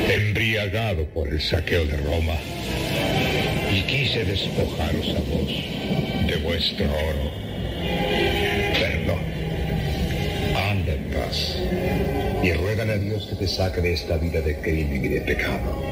embriagado 0.10 1.06
por 1.06 1.28
el 1.28 1.42
saqueo 1.42 1.86
de 1.86 1.98
Roma, 1.98 2.36
y 3.72 3.82
quise 3.84 4.26
despojaros 4.26 5.10
a 5.10 5.20
vos 5.30 5.52
de 6.28 6.38
vuestro 6.38 6.86
oro. 6.86 7.32
Perdón. 8.80 9.40
Anda 10.56 10.94
en 10.94 11.04
paz 11.12 11.58
y 12.44 12.52
ruégale 12.54 12.94
a 12.94 12.98
Dios 12.98 13.28
que 13.28 13.36
te 13.36 13.48
saque 13.48 13.82
de 13.82 13.94
esta 13.94 14.18
vida 14.18 14.42
de 14.42 14.56
crimen 14.58 15.06
y 15.06 15.08
de 15.08 15.22
pecado 15.22 15.84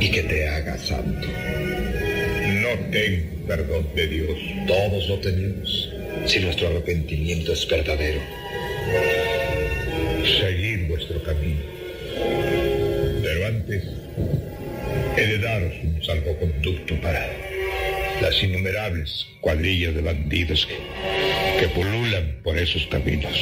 y 0.00 0.10
que 0.10 0.22
te 0.22 0.48
haga 0.48 0.76
santo. 0.78 1.28
Tengo 2.76 3.46
perdón 3.46 3.86
de 3.94 4.06
Dios. 4.08 4.38
Todos 4.66 5.08
lo 5.08 5.18
tenemos 5.18 5.92
si 6.26 6.40
nuestro 6.40 6.68
arrepentimiento 6.68 7.52
es 7.52 7.66
verdadero. 7.68 8.20
Seguid 10.40 10.88
vuestro 10.88 11.22
camino. 11.22 11.60
Pero 13.22 13.46
antes, 13.46 13.84
he 15.16 15.26
de 15.26 15.38
daros 15.38 15.72
un 15.82 16.02
salvoconducto 16.04 17.00
para 17.00 17.30
las 18.20 18.42
innumerables 18.42 19.26
cuadrillas 19.40 19.94
de 19.94 20.00
bandidos 20.00 20.66
que, 20.66 21.60
que 21.60 21.68
pululan 21.68 22.40
por 22.42 22.56
esos 22.56 22.86
caminos. 22.86 23.36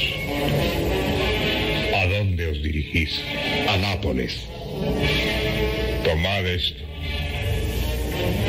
¿A 1.95 2.07
dónde 2.07 2.49
os 2.49 2.63
dirigís? 2.63 3.21
A 3.69 3.77
Nápoles. 3.77 4.47
Tomad 6.05 6.47
esto. 6.47 6.92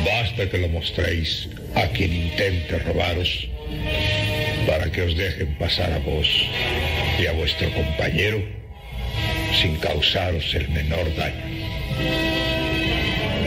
Basta 0.06 0.50
que 0.50 0.58
lo 0.58 0.70
mostréis 0.70 1.50
a 1.76 1.88
quien 1.88 2.14
intente 2.14 2.80
robaros 2.80 3.48
para 4.68 4.92
que 4.92 5.02
os 5.02 5.16
dejen 5.18 5.56
pasar 5.56 5.92
a 5.92 6.00
vos 6.00 6.28
y 7.20 7.26
a 7.26 7.32
vuestro 7.34 7.72
compañero 7.72 8.42
sin 9.62 9.76
causaros 9.78 10.54
el 10.56 10.70
menor 10.70 11.16
daño. 11.16 11.44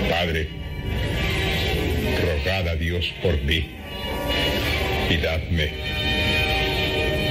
Padre, 0.08 0.48
rogad 2.20 2.68
a 2.68 2.76
Dios 2.76 3.12
por 3.22 3.40
mí 3.42 3.66
y 5.10 5.16
dadme 5.16 5.70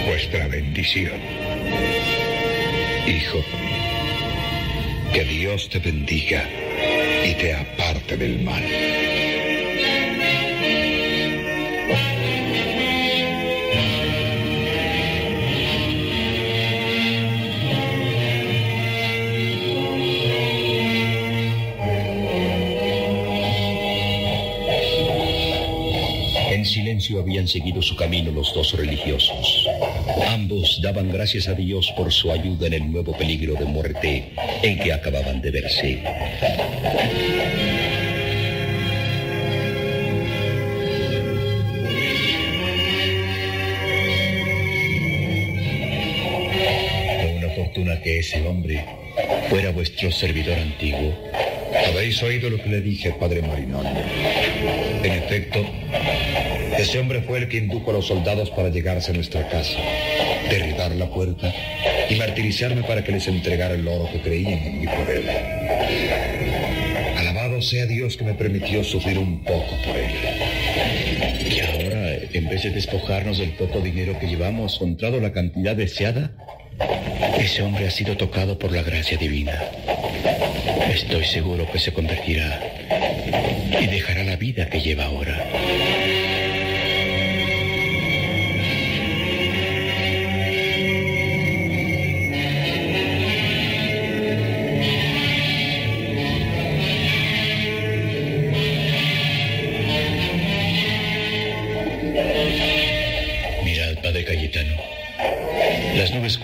vuestra 0.08 0.48
bendición. 0.48 1.20
Hijo, 3.08 3.44
que 5.14 5.24
Dios 5.24 5.70
te 5.70 5.80
bendiga 5.80 6.48
y 7.26 7.34
te 7.36 7.54
aparte 7.54 8.18
del 8.18 8.42
mal. 8.42 8.64
Habían 27.20 27.48
seguido 27.48 27.82
su 27.82 27.96
camino 27.96 28.32
los 28.32 28.54
dos 28.54 28.74
religiosos. 28.74 29.68
Ambos 30.28 30.80
daban 30.82 31.12
gracias 31.12 31.48
a 31.48 31.54
Dios 31.54 31.92
por 31.96 32.12
su 32.12 32.32
ayuda 32.32 32.68
en 32.68 32.74
el 32.74 32.92
nuevo 32.92 33.18
peligro 33.18 33.54
de 33.56 33.66
muerte 33.66 34.32
en 34.62 34.80
que 34.80 34.94
acababan 34.94 35.42
de 35.42 35.52
verse. 35.52 36.04
Una 47.38 47.50
fortuna 47.56 48.02
que 48.02 48.20
ese 48.20 48.46
hombre 48.48 48.86
fuera 49.50 49.72
vuestro 49.72 50.12
servidor 50.12 50.60
antiguo. 50.60 51.14
Habéis 51.88 52.22
oído 52.24 52.50
lo 52.50 52.62
que 52.62 52.70
le 52.70 52.82
dije, 52.82 53.12
padre 53.20 53.42
Marinón. 53.42 53.86
En 53.86 55.12
efecto, 55.12 55.66
Ese 56.78 57.00
hombre 57.00 57.22
fue 57.22 57.40
el 57.40 57.48
que 57.48 57.58
indujo 57.58 57.92
a 57.92 57.94
los 57.94 58.08
soldados 58.08 58.52
para 58.52 58.70
llegarse 58.70 59.12
a 59.12 59.14
nuestra 59.14 59.48
casa, 59.48 59.78
derribar 60.50 60.92
la 60.92 61.10
puerta 61.10 61.54
y 62.10 62.16
martirizarme 62.16 62.84
para 62.84 63.04
que 63.04 63.14
les 63.14 63.28
entregara 63.28 63.76
el 63.76 63.88
oro 63.88 64.10
que 64.12 64.20
creían 64.20 64.60
en 64.60 64.86
por 64.86 65.10
él. 65.10 65.24
Alabado 67.18 67.62
sea 67.62 67.86
Dios 67.86 68.18
que 68.18 68.26
me 68.26 68.34
permitió 68.34 68.84
sufrir 68.84 69.18
un 69.18 69.44
poco 69.44 69.76
por 69.86 69.96
él. 69.96 70.12
Y 71.50 71.60
ahora, 71.62 72.16
en 72.34 72.50
vez 72.50 72.64
de 72.64 72.72
despojarnos 72.72 73.38
del 73.38 73.52
poco 73.52 73.80
dinero 73.80 74.20
que 74.20 74.28
llevamos, 74.28 74.78
contrado 74.78 75.22
la 75.22 75.32
cantidad 75.32 75.76
deseada, 75.76 76.32
ese 77.40 77.62
hombre 77.62 77.88
ha 77.88 77.92
sido 77.92 78.18
tocado 78.18 78.60
por 78.60 78.74
la 78.74 78.84
gracia 78.84 79.18
divina. 79.18 79.64
Estoy 80.90 81.24
seguro 81.26 81.72
que 81.72 81.80
se 81.80 81.94
convertirá 81.94 82.60
y 83.80 83.88
dejará 83.88 84.24
la 84.24 84.36
vida 84.36 84.70
que 84.70 84.82
lleva 84.82 85.06
ahora. 85.06 85.46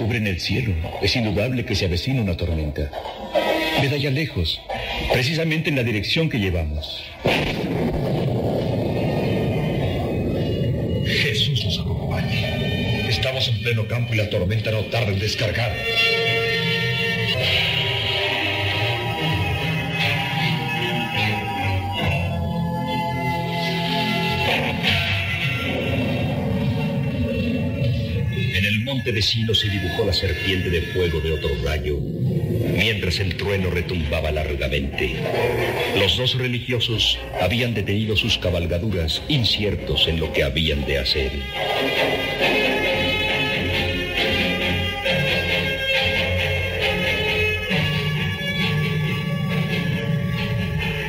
Cubren 0.02 0.26
el 0.26 0.40
cielo. 0.40 0.74
Es 1.02 1.16
indudable 1.16 1.64
que 1.64 1.76
se 1.76 1.86
avecina 1.86 2.22
una 2.22 2.36
tormenta. 2.36 2.90
Ved 3.82 3.94
allá 3.94 4.10
lejos, 4.10 4.60
precisamente 5.14 5.70
en 5.70 5.76
la 5.76 5.84
dirección 5.84 6.28
que 6.28 6.40
llevamos. 6.40 7.04
Jesús 11.06 11.66
nos 11.66 11.80
acompañe. 11.80 13.08
Estamos 13.10 13.48
en 13.50 13.62
pleno 13.62 13.88
campo 13.88 14.14
y 14.16 14.18
la 14.18 14.30
tormenta 14.30 14.72
no 14.72 14.82
tarda 14.86 15.12
en 15.12 15.20
descargar. 15.20 15.72
Monte 29.12 29.14
de 29.14 29.22
Silo 29.22 29.54
se 29.54 29.70
dibujó 29.70 30.06
la 30.06 30.14
serpiente 30.14 30.70
de 30.70 30.82
fuego 30.94 31.20
de 31.20 31.32
otro 31.34 31.50
rayo, 31.66 31.98
mientras 32.00 33.20
el 33.20 33.36
trueno 33.36 33.70
retumbaba 33.70 34.32
largamente. 34.32 35.16
Los 35.98 36.18
dos 36.18 36.38
religiosos 36.38 37.20
habían 37.42 37.74
detenido 37.74 38.16
sus 38.16 38.38
cabalgaduras, 38.38 39.22
inciertos 39.28 40.08
en 40.08 40.20
lo 40.20 40.32
que 40.32 40.44
habían 40.44 40.86
de 40.86 41.00
hacer. 41.00 41.32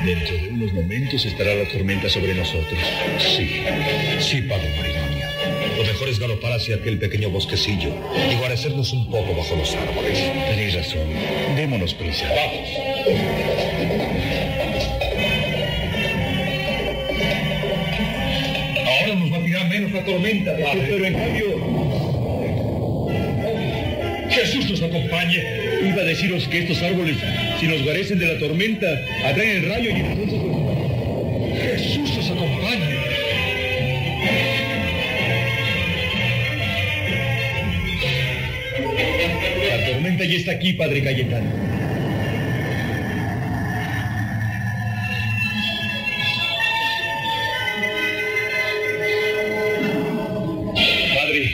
Dentro 0.05 0.37
de 0.37 0.49
unos 0.49 0.73
momentos 0.73 1.25
estará 1.25 1.55
la 1.55 1.69
tormenta 1.71 2.09
sobre 2.09 2.35
nosotros. 2.35 2.81
Sí, 3.19 3.63
sí, 4.19 4.43
padre. 4.43 5.02
Galopar 6.23 6.53
hacia 6.53 6.77
aquel 6.77 7.01
pequeño 7.01 7.31
bosquecillo 7.31 7.93
y 8.31 8.37
guarecernos 8.37 8.93
un 8.93 9.11
poco 9.11 9.35
bajo 9.35 9.57
los 9.57 9.75
árboles. 9.75 10.25
Tenéis 10.49 10.73
razón. 10.73 11.03
Démonos 11.57 11.95
prisa. 11.95 12.29
Vamos. 12.29 12.69
Ahora 18.87 19.15
nos 19.17 19.33
va 19.33 19.37
a 19.37 19.45
tirar 19.45 19.69
menos 19.69 19.91
la 19.91 20.05
tormenta, 20.05 20.53
padre. 20.53 20.87
Pero 20.91 21.07
en 21.07 21.15
cambio, 21.15 21.47
Jesús 24.31 24.71
nos 24.71 24.81
acompañe. 24.81 25.43
iba 25.89 26.03
a 26.03 26.05
deciros 26.05 26.47
que 26.47 26.61
estos 26.61 26.81
árboles, 26.85 27.17
si 27.59 27.67
nos 27.67 27.83
guarecen 27.83 28.21
de 28.21 28.33
la 28.33 28.39
tormenta, 28.39 28.87
atraen 29.25 29.65
el 29.65 29.69
rayo 29.69 29.91
y 29.91 29.95
entonces... 29.95 30.62
Ya 40.33 40.39
está 40.39 40.53
aquí, 40.53 40.73
padre 40.73 41.03
Cayetano. 41.03 41.51
Padre, 51.15 51.53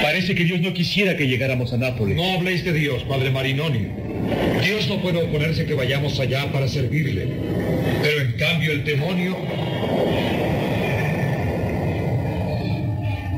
parece 0.00 0.36
que 0.36 0.44
Dios 0.44 0.60
no 0.60 0.72
quisiera 0.72 1.16
que 1.16 1.26
llegáramos 1.26 1.72
a 1.72 1.76
Nápoles. 1.76 2.16
No 2.16 2.34
habléis 2.34 2.64
de 2.64 2.72
Dios, 2.72 3.02
padre 3.02 3.32
Marinoni. 3.32 3.88
Dios 4.64 4.86
no 4.88 5.02
puede 5.02 5.20
oponerse 5.20 5.66
que 5.66 5.74
vayamos 5.74 6.20
allá 6.20 6.52
para 6.52 6.68
servirle. 6.68 7.26
Pero 8.00 8.20
en 8.20 8.32
cambio 8.34 8.70
el 8.70 8.84
demonio... 8.84 9.36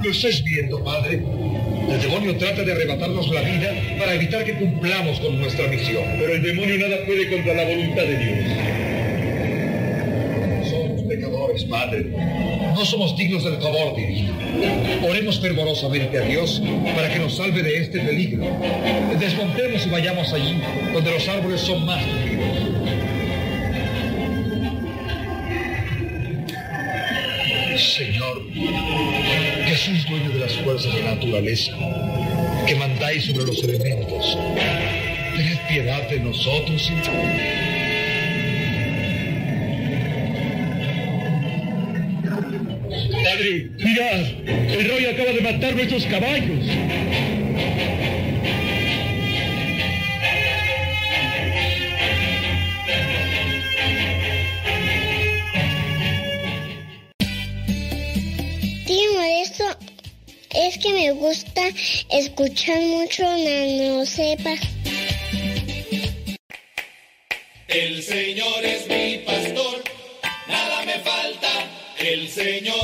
¿Lo 0.02 0.10
estáis 0.10 0.44
viendo, 0.44 0.84
padre? 0.84 1.22
El 1.88 2.00
demonio 2.00 2.36
trata 2.36 2.62
de 2.62 2.72
arrebatarnos 2.72 3.28
la 3.30 3.40
vida 3.42 3.72
para 3.98 4.14
evitar 4.14 4.44
que 4.44 4.54
cumplamos 4.54 5.20
con 5.20 5.38
nuestra 5.38 5.66
misión. 5.68 6.04
Pero 6.18 6.34
el 6.34 6.42
demonio 6.42 6.78
nada 6.78 6.96
puede 7.06 7.28
contra 7.30 7.54
la 7.54 7.64
voluntad 7.64 8.02
de 8.02 8.18
Dios. 8.18 8.38
Somos 10.70 11.02
pecadores, 11.02 11.64
Padre. 11.64 12.06
No 12.74 12.84
somos 12.84 13.16
dignos 13.16 13.44
del 13.44 13.56
favor 13.60 13.94
divino. 13.96 14.32
Oremos 15.08 15.38
fervorosamente 15.38 16.18
a 16.18 16.22
Dios 16.22 16.62
para 16.96 17.12
que 17.12 17.20
nos 17.20 17.36
salve 17.36 17.62
de 17.62 17.78
este 17.78 18.00
peligro. 18.00 18.44
Desmontemos 19.18 19.86
y 19.86 19.90
vayamos 19.90 20.32
allí, 20.32 20.60
donde 20.92 21.10
los 21.12 21.28
árboles 21.28 21.60
son 21.60 21.84
más 21.84 22.02
tupidos. 22.02 22.73
Sois 29.84 30.06
dueño 30.06 30.30
de 30.30 30.38
las 30.38 30.56
fuerzas 30.60 30.94
de 30.94 31.02
la 31.02 31.14
naturaleza, 31.14 31.72
que 32.66 32.74
mandáis 32.74 33.24
sobre 33.24 33.44
los 33.44 33.62
elementos, 33.62 34.38
tened 35.36 35.58
piedad 35.68 36.08
de 36.08 36.20
nosotros. 36.20 36.90
Padre, 43.24 43.70
mirad, 43.76 44.20
el 44.72 44.88
rey 44.88 45.04
acaba 45.04 45.32
de 45.32 45.40
matar 45.42 45.74
nuestros 45.76 46.06
caballos. 46.06 46.64
Escuchar 62.18 62.80
mucho 62.80 63.22
Nano 63.24 64.06
Sepa. 64.06 64.54
El 67.68 68.02
Señor 68.02 68.64
es 68.64 68.86
mi 68.86 69.18
pastor, 69.24 69.82
nada 70.46 70.84
me 70.84 70.98
falta. 71.00 71.48
El 71.98 72.28
Señor 72.28 72.83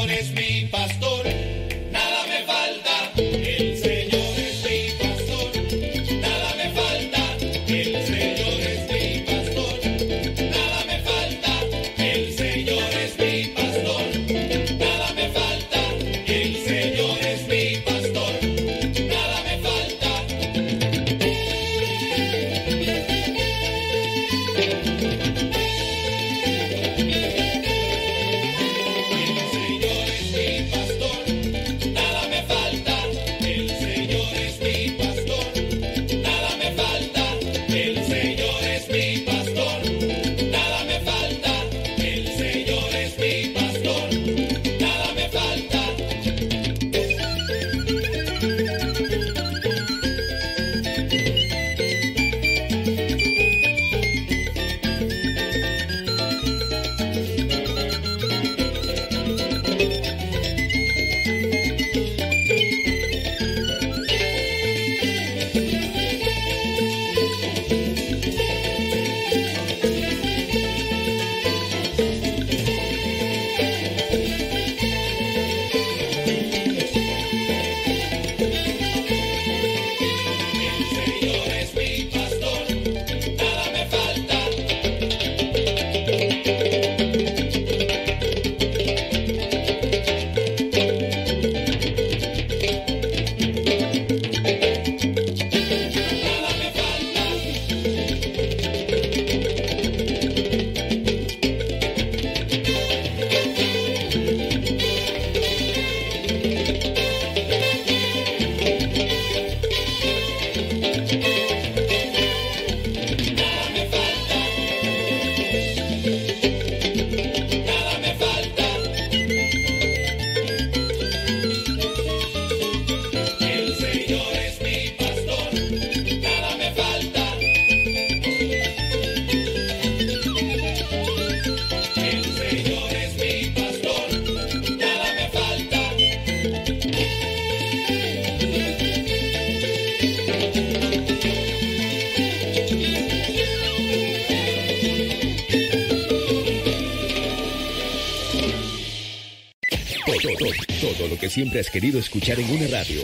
siempre 151.30 151.60
has 151.60 151.70
querido 151.70 151.98
escuchar 151.98 152.38
en 152.40 152.50
una 152.50 152.66
radio. 152.66 153.02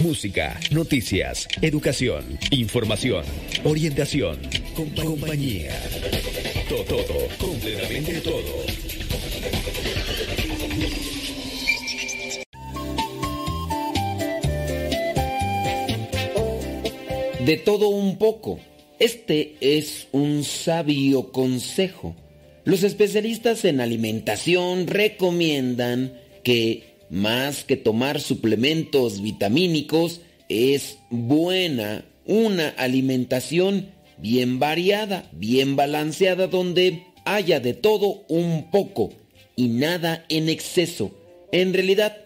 Música, 0.00 0.58
noticias, 0.70 1.46
educación, 1.60 2.38
información, 2.50 3.24
orientación, 3.64 4.38
compa- 4.74 5.04
compañía. 5.04 5.78
Todo, 6.68 6.84
todo, 6.84 7.28
completamente 7.38 8.20
todo. 8.20 8.64
De 17.44 17.56
todo 17.56 17.88
un 17.88 18.16
poco. 18.18 18.60
Este 18.98 19.56
es 19.60 20.08
un 20.12 20.44
sabio 20.44 21.32
consejo. 21.32 22.14
Los 22.64 22.82
especialistas 22.82 23.64
en 23.64 23.80
alimentación 23.80 24.86
recomiendan 24.86 26.12
que 26.42 26.90
más 27.10 27.64
que 27.64 27.76
tomar 27.76 28.20
suplementos 28.20 29.20
vitamínicos, 29.20 30.20
es 30.48 30.98
buena 31.10 32.04
una 32.24 32.68
alimentación 32.70 33.90
bien 34.18 34.58
variada, 34.58 35.28
bien 35.32 35.76
balanceada, 35.76 36.46
donde 36.46 37.04
haya 37.24 37.60
de 37.60 37.74
todo 37.74 38.24
un 38.28 38.70
poco 38.70 39.10
y 39.56 39.68
nada 39.68 40.24
en 40.28 40.48
exceso. 40.48 41.10
En 41.52 41.72
realidad, 41.72 42.16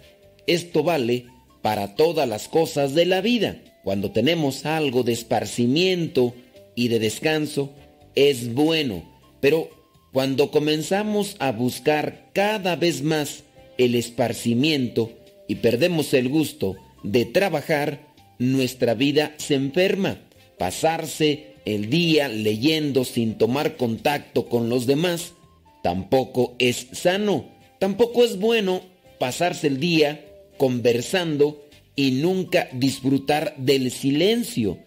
esto 0.47 0.83
vale 0.83 1.27
para 1.63 1.95
todas 1.95 2.29
las 2.29 2.49
cosas 2.49 2.95
de 2.95 3.07
la 3.07 3.21
vida. 3.21 3.57
Cuando 3.83 4.11
tenemos 4.11 4.67
algo 4.67 5.03
de 5.03 5.13
esparcimiento 5.13 6.35
y 6.75 6.89
de 6.89 6.99
descanso, 6.99 7.73
es 8.15 8.53
bueno. 8.53 9.03
Pero 9.41 9.71
cuando 10.13 10.51
comenzamos 10.51 11.37
a 11.39 11.53
buscar 11.53 12.31
cada 12.33 12.77
vez 12.77 13.03
más 13.03 13.45
el 13.79 13.95
esparcimiento 13.95 15.13
y 15.49 15.57
perdemos 15.57 16.15
el 16.15 16.29
gusto 16.29 16.77
de 17.03 17.25
trabajar, 17.25 18.07
nuestra 18.39 18.95
vida 18.95 19.35
se 19.37 19.55
enferma. 19.55 20.19
Pasarse 20.59 21.55
el 21.65 21.91
día 21.91 22.29
leyendo 22.29 23.05
sin 23.05 23.37
tomar 23.39 23.77
contacto 23.77 24.49
con 24.49 24.69
los 24.69 24.87
demás 24.87 25.35
tampoco 25.83 26.55
es 26.59 26.89
sano. 26.93 27.51
Tampoco 27.79 28.25
es 28.25 28.39
bueno 28.39 28.83
pasarse 29.19 29.67
el 29.67 29.81
día 29.81 30.25
conversando 30.57 31.63
y 31.97 32.13
nunca 32.13 32.69
disfrutar 32.73 33.55
del 33.59 33.91
silencio. 33.91 34.79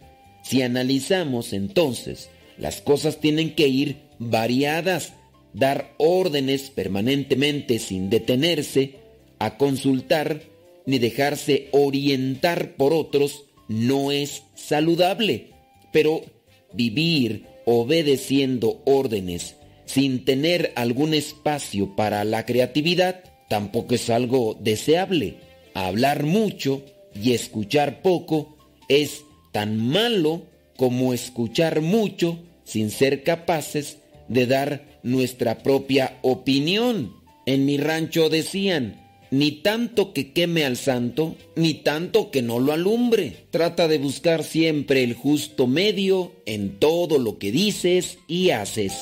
Si 0.44 0.62
analizamos 0.62 1.54
entonces, 1.54 2.30
las 2.58 2.82
cosas 2.82 3.20
tienen 3.20 3.54
que 3.54 3.68
ir 3.68 3.98
variadas, 4.18 5.14
dar 5.54 5.94
órdenes 5.98 6.70
permanentemente 6.70 7.80
sin 7.80 8.10
detenerse, 8.10 8.96
a 9.40 9.58
consultar 9.58 10.42
ni 10.86 11.00
dejarse 11.00 11.68
orientar 11.72 12.76
por 12.76 12.94
otros 12.94 13.44
no 13.68 14.12
es 14.12 14.44
saludable. 14.56 15.52
Pero 15.92 16.22
vivir 16.74 17.46
obedeciendo 17.66 18.82
órdenes 18.86 19.56
sin 19.86 20.26
tener 20.26 20.72
algún 20.76 21.14
espacio 21.14 21.96
para 21.96 22.24
la 22.24 22.46
creatividad 22.46 23.24
tampoco 23.50 23.96
es 23.96 24.10
algo 24.10 24.58
deseable. 24.60 25.38
Hablar 25.74 26.24
mucho 26.24 26.84
y 27.14 27.34
escuchar 27.34 28.02
poco 28.02 28.58
es 28.88 29.24
tan 29.52 29.78
malo 29.78 30.44
como 30.76 31.14
escuchar 31.14 31.82
mucho 31.82 32.40
sin 32.64 32.90
ser 32.92 33.24
capaces 33.24 33.98
de 34.28 34.46
dar 34.46 34.97
nuestra 35.08 35.60
propia 35.60 36.20
opinión. 36.22 37.16
En 37.46 37.66
mi 37.66 37.78
rancho 37.78 38.30
decían, 38.30 39.02
ni 39.32 39.52
tanto 39.52 40.14
que 40.14 40.34
queme 40.34 40.66
al 40.66 40.78
santo, 40.78 41.36
ni 41.56 41.76
tanto 41.76 42.32
que 42.32 42.42
no 42.42 42.60
lo 42.60 42.74
alumbre. 42.74 43.46
Trata 43.52 43.88
de 43.88 43.98
buscar 43.98 44.44
siempre 44.44 45.04
el 45.04 45.14
justo 45.14 45.68
medio 45.68 46.34
en 46.46 46.80
todo 46.80 47.20
lo 47.20 47.38
que 47.38 47.52
dices 47.52 48.20
y 48.28 48.52
haces. 48.52 48.94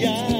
yeah. 0.00 0.39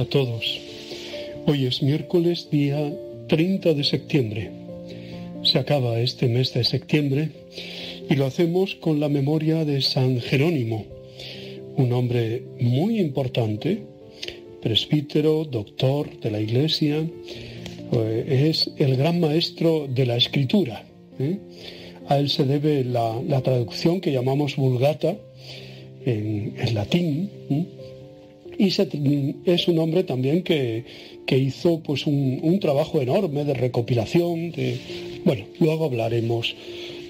A 0.00 0.06
todos. 0.06 0.60
Hoy 1.46 1.66
es 1.66 1.82
miércoles 1.82 2.48
día 2.50 2.92
30 3.28 3.74
de 3.74 3.84
septiembre. 3.84 4.50
Se 5.42 5.58
acaba 5.58 6.00
este 6.00 6.26
mes 6.26 6.52
de 6.54 6.64
septiembre 6.64 7.30
y 8.08 8.14
lo 8.16 8.26
hacemos 8.26 8.74
con 8.74 8.98
la 8.98 9.08
memoria 9.08 9.64
de 9.64 9.82
San 9.82 10.20
Jerónimo, 10.20 10.84
un 11.76 11.92
hombre 11.92 12.42
muy 12.60 12.98
importante, 12.98 13.82
presbítero, 14.62 15.44
doctor 15.44 16.18
de 16.20 16.30
la 16.30 16.40
Iglesia, 16.40 17.06
eh, 17.92 18.48
es 18.48 18.70
el 18.78 18.96
gran 18.96 19.20
maestro 19.20 19.86
de 19.86 20.06
la 20.06 20.16
escritura. 20.16 20.84
¿eh? 21.18 21.38
A 22.08 22.18
él 22.18 22.30
se 22.30 22.44
debe 22.44 22.84
la, 22.84 23.40
traducción 23.42 24.00
que 24.00 24.12
llamamos 24.12 24.56
vulgata 24.56 25.16
en, 26.04 26.54
en 26.58 26.74
latín. 26.74 27.30
¿eh? 27.50 27.83
Y 28.58 28.68
es 29.44 29.68
un 29.68 29.78
hombre 29.78 30.04
también 30.04 30.42
que, 30.42 30.84
que 31.26 31.38
hizo 31.38 31.80
pues 31.80 32.06
un, 32.06 32.40
un 32.42 32.60
trabajo 32.60 33.00
enorme 33.00 33.44
de 33.44 33.54
recopilación 33.54 34.50
de 34.52 34.78
bueno 35.24 35.44
luego 35.60 35.86
hablaremos 35.86 36.54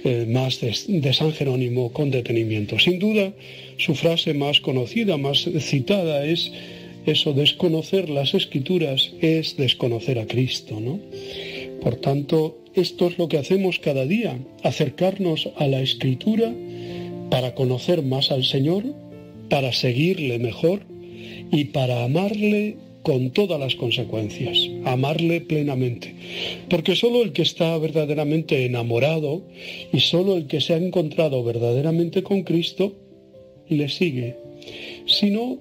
eh, 0.05 0.27
más 0.29 0.61
de, 0.61 0.75
de 0.87 1.13
San 1.15 1.33
Jerónimo 1.33 1.93
con 1.93 2.11
detenimiento. 2.11 2.79
Sin 2.79 2.99
duda 2.99 3.33
su 3.79 3.95
frase 3.95 4.35
más 4.35 4.61
conocida 4.61 5.17
más 5.17 5.49
citada 5.61 6.25
es 6.25 6.53
eso 7.07 7.33
desconocer 7.33 8.09
las 8.09 8.35
escrituras 8.35 9.13
es 9.21 9.57
desconocer 9.57 10.19
a 10.19 10.27
Cristo 10.27 10.81
no 10.81 11.01
por 11.83 11.97
tanto 11.97 12.59
esto 12.75 13.09
es 13.09 13.19
lo 13.19 13.29
que 13.29 13.39
hacemos 13.39 13.79
cada 13.79 14.07
día 14.07 14.39
acercarnos 14.63 15.51
a 15.57 15.67
la 15.67 15.81
escritura 15.81 16.53
para 17.31 17.55
conocer 17.55 18.03
más 18.03 18.31
al 18.31 18.45
Señor 18.45 18.85
para 19.49 19.73
seguirle 19.73 20.39
mejor 20.39 20.94
y 21.51 21.67
para 21.67 22.05
amarle 22.05 22.77
con 23.05 23.31
todas 23.31 23.61
las 23.61 23.75
consecuencias, 23.75 24.59
amarle 24.85 25.43
plenamente. 25.43 26.15
Porque 26.71 26.97
solo 26.97 27.23
el 27.23 27.33
que 27.33 27.43
está 27.43 27.77
verdaderamente 27.79 28.65
enamorado 28.65 29.43
y 29.93 30.01
solo 30.01 30.37
el 30.37 30.47
que 30.47 30.63
se 30.63 30.73
ha 30.73 30.79
encontrado 30.79 31.45
verdaderamente 31.45 32.23
con 32.23 32.43
Cristo 32.43 32.95
le 33.69 33.91
sigue. 33.91 34.37
Si 35.07 35.31
no, 35.31 35.59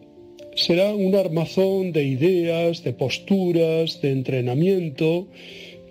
será 0.55 0.95
un 0.95 1.15
armazón 1.15 1.91
de 1.91 2.05
ideas, 2.05 2.83
de 2.83 2.93
posturas, 2.93 4.01
de 4.01 4.11
entrenamiento 4.11 5.27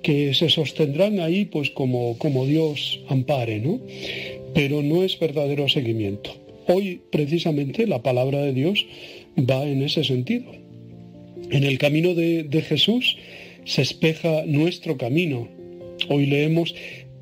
que 0.02 0.34
se 0.34 0.48
sostendrán 0.48 1.20
ahí 1.20 1.44
pues 1.44 1.70
como, 1.70 2.16
como 2.18 2.46
Dios 2.46 3.00
ampare, 3.08 3.60
¿no? 3.60 3.78
Pero 4.54 4.82
no 4.82 5.02
es 5.02 5.18
verdadero 5.18 5.68
seguimiento. 5.68 6.30
Hoy 6.66 7.00
precisamente 7.10 7.86
la 7.86 8.02
palabra 8.02 8.40
de 8.40 8.52
Dios 8.52 8.86
va 9.38 9.64
en 9.66 9.82
ese 9.82 10.04
sentido. 10.04 10.52
En 11.50 11.64
el 11.64 11.78
camino 11.78 12.14
de, 12.14 12.64
Jesús 12.66 13.16
se 13.64 13.82
espeja 13.82 14.44
nuestro 14.46 14.96
camino. 14.96 15.48
Hoy 16.08 16.26
leemos 16.26 16.74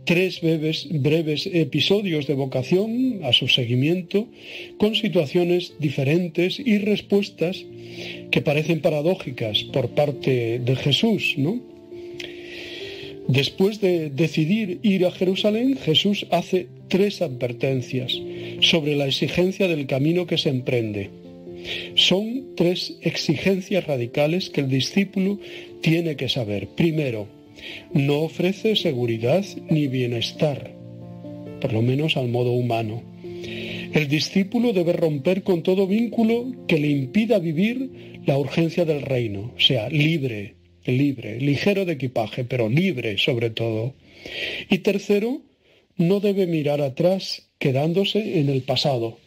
tres 0.05 0.41
breves, 0.41 0.87
breves 0.91 1.47
episodios 1.53 2.27
de 2.27 2.35
vocación 2.35 3.21
a 3.23 3.33
su 3.33 3.49
seguimiento 3.49 4.29
con 4.79 4.95
situaciones 4.95 5.75
diferentes 5.79 6.59
y 6.59 6.79
respuestas 6.79 7.65
que 8.31 8.41
parecen 8.41 8.81
paradójicas 8.81 9.65
por 9.65 9.91
parte 9.91 10.59
de 10.61 10.77
Jesús, 10.77 11.35
¿no? 11.37 11.61
Después 13.29 13.81
de 13.81 14.11
decidir 14.11 14.81
ir 14.83 15.07
a 15.07 15.13
Jerusalén, 15.13 15.77
Jesús 15.77 16.27
hace 16.31 16.67
tres 16.89 17.23
advertencias 17.23 18.19
sobre 18.61 18.97
la 18.97 19.07
exigencia 19.07 19.69
del 19.69 19.87
camino 19.87 20.27
que 20.27 20.39
se 20.39 20.49
emprende. 20.49 21.20
Son 21.95 22.55
tres 22.57 22.97
exigencias 23.03 23.87
radicales 23.87 24.51
que 24.51 24.61
el 24.61 24.69
discípulo 24.69 25.39
tiene 25.81 26.17
que 26.17 26.29
saber. 26.29 26.69
Primero, 26.69 27.29
no 27.93 28.21
ofrece 28.21 28.77
seguridad 28.77 29.45
ni 29.69 29.87
bienestar, 29.87 30.73
por 31.61 31.73
lo 31.73 31.83
menos 31.83 32.17
al 32.17 32.29
modo 32.29 32.53
humano. 32.53 33.03
El 33.93 34.09
discípulo 34.09 34.73
debe 34.73 34.93
romper 34.93 35.43
con 35.43 35.63
todo 35.63 35.87
vínculo 35.87 36.53
que 36.69 36.79
le 36.79 36.89
impida 36.89 37.39
vivir 37.39 38.21
la 38.25 38.39
urgencia 38.39 38.85
del 38.85 39.03
reino, 39.03 39.53
o 39.57 39.61
sea, 39.61 39.89
libre, 39.89 40.55
libre, 40.85 41.41
ligero 41.41 41.85
de 41.85 41.95
equipaje, 41.95 42.45
pero 42.45 42.69
libre 42.69 43.19
sobre 43.19 43.51
todo. 43.51 43.95
Y 44.69 44.79
tercero, 44.79 45.43
no 45.97 46.21
debe 46.21 46.47
mirar 46.47 46.81
atrás 46.81 47.51
quedándose 47.59 48.39
en 48.41 48.49
el 48.49 48.63
pasado, 48.63 49.19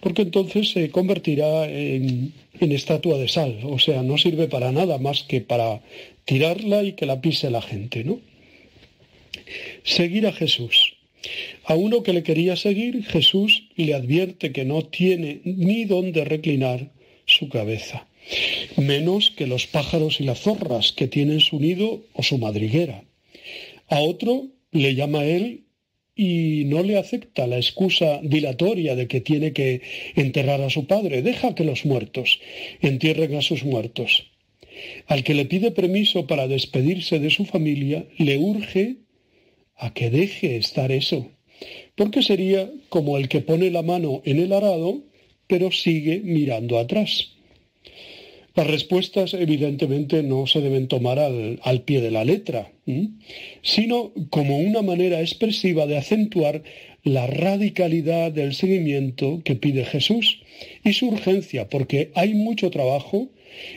porque 0.00 0.22
entonces 0.22 0.70
se 0.70 0.90
convertirá 0.90 1.68
en, 1.68 2.32
estatua 2.60 3.18
de 3.18 3.28
sal, 3.28 3.60
o 3.64 3.78
sea, 3.78 4.02
no 4.02 4.18
sirve 4.18 4.46
para 4.46 4.72
nada 4.72 4.98
más 4.98 5.22
que 5.22 5.40
para 5.40 5.80
tirarla 6.24 6.82
y 6.82 6.92
que 6.92 7.06
la 7.06 7.20
pise 7.20 7.50
la 7.50 7.62
gente, 7.62 8.04
¿no? 8.04 8.20
Seguir 9.82 10.26
a 10.26 10.32
Jesús. 10.32 10.94
A 11.64 11.74
uno 11.74 12.02
que 12.02 12.12
le 12.12 12.22
quería 12.22 12.56
seguir, 12.56 13.04
Jesús 13.04 13.68
le 13.76 13.94
advierte 13.94 14.52
que 14.52 14.64
no 14.64 14.82
tiene 14.82 15.40
ni 15.44 15.84
dónde 15.84 16.24
reclinar 16.24 16.90
su 17.26 17.48
cabeza. 17.48 18.06
menos 18.76 19.30
que 19.30 19.46
los 19.46 19.66
pájaros 19.66 20.20
y 20.20 20.24
las 20.24 20.40
zorras 20.40 20.92
que 20.92 21.08
tienen 21.08 21.40
su 21.40 21.58
nido 21.58 22.02
o 22.12 22.22
su 22.22 22.38
madriguera. 22.38 23.02
A 23.88 24.00
otro 24.00 24.46
le 24.70 24.94
llama 24.94 25.24
él 25.24 25.64
y 26.22 26.66
no 26.66 26.82
le 26.82 26.98
acepta 26.98 27.46
la 27.46 27.56
excusa 27.56 28.20
dilatoria 28.22 28.94
de 28.94 29.08
que 29.08 29.22
tiene 29.22 29.54
que 29.54 29.80
enterrar 30.16 30.60
a 30.60 30.68
su 30.68 30.86
padre. 30.86 31.22
Deja 31.22 31.54
que 31.54 31.64
los 31.64 31.86
muertos 31.86 32.40
entierren 32.82 33.34
a 33.36 33.40
sus 33.40 33.64
muertos. 33.64 34.26
Al 35.06 35.24
que 35.24 35.32
le 35.32 35.46
pide 35.46 35.70
permiso 35.70 36.26
para 36.26 36.46
despedirse 36.46 37.20
de 37.20 37.30
su 37.30 37.46
familia, 37.46 38.04
le 38.18 38.36
urge 38.36 38.96
a 39.76 39.94
que 39.94 40.10
deje 40.10 40.58
estar 40.58 40.92
eso, 40.92 41.30
porque 41.94 42.22
sería 42.22 42.70
como 42.90 43.16
el 43.16 43.30
que 43.30 43.40
pone 43.40 43.70
la 43.70 43.80
mano 43.80 44.20
en 44.26 44.40
el 44.40 44.52
arado, 44.52 45.02
pero 45.46 45.72
sigue 45.72 46.20
mirando 46.22 46.78
atrás. 46.78 47.32
Las 48.60 48.68
respuestas 48.68 49.32
evidentemente 49.32 50.22
no 50.22 50.46
se 50.46 50.60
deben 50.60 50.86
tomar 50.86 51.18
al, 51.18 51.82
pie 51.86 52.02
de 52.02 52.10
la 52.10 52.26
letra, 52.26 52.70
sino 53.62 54.12
como 54.28 54.58
una 54.58 54.82
manera 54.82 55.22
expresiva 55.22 55.86
de 55.86 55.96
acentuar 55.96 56.62
la 57.02 57.26
radicalidad 57.26 58.30
del 58.32 58.52
seguimiento 58.52 59.40
que 59.46 59.54
pide 59.54 59.86
Jesús 59.86 60.42
y 60.84 60.92
su 60.92 61.08
urgencia, 61.08 61.70
porque 61.70 62.10
hay 62.14 62.34
mucho 62.34 62.70
trabajo 62.70 63.30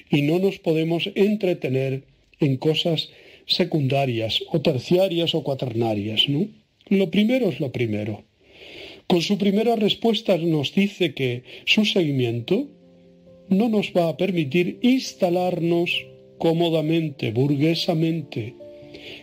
y 0.09 0.23
no 0.23 0.39
nos 0.39 0.59
podemos 0.59 1.09
entretener 1.15 2.03
en 2.41 2.57
cosas 2.57 3.09
secundarias 3.45 4.43
o 4.51 4.59
terciarias 4.59 5.33
o 5.33 5.45
cuaternarias. 5.45 6.27
¿no? 6.27 6.49
Lo 6.89 7.09
primero 7.09 7.47
es 7.47 7.61
lo 7.61 7.71
primero. 7.71 8.25
Con 9.07 9.21
su 9.21 9.37
primera 9.37 9.77
respuesta 9.77 10.37
nos 10.37 10.75
dice 10.75 11.13
que 11.13 11.43
su 11.63 11.85
seguimiento 11.85 12.67
no 13.49 13.69
nos 13.69 13.91
va 13.93 14.09
a 14.09 14.17
permitir 14.17 14.79
instalarnos 14.81 15.91
cómodamente, 16.37 17.31
burguesamente. 17.31 18.55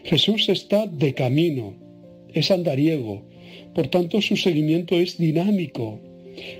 Jesús 0.04 0.48
está 0.48 0.86
de 0.86 1.14
camino, 1.14 1.74
es 2.32 2.50
andariego, 2.50 3.22
por 3.74 3.88
tanto 3.88 4.20
su 4.20 4.36
seguimiento 4.36 4.98
es 4.98 5.18
dinámico, 5.18 6.00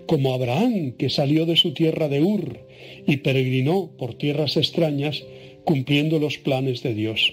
como 0.06 0.34
Abraham, 0.34 0.92
que 0.92 1.08
salió 1.08 1.46
de 1.46 1.56
su 1.56 1.72
tierra 1.72 2.08
de 2.08 2.22
Ur 2.22 2.66
y 3.06 3.18
peregrinó 3.18 3.90
por 3.96 4.14
tierras 4.14 4.56
extrañas 4.56 5.24
cumpliendo 5.64 6.18
los 6.18 6.38
planes 6.38 6.82
de 6.82 6.94
Dios. 6.94 7.32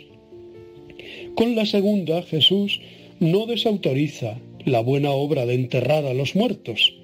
Con 1.36 1.56
la 1.56 1.66
segunda, 1.66 2.22
Jesús 2.24 2.82
no 3.20 3.46
desautoriza 3.46 4.40
la 4.66 4.82
buena 4.82 5.12
obra 5.12 5.46
de 5.46 5.56
enterrar 5.56 6.06
a 6.06 6.14
los 6.14 6.36
muertos, 6.36 6.97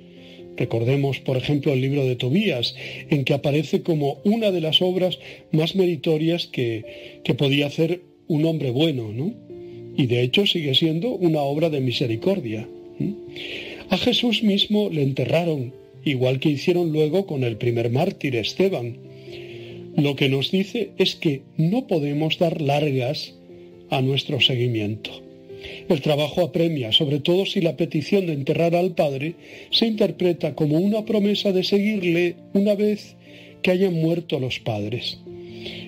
Recordemos, 0.58 1.20
por 1.20 1.38
ejemplo, 1.38 1.74
el 1.74 1.82
libro 1.82 2.06
de 2.06 2.16
Tobías, 2.16 2.76
en 3.10 3.24
que 3.26 3.34
aparece 3.34 3.82
como 3.82 4.20
una 4.24 4.52
de 4.52 4.62
las 4.62 4.82
obras 4.82 5.20
más 5.52 5.76
meritorias 5.76 6.48
que, 6.48 7.22
que 7.24 7.34
podía 7.34 7.68
hacer 7.68 8.02
un 8.28 8.46
hombre 8.46 8.72
bueno, 8.72 9.12
¿no? 9.12 9.34
Y 9.96 10.08
de 10.08 10.22
hecho 10.22 10.46
sigue 10.46 10.74
siendo 10.76 11.10
una 11.10 11.42
obra 11.42 11.70
de 11.70 11.82
misericordia. 11.82 12.68
A 13.90 13.98
Jesús 13.98 14.44
mismo 14.44 14.90
le 14.90 15.04
enterraron, 15.04 15.74
igual 16.04 16.40
que 16.40 16.50
hicieron 16.50 16.92
luego 16.92 17.26
con 17.26 17.44
el 17.44 17.58
primer 17.58 17.90
mártir, 17.90 18.36
Esteban. 18.36 18.98
Lo 19.96 20.16
que 20.16 20.30
nos 20.30 20.52
dice 20.52 20.92
es 20.98 21.16
que 21.16 21.42
no 21.58 21.88
podemos 21.88 22.40
dar 22.40 22.62
largas 22.62 23.36
a 23.90 24.02
nuestro 24.02 24.42
seguimiento. 24.42 25.12
El 25.90 26.02
trabajo 26.02 26.42
apremia, 26.42 26.92
sobre 26.92 27.20
todo 27.20 27.46
si 27.46 27.62
la 27.62 27.78
petición 27.78 28.26
de 28.26 28.34
enterrar 28.34 28.76
al 28.76 28.96
Padre 28.96 29.36
se 29.72 29.86
interpreta 29.88 30.56
como 30.56 30.78
una 30.78 31.06
promesa 31.06 31.52
de 31.52 31.64
seguirle 31.64 32.36
una 32.54 32.76
vez 32.76 33.16
que 33.62 33.72
hayan 33.72 33.94
muerto 33.94 34.40
los 34.40 34.60
padres. 34.60 35.18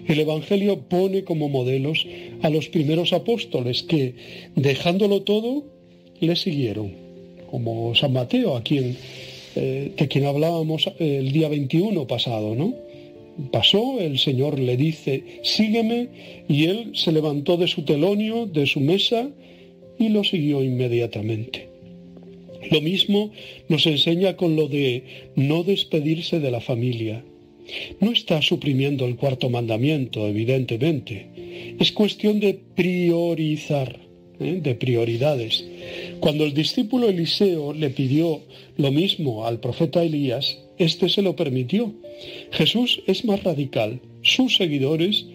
El 0.07 0.19
Evangelio 0.19 0.81
pone 0.87 1.23
como 1.23 1.49
modelos 1.49 2.07
a 2.41 2.49
los 2.49 2.69
primeros 2.69 3.11
apóstoles 3.13 3.83
que, 3.83 4.15
dejándolo 4.55 5.23
todo, 5.23 5.65
le 6.19 6.35
siguieron, 6.35 6.93
como 7.49 7.93
San 7.95 8.13
Mateo, 8.13 8.55
a 8.55 8.63
quien, 8.63 8.95
eh, 9.55 9.91
de 9.97 10.07
quien 10.07 10.25
hablábamos 10.25 10.89
el 10.99 11.31
día 11.31 11.49
21 11.49 12.07
pasado, 12.07 12.55
¿no? 12.55 12.73
Pasó, 13.51 13.99
el 13.99 14.17
Señor 14.17 14.59
le 14.59 14.77
dice, 14.77 15.41
sígueme, 15.43 16.07
y 16.47 16.65
él 16.65 16.91
se 16.93 17.11
levantó 17.11 17.57
de 17.57 17.67
su 17.67 17.83
telonio, 17.83 18.45
de 18.45 18.65
su 18.65 18.79
mesa, 18.79 19.29
y 19.99 20.09
lo 20.09 20.23
siguió 20.23 20.63
inmediatamente. 20.63 21.69
Lo 22.71 22.81
mismo 22.81 23.31
nos 23.69 23.85
enseña 23.85 24.35
con 24.35 24.55
lo 24.55 24.67
de 24.67 25.03
no 25.35 25.63
despedirse 25.63 26.39
de 26.39 26.51
la 26.51 26.61
familia. 26.61 27.23
No 27.99 28.11
está 28.11 28.41
suprimiendo 28.41 29.05
el 29.05 29.15
cuarto 29.15 29.49
mandamiento, 29.49 30.27
evidentemente. 30.27 31.75
Es 31.79 31.91
cuestión 31.91 32.39
de 32.39 32.59
priorizar, 32.75 33.99
¿eh? 34.39 34.59
de 34.61 34.75
prioridades. 34.75 35.65
Cuando 36.19 36.45
el 36.45 36.53
discípulo 36.53 37.09
Eliseo 37.09 37.73
le 37.73 37.89
pidió 37.89 38.41
lo 38.77 38.91
mismo 38.91 39.45
al 39.45 39.59
profeta 39.59 40.03
Elías, 40.03 40.59
éste 40.77 41.09
se 41.09 41.21
lo 41.21 41.35
permitió. 41.35 41.93
Jesús 42.51 43.01
es 43.07 43.25
más 43.25 43.43
radical. 43.43 43.99
Sus 44.21 44.55
seguidores 44.55 45.25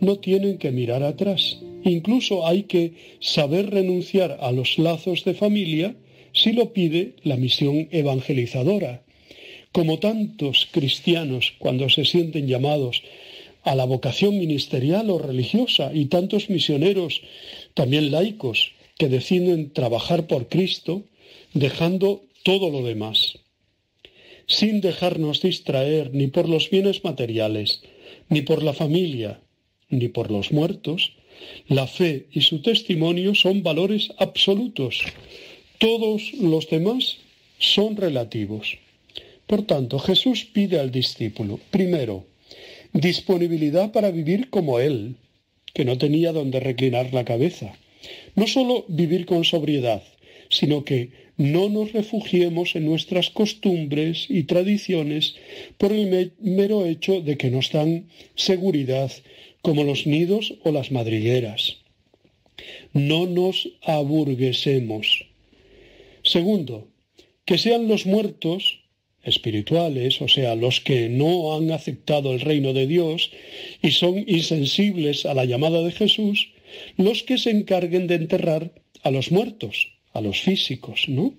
no 0.00 0.16
tienen 0.16 0.58
que 0.58 0.70
mirar 0.70 1.02
atrás. 1.02 1.58
Incluso 1.84 2.46
hay 2.46 2.64
que 2.64 2.92
saber 3.20 3.70
renunciar 3.70 4.38
a 4.40 4.52
los 4.52 4.78
lazos 4.78 5.24
de 5.24 5.34
familia 5.34 5.96
si 6.32 6.52
lo 6.52 6.72
pide 6.72 7.14
la 7.22 7.36
misión 7.36 7.88
evangelizadora. 7.90 9.02
Como 9.72 9.98
tantos 9.98 10.68
cristianos 10.70 11.54
cuando 11.58 11.88
se 11.88 12.04
sienten 12.04 12.46
llamados 12.48 13.02
a 13.62 13.74
la 13.74 13.84
vocación 13.84 14.38
ministerial 14.38 15.10
o 15.10 15.18
religiosa 15.18 15.92
y 15.94 16.06
tantos 16.06 16.50
misioneros, 16.50 17.22
también 17.74 18.10
laicos, 18.10 18.72
que 18.98 19.08
deciden 19.08 19.72
trabajar 19.72 20.26
por 20.26 20.48
Cristo, 20.48 21.04
dejando 21.54 22.24
todo 22.42 22.70
lo 22.70 22.82
demás, 22.82 23.38
sin 24.46 24.80
dejarnos 24.80 25.40
distraer 25.40 26.12
ni 26.12 26.26
por 26.26 26.48
los 26.48 26.68
bienes 26.68 27.04
materiales, 27.04 27.82
ni 28.28 28.42
por 28.42 28.62
la 28.62 28.72
familia, 28.72 29.40
ni 29.88 30.08
por 30.08 30.30
los 30.30 30.52
muertos, 30.52 31.14
la 31.68 31.86
fe 31.86 32.26
y 32.32 32.42
su 32.42 32.62
testimonio 32.62 33.34
son 33.34 33.62
valores 33.62 34.10
absolutos. 34.18 35.02
Todos 35.78 36.32
los 36.34 36.68
demás 36.68 37.18
son 37.58 37.96
relativos. 37.96 38.78
Por 39.46 39.62
tanto, 39.66 39.98
Jesús 39.98 40.44
pide 40.44 40.78
al 40.78 40.90
discípulo, 40.90 41.58
primero, 41.70 42.24
disponibilidad 42.92 43.92
para 43.92 44.10
vivir 44.10 44.50
como 44.50 44.80
Él, 44.80 45.16
que 45.74 45.84
no 45.84 45.98
tenía 45.98 46.32
donde 46.32 46.60
reclinar 46.60 47.12
la 47.12 47.24
cabeza. 47.24 47.74
No 48.34 48.46
sólo 48.46 48.84
vivir 48.88 49.26
con 49.26 49.44
sobriedad, 49.44 50.02
sino 50.48 50.84
que 50.84 51.10
no 51.36 51.68
nos 51.68 51.92
refugiemos 51.92 52.76
en 52.76 52.84
nuestras 52.84 53.30
costumbres 53.30 54.26
y 54.28 54.42
tradiciones 54.42 55.36
por 55.78 55.92
el 55.92 56.32
mero 56.40 56.84
hecho 56.84 57.22
de 57.22 57.38
que 57.38 57.50
nos 57.50 57.72
dan 57.72 58.08
seguridad 58.34 59.10
como 59.62 59.84
los 59.84 60.06
nidos 60.06 60.54
o 60.64 60.72
las 60.72 60.90
madrigueras. 60.90 61.78
No 62.92 63.26
nos 63.26 63.68
aburguesemos. 63.82 65.26
Segundo, 66.22 66.88
que 67.44 67.58
sean 67.58 67.88
los 67.88 68.06
muertos 68.06 68.80
espirituales, 69.22 70.20
o 70.22 70.28
sea, 70.28 70.54
los 70.54 70.80
que 70.80 71.08
no 71.08 71.56
han 71.56 71.70
aceptado 71.72 72.32
el 72.32 72.40
reino 72.40 72.72
de 72.72 72.86
Dios 72.86 73.30
y 73.82 73.90
son 73.90 74.24
insensibles 74.26 75.26
a 75.26 75.34
la 75.34 75.44
llamada 75.44 75.82
de 75.82 75.92
Jesús, 75.92 76.52
los 76.96 77.22
que 77.22 77.38
se 77.38 77.50
encarguen 77.50 78.06
de 78.06 78.14
enterrar 78.14 78.72
a 79.02 79.10
los 79.10 79.30
muertos, 79.30 79.92
a 80.12 80.20
los 80.20 80.40
físicos, 80.40 81.08
¿no? 81.08 81.34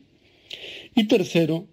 Y 0.95 1.05
tercero, 1.05 1.67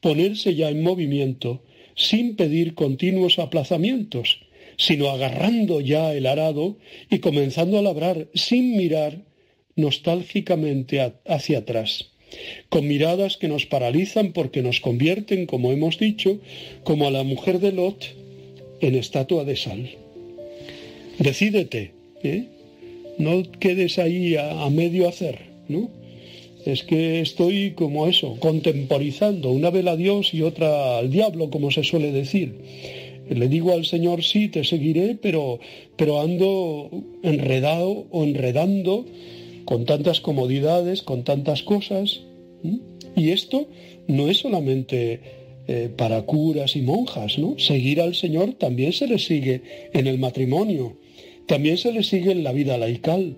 ponerse 0.00 0.54
ya 0.54 0.70
en 0.70 0.82
movimiento 0.82 1.62
sin 1.96 2.36
pedir 2.36 2.74
continuos 2.74 3.38
aplazamientos, 3.38 4.40
sino 4.76 5.10
agarrando 5.10 5.80
ya 5.80 6.12
el 6.14 6.26
arado 6.26 6.76
y 7.10 7.18
comenzando 7.18 7.78
a 7.78 7.82
labrar 7.82 8.28
sin 8.34 8.76
mirar 8.76 9.22
nostálgicamente 9.76 11.12
hacia 11.26 11.58
atrás, 11.58 12.10
con 12.68 12.86
miradas 12.86 13.36
que 13.36 13.48
nos 13.48 13.66
paralizan 13.66 14.32
porque 14.32 14.62
nos 14.62 14.80
convierten, 14.80 15.46
como 15.46 15.72
hemos 15.72 15.98
dicho, 15.98 16.38
como 16.84 17.06
a 17.06 17.10
la 17.10 17.22
mujer 17.22 17.60
de 17.60 17.72
Lot, 17.72 18.04
en 18.80 18.94
estatua 18.94 19.44
de 19.44 19.56
sal. 19.56 19.90
Decídete, 21.18 21.92
¿eh? 22.22 22.44
no 23.18 23.42
quedes 23.60 23.98
ahí 23.98 24.36
a, 24.36 24.62
a 24.62 24.70
medio 24.70 25.08
hacer, 25.08 25.38
¿no? 25.68 25.90
Es 26.66 26.82
que 26.82 27.20
estoy 27.20 27.72
como 27.72 28.06
eso, 28.06 28.36
contemporizando, 28.40 29.50
una 29.50 29.70
vela 29.70 29.92
a 29.92 29.96
Dios 29.96 30.32
y 30.32 30.40
otra 30.42 30.98
al 30.98 31.10
diablo, 31.10 31.50
como 31.50 31.70
se 31.70 31.84
suele 31.84 32.10
decir 32.10 32.54
le 33.28 33.48
digo 33.48 33.72
al 33.72 33.84
Señor, 33.84 34.22
sí, 34.22 34.48
te 34.48 34.64
seguiré, 34.64 35.16
pero, 35.20 35.60
pero 35.96 36.20
ando 36.20 36.90
enredado 37.22 38.06
o 38.10 38.24
enredando 38.24 39.06
con 39.64 39.84
tantas 39.84 40.20
comodidades, 40.20 41.02
con 41.02 41.24
tantas 41.24 41.62
cosas. 41.62 42.20
Y 43.16 43.30
esto 43.30 43.66
no 44.08 44.28
es 44.28 44.38
solamente 44.38 45.20
eh, 45.66 45.88
para 45.96 46.22
curas 46.22 46.76
y 46.76 46.82
monjas, 46.82 47.38
¿no? 47.38 47.58
Seguir 47.58 48.00
al 48.00 48.14
Señor 48.14 48.54
también 48.54 48.92
se 48.92 49.06
le 49.06 49.18
sigue 49.18 49.62
en 49.92 50.06
el 50.06 50.18
matrimonio, 50.18 50.96
también 51.46 51.78
se 51.78 51.92
le 51.92 52.02
sigue 52.02 52.32
en 52.32 52.44
la 52.44 52.52
vida 52.52 52.76
laical, 52.76 53.36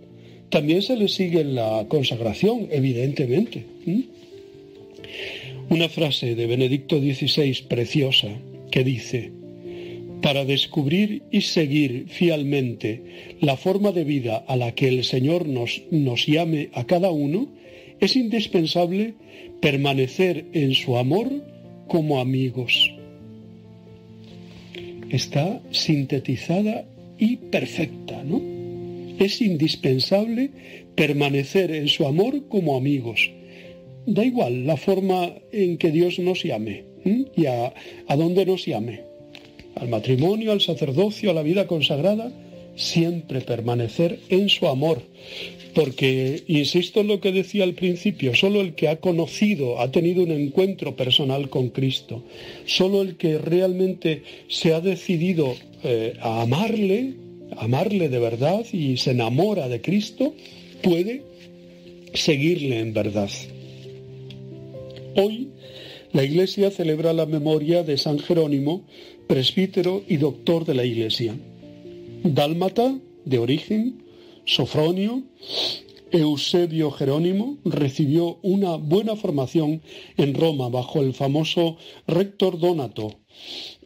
también 0.50 0.82
se 0.82 0.96
le 0.96 1.08
sigue 1.08 1.40
en 1.40 1.54
la 1.54 1.86
consagración, 1.88 2.68
evidentemente. 2.70 3.64
Una 5.68 5.88
frase 5.88 6.34
de 6.34 6.46
Benedicto 6.46 6.98
XVI 6.98 7.64
preciosa 7.68 8.28
que 8.70 8.82
dice, 8.84 9.32
para 10.22 10.44
descubrir 10.44 11.22
y 11.30 11.42
seguir 11.42 12.06
fielmente 12.08 13.36
la 13.40 13.56
forma 13.56 13.92
de 13.92 14.04
vida 14.04 14.44
a 14.48 14.56
la 14.56 14.74
que 14.74 14.88
el 14.88 15.04
Señor 15.04 15.46
nos, 15.46 15.82
nos 15.90 16.26
llame 16.26 16.70
a 16.72 16.84
cada 16.86 17.10
uno, 17.10 17.48
es 18.00 18.16
indispensable 18.16 19.14
permanecer 19.60 20.46
en 20.52 20.74
su 20.74 20.96
amor 20.96 21.30
como 21.88 22.20
amigos. 22.20 22.92
Está 25.10 25.62
sintetizada 25.70 26.84
y 27.18 27.36
perfecta, 27.36 28.22
¿no? 28.24 28.42
Es 29.18 29.40
indispensable 29.40 30.50
permanecer 30.94 31.70
en 31.70 31.88
su 31.88 32.06
amor 32.06 32.48
como 32.48 32.76
amigos. 32.76 33.30
Da 34.06 34.24
igual 34.24 34.66
la 34.66 34.76
forma 34.76 35.34
en 35.52 35.78
que 35.78 35.90
Dios 35.90 36.18
nos 36.18 36.42
llame 36.42 36.84
y 37.04 37.46
a, 37.46 37.72
a 38.08 38.16
dónde 38.16 38.44
nos 38.44 38.66
llame. 38.66 39.05
Al 39.76 39.88
matrimonio, 39.88 40.52
al 40.52 40.60
sacerdocio, 40.60 41.30
a 41.30 41.34
la 41.34 41.42
vida 41.42 41.66
consagrada, 41.66 42.32
siempre 42.76 43.40
permanecer 43.40 44.20
en 44.28 44.48
su 44.48 44.68
amor, 44.68 45.02
porque, 45.74 46.44
insisto 46.46 47.00
en 47.00 47.08
lo 47.08 47.20
que 47.20 47.32
decía 47.32 47.64
al 47.64 47.74
principio, 47.74 48.34
solo 48.34 48.60
el 48.60 48.74
que 48.74 48.88
ha 48.88 48.96
conocido, 48.96 49.80
ha 49.80 49.90
tenido 49.90 50.22
un 50.22 50.30
encuentro 50.30 50.96
personal 50.96 51.48
con 51.50 51.70
Cristo, 51.70 52.22
solo 52.64 53.02
el 53.02 53.16
que 53.16 53.38
realmente 53.38 54.22
se 54.48 54.72
ha 54.72 54.80
decidido 54.80 55.54
eh, 55.82 56.14
a 56.20 56.42
amarle, 56.42 57.14
amarle 57.56 58.08
de 58.08 58.18
verdad 58.18 58.64
y 58.72 58.96
se 58.96 59.10
enamora 59.10 59.68
de 59.68 59.80
Cristo, 59.80 60.34
puede 60.82 61.22
seguirle 62.14 62.80
en 62.80 62.92
verdad. 62.92 63.30
Hoy 65.16 65.48
la 66.12 66.24
Iglesia 66.24 66.70
celebra 66.70 67.12
la 67.12 67.26
memoria 67.26 67.82
de 67.82 67.98
San 67.98 68.18
Jerónimo, 68.18 68.86
presbítero 69.26 70.02
y 70.06 70.16
doctor 70.16 70.64
de 70.64 70.74
la 70.74 70.84
Iglesia. 70.84 71.36
Dálmata, 72.22 72.98
de 73.24 73.38
origen, 73.38 74.02
Sofronio, 74.44 75.22
Eusebio 76.12 76.92
Jerónimo 76.92 77.58
recibió 77.64 78.38
una 78.42 78.76
buena 78.76 79.16
formación 79.16 79.82
en 80.16 80.34
Roma 80.34 80.68
bajo 80.68 81.02
el 81.02 81.14
famoso 81.14 81.76
rector 82.06 82.58
Donato. 82.58 83.18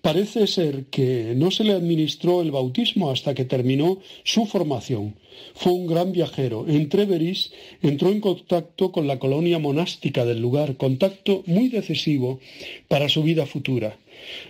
Parece 0.03 0.47
ser 0.47 0.87
que 0.87 1.35
no 1.37 1.51
se 1.51 1.65
le 1.65 1.73
administró 1.73 2.41
el 2.41 2.51
bautismo 2.51 3.11
hasta 3.11 3.35
que 3.35 3.45
terminó 3.45 3.99
su 4.25 4.47
formación. 4.47 5.17
Fue 5.55 5.73
un 5.73 5.87
gran 5.87 6.13
viajero. 6.13 6.67
En 6.69 6.89
Treveris 6.89 7.53
entró 7.83 8.11
en 8.11 8.21
contacto 8.21 8.93
con 8.93 9.07
la 9.07 9.19
colonia 9.19 9.59
monástica 9.59 10.25
del 10.25 10.41
lugar, 10.41 10.77
contacto 10.77 11.43
muy 11.47 11.69
decisivo 11.69 12.41
para 12.89 13.09
su 13.09 13.23
vida 13.23 13.45
futura. 13.47 13.99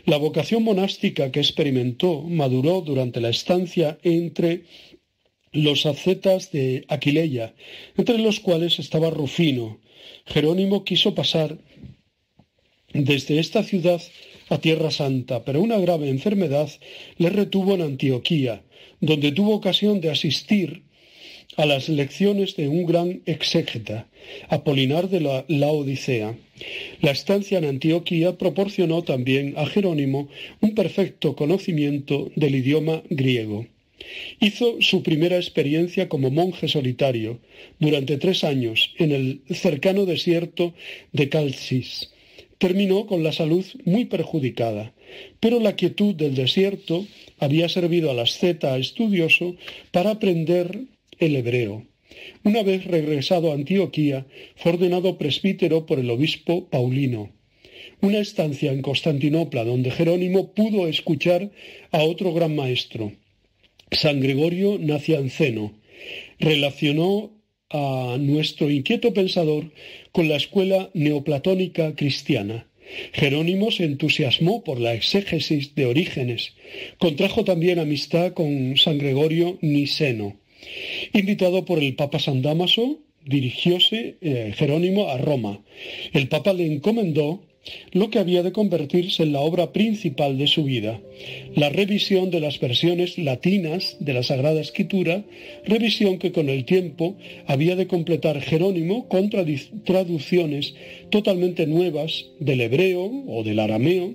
La 0.05 0.17
vocación 0.17 0.63
monástica 0.63 1.31
que 1.31 1.41
experimentó 1.41 2.23
maduró 2.23 2.81
durante 2.81 3.21
la 3.21 3.29
estancia 3.29 3.99
entre 4.03 4.65
los 5.53 5.87
ascetas 5.87 6.53
de 6.53 6.85
Aquileia, 6.89 7.55
entre 7.97 8.19
los 8.19 8.41
cuales 8.41 8.79
estaba 8.79 9.11
Rufino. 9.11 9.81
Jerónimo 10.27 10.85
quiso 10.85 11.15
pasar 11.15 11.59
desde 12.93 13.39
esta 13.39 13.63
ciudad 13.63 14.01
a 14.49 14.59
Tierra 14.59 14.91
Santa, 14.91 15.45
pero 15.45 15.61
una 15.61 15.79
grave 15.79 16.09
enfermedad 16.09 16.71
le 17.19 17.31
retuvo 17.31 17.75
en 17.75 17.83
Antioquía, 17.83 18.63
donde 19.01 19.33
tuvo 19.33 19.55
ocasión 19.55 20.01
de 20.01 20.11
asistir 20.11 20.85
a 21.57 21.67
las 21.67 21.89
lecciones 21.89 22.57
de 22.57 22.69
un 22.69 22.87
gran 22.87 23.23
exégeta, 23.27 24.09
Apolinar 24.49 25.09
de 25.09 25.21
la 25.21 25.45
Laodicea. 25.49 26.37
La 27.01 27.11
estancia 27.11 27.59
en 27.59 27.65
Antioquía 27.65 28.39
proporcionó 28.39 29.03
también 29.03 29.55
a 29.57 29.67
Jerónimo 29.67 30.29
un 30.61 30.75
perfecto 30.75 31.35
conocimiento 31.35 32.31
del 32.37 32.55
idioma 32.55 33.03
griego. 33.11 33.67
Hizo 34.41 34.81
su 34.81 35.03
primera 35.03 35.37
experiencia 35.37 36.09
como 36.09 36.31
monje 36.31 36.69
solitario 36.69 37.41
durante 37.79 38.17
tres 38.17 38.45
años 38.45 38.95
en 38.99 39.13
el 39.13 39.43
cercano 39.55 40.07
desierto 40.07 40.75
de 41.13 41.29
Calcis. 41.29 42.11
Terminó 42.59 43.07
con 43.07 43.23
la 43.23 43.33
salud 43.33 43.65
muy 43.85 44.05
perjudicada, 44.05 44.93
pero 45.41 45.61
la 45.61 45.77
quietud 45.77 46.15
del 46.15 46.35
desierto 46.35 47.07
había 47.39 47.69
servido 47.69 48.11
al 48.11 48.19
asceta 48.19 48.77
estudioso 48.79 49.57
para 49.93 50.11
aprender 50.11 50.87
el 51.21 51.37
hebreo. 51.37 51.87
Una 52.43 52.63
vez 52.63 52.85
regresado 52.85 53.53
a 53.53 53.55
Antioquía, 53.55 54.27
fue 54.57 54.73
ordenado 54.73 55.17
presbítero 55.19 55.87
por 55.87 55.99
el 55.99 56.11
obispo 56.11 56.69
Paulino. 56.69 57.31
Una 58.01 58.19
estancia 58.19 58.73
en 58.73 58.83
Constantinopla 58.83 59.65
donde 59.65 59.91
Jerónimo 59.91 60.53
pudo 60.55 60.89
escuchar 60.89 61.51
a 61.93 62.03
otro 62.03 62.33
gran 62.33 62.57
maestro, 62.57 63.13
San 63.93 64.21
Gregorio 64.21 64.79
Nacianceno 64.79 65.75
relacionó 66.39 67.33
a 67.71 68.17
nuestro 68.19 68.71
inquieto 68.71 69.13
pensador 69.13 69.73
con 70.13 70.29
la 70.29 70.37
escuela 70.37 70.91
neoplatónica 70.95 71.95
cristiana. 71.95 72.67
Jerónimo 73.13 73.71
se 73.71 73.85
entusiasmó 73.85 74.65
por 74.65 74.81
la 74.81 74.95
exégesis 74.95 75.75
de 75.75 75.87
Orígenes. 75.87 76.55
Contrajo 76.99 77.45
también 77.45 77.79
amistad 77.79 78.33
con 78.33 78.77
San 78.77 78.99
Gregorio 78.99 79.59
Niceno. 79.61 80.41
Invitado 81.13 81.65
por 81.65 81.79
el 81.79 81.95
Papa 81.95 82.19
San 82.19 82.43
Damaso, 82.43 82.99
dirigióse 83.25 84.17
eh, 84.21 84.53
Jerónimo 84.57 85.09
a 85.09 85.19
Roma. 85.19 85.61
El 86.13 86.29
Papa 86.29 86.53
le 86.53 86.67
encomendó 86.67 87.41
lo 87.93 88.09
que 88.11 88.19
había 88.19 88.43
de 88.43 88.53
convertirse 88.53 89.23
en 89.23 89.33
la 89.33 89.41
obra 89.41 89.73
principal 89.73 90.39
de 90.39 90.47
su 90.47 90.65
vida, 90.65 91.01
la 91.55 91.69
revisión 91.69 92.31
de 92.31 92.41
las 92.41 92.59
versiones 92.59 93.19
latinas 93.19 93.97
de 94.01 94.15
la 94.15 94.23
Sagrada 94.23 94.61
Escritura, 94.61 95.25
revisión 95.67 96.19
que 96.19 96.33
con 96.33 96.49
el 96.49 96.65
tiempo 96.65 97.17
había 97.47 97.77
de 97.77 97.87
completar 97.87 98.41
Jerónimo 98.41 99.09
con 99.09 99.29
traducciones 99.29 100.75
totalmente 101.11 101.67
nuevas 101.67 102.27
del 102.39 102.63
hebreo 102.63 103.11
o 103.29 103.43
del 103.43 103.61
arameo 103.61 104.15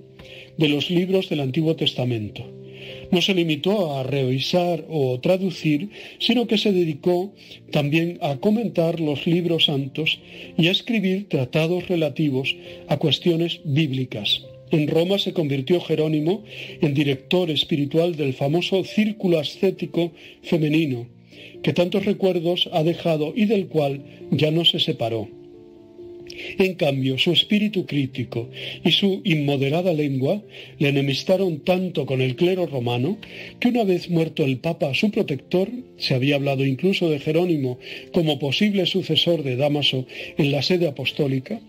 de 0.58 0.70
los 0.70 0.90
libros 0.90 1.30
del 1.30 1.42
Antiguo 1.42 1.76
Testamento 1.76 2.65
no 3.12 3.22
se 3.22 3.34
limitó 3.34 3.96
a 3.98 4.04
revisar 4.04 4.86
o 4.90 5.20
traducir, 5.20 5.90
sino 6.20 6.48
que 6.48 6.58
se 6.58 6.72
dedicó 6.72 7.34
también 7.72 8.18
a 8.22 8.38
comentar 8.38 9.00
los 9.00 9.26
libros 9.28 9.66
santos 9.66 10.20
y 10.58 10.68
a 10.68 10.72
escribir 10.72 11.30
tratados 11.30 11.88
relativos 11.88 12.56
a 12.88 12.98
cuestiones 12.98 13.62
bíblicas. 13.64 14.44
En 14.72 14.88
Roma 14.88 15.20
se 15.20 15.34
convirtió 15.34 15.80
Jerónimo 15.80 16.44
en 16.82 16.94
director 16.94 17.50
espiritual 17.52 18.16
del 18.16 18.34
famoso 18.34 18.84
Círculo 18.84 19.40
Ascético 19.40 20.12
Femenino, 20.42 21.08
que 21.62 21.74
tantos 21.74 22.06
recuerdos 22.06 22.70
ha 22.74 22.84
dejado 22.84 23.34
y 23.36 23.46
del 23.46 23.68
cual 23.68 24.04
ya 24.32 24.52
no 24.52 24.66
se 24.66 24.80
separó. 24.80 25.30
En 26.58 26.76
cambio, 26.76 27.18
su 27.18 27.32
espíritu 27.32 27.86
crítico 27.86 28.50
y 28.84 28.92
su 28.92 29.22
inmoderada 29.24 29.94
lengua 29.94 30.42
le 30.80 30.90
enemistaron 30.90 31.60
tanto 31.60 32.06
con 32.06 32.22
el 32.22 32.36
clero 32.36 32.66
romano 32.66 33.18
que 33.60 33.70
una 33.70 33.84
vez 33.84 34.10
muerto 34.10 34.44
el 34.44 34.58
Papa 34.58 34.94
su 34.94 35.12
protector, 35.12 35.70
se 35.98 36.14
había 36.14 36.36
hablado 36.36 36.66
incluso 36.66 37.10
de 37.10 37.20
Jerónimo 37.20 37.80
como 38.12 38.40
posible 38.40 38.86
sucesor 38.86 39.44
de 39.44 39.56
Damaso 39.56 40.06
en 40.38 40.52
la 40.52 40.62
sede 40.62 40.88
apostólica, 40.88 41.60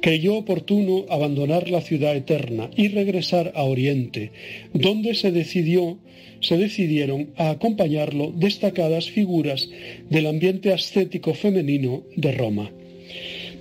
creyó 0.00 0.36
oportuno 0.36 1.06
abandonar 1.08 1.70
la 1.70 1.80
ciudad 1.80 2.16
eterna 2.16 2.70
y 2.76 2.88
regresar 2.88 3.52
a 3.54 3.64
Oriente, 3.64 4.32
donde 4.72 5.14
se 5.14 5.32
decidió 5.32 5.98
se 6.40 6.56
decidieron 6.56 7.32
a 7.36 7.50
acompañarlo 7.50 8.32
destacadas 8.34 9.10
figuras 9.10 9.68
del 10.08 10.26
ambiente 10.26 10.72
ascético 10.72 11.34
femenino 11.34 12.02
de 12.16 12.32
Roma. 12.32 12.72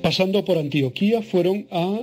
Pasando 0.02 0.46
por 0.46 0.58
Antioquía 0.58 1.22
fueron 1.22 1.68
a 1.72 2.02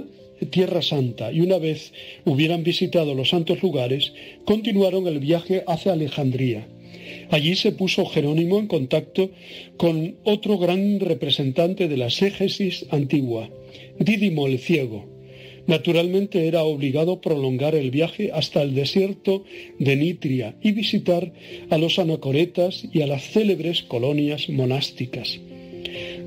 Tierra 0.50 0.82
Santa 0.82 1.32
y 1.32 1.40
una 1.40 1.58
vez 1.58 1.92
hubieran 2.24 2.62
visitado 2.62 3.14
los 3.14 3.30
santos 3.30 3.62
lugares, 3.62 4.12
continuaron 4.44 5.06
el 5.06 5.18
viaje 5.18 5.64
hacia 5.66 5.92
Alejandría. 5.92 6.68
Allí 7.30 7.56
se 7.56 7.72
puso 7.72 8.04
Jerónimo 8.06 8.58
en 8.58 8.66
contacto 8.66 9.30
con 9.76 10.16
otro 10.24 10.58
gran 10.58 11.00
representante 11.00 11.88
de 11.88 11.96
la 11.96 12.10
ségesis 12.10 12.86
antigua, 12.90 13.48
Dídimo 13.98 14.46
el 14.46 14.58
Ciego. 14.58 15.06
Naturalmente 15.66 16.46
era 16.46 16.62
obligado 16.62 17.20
prolongar 17.20 17.74
el 17.74 17.90
viaje 17.90 18.30
hasta 18.32 18.62
el 18.62 18.74
desierto 18.74 19.44
de 19.78 19.96
Nitria 19.96 20.54
y 20.62 20.72
visitar 20.72 21.32
a 21.70 21.78
los 21.78 21.98
anacoretas 21.98 22.84
y 22.92 23.02
a 23.02 23.06
las 23.06 23.24
célebres 23.24 23.82
colonias 23.82 24.48
monásticas. 24.48 25.40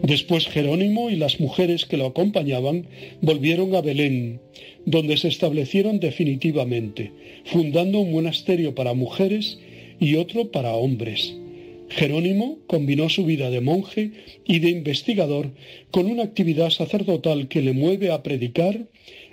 Después 0.04 0.48
Jerónimo 0.48 1.10
y 1.10 1.16
las 1.16 1.40
mujeres 1.40 1.86
que 1.86 1.98
lo 1.98 2.08
acompañaban 2.08 2.88
volvieron 3.22 3.76
a 3.76 3.82
Belén, 3.82 4.40
donde 4.86 5.18
se 5.18 5.28
establecieron 5.28 6.00
definitivamente, 6.00 7.12
fundando 7.46 8.00
un 8.00 8.12
monasterio 8.12 8.76
para 8.76 8.94
mujeres 8.94 9.60
y 10.00 10.16
otro 10.16 10.52
para 10.52 10.74
hombres. 10.74 11.36
Jerónimo 11.90 12.60
combinó 12.68 13.10
su 13.10 13.26
vida 13.26 13.50
de 13.50 13.62
monje 13.62 14.12
y 14.46 14.60
de 14.60 14.70
investigador 14.70 15.52
con 15.92 16.06
una 16.06 16.24
actividad 16.24 16.70
sacerdotal 16.70 17.48
que 17.48 17.62
le 17.62 17.74
mueve 17.74 18.12
a 18.12 18.24
predicar, 18.24 18.88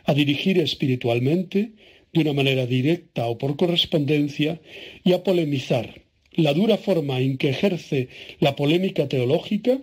a 0.04 0.14
dirigir 0.14 0.58
espiritualmente, 0.58 1.72
de 2.12 2.20
una 2.20 2.32
manera 2.32 2.66
directa 2.66 3.26
o 3.26 3.36
por 3.36 3.56
correspondencia, 3.56 4.60
y 5.04 5.12
a 5.12 5.22
polemizar. 5.22 6.05
La 6.36 6.52
dura 6.52 6.76
forma 6.76 7.20
en 7.20 7.38
que 7.38 7.48
ejerce 7.48 8.08
la 8.40 8.56
polémica 8.56 9.08
teológica 9.08 9.78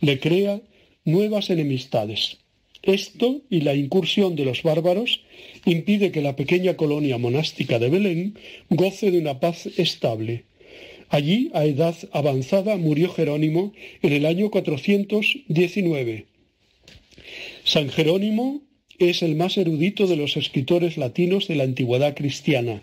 le 0.00 0.18
crea 0.20 0.60
nuevas 1.04 1.50
enemistades. 1.50 2.38
Esto 2.82 3.42
y 3.50 3.62
la 3.62 3.74
incursión 3.74 4.36
de 4.36 4.44
los 4.44 4.62
bárbaros 4.62 5.22
impide 5.64 6.12
que 6.12 6.22
la 6.22 6.36
pequeña 6.36 6.76
colonia 6.76 7.18
monástica 7.18 7.80
de 7.80 7.90
Belén 7.90 8.38
goce 8.70 9.10
de 9.10 9.18
una 9.18 9.40
paz 9.40 9.66
estable. 9.76 10.44
Allí, 11.08 11.50
a 11.52 11.64
edad 11.64 11.96
avanzada, 12.12 12.76
murió 12.76 13.08
Jerónimo 13.10 13.72
en 14.02 14.12
el 14.12 14.26
año 14.26 14.50
419. 14.50 16.26
San 17.64 17.88
Jerónimo 17.90 18.62
es 18.98 19.22
el 19.22 19.34
más 19.34 19.58
erudito 19.58 20.06
de 20.06 20.16
los 20.16 20.36
escritores 20.36 20.96
latinos 20.96 21.48
de 21.48 21.56
la 21.56 21.64
antigüedad 21.64 22.14
cristiana. 22.14 22.82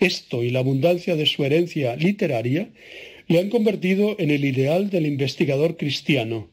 Esto 0.00 0.42
y 0.42 0.50
la 0.50 0.60
abundancia 0.60 1.16
de 1.16 1.26
su 1.26 1.44
herencia 1.44 1.96
literaria 1.96 2.70
le 3.26 3.38
han 3.38 3.50
convertido 3.50 4.16
en 4.18 4.30
el 4.30 4.44
ideal 4.44 4.90
del 4.90 5.06
investigador 5.06 5.76
cristiano. 5.76 6.50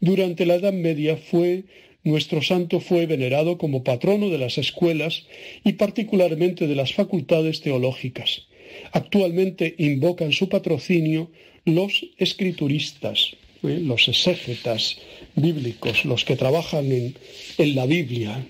Durante 0.00 0.46
la 0.46 0.56
Edad 0.56 0.72
Media 0.72 1.16
fue 1.16 1.64
nuestro 2.04 2.42
santo 2.42 2.80
fue 2.80 3.06
venerado 3.06 3.58
como 3.58 3.84
patrono 3.84 4.30
de 4.30 4.38
las 4.38 4.56
escuelas 4.56 5.26
y 5.64 5.72
particularmente 5.74 6.66
de 6.66 6.74
las 6.74 6.94
facultades 6.94 7.60
teológicas. 7.60 8.46
Actualmente 8.92 9.74
invocan 9.78 10.32
su 10.32 10.48
patrocinio 10.48 11.30
los 11.64 12.06
escrituristas, 12.16 13.36
¿eh? 13.62 13.80
los 13.82 14.08
exégetas 14.08 14.98
bíblicos, 15.34 16.04
los 16.04 16.24
que 16.24 16.36
trabajan 16.36 16.90
en, 16.92 17.14
en 17.58 17.74
la 17.74 17.86
Biblia. 17.86 18.46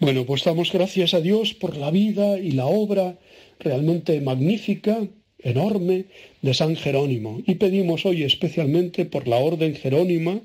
Bueno, 0.00 0.26
pues 0.26 0.42
damos 0.42 0.72
gracias 0.72 1.14
a 1.14 1.20
Dios 1.20 1.54
por 1.54 1.76
la 1.76 1.90
vida 1.90 2.38
y 2.38 2.50
la 2.50 2.66
obra 2.66 3.16
realmente 3.60 4.20
magnífica, 4.20 5.06
enorme, 5.38 6.06
de 6.42 6.52
San 6.52 6.74
Jerónimo. 6.74 7.42
Y 7.46 7.54
pedimos 7.54 8.04
hoy 8.04 8.24
especialmente 8.24 9.04
por 9.04 9.28
la 9.28 9.36
orden 9.36 9.74
jerónima 9.74 10.40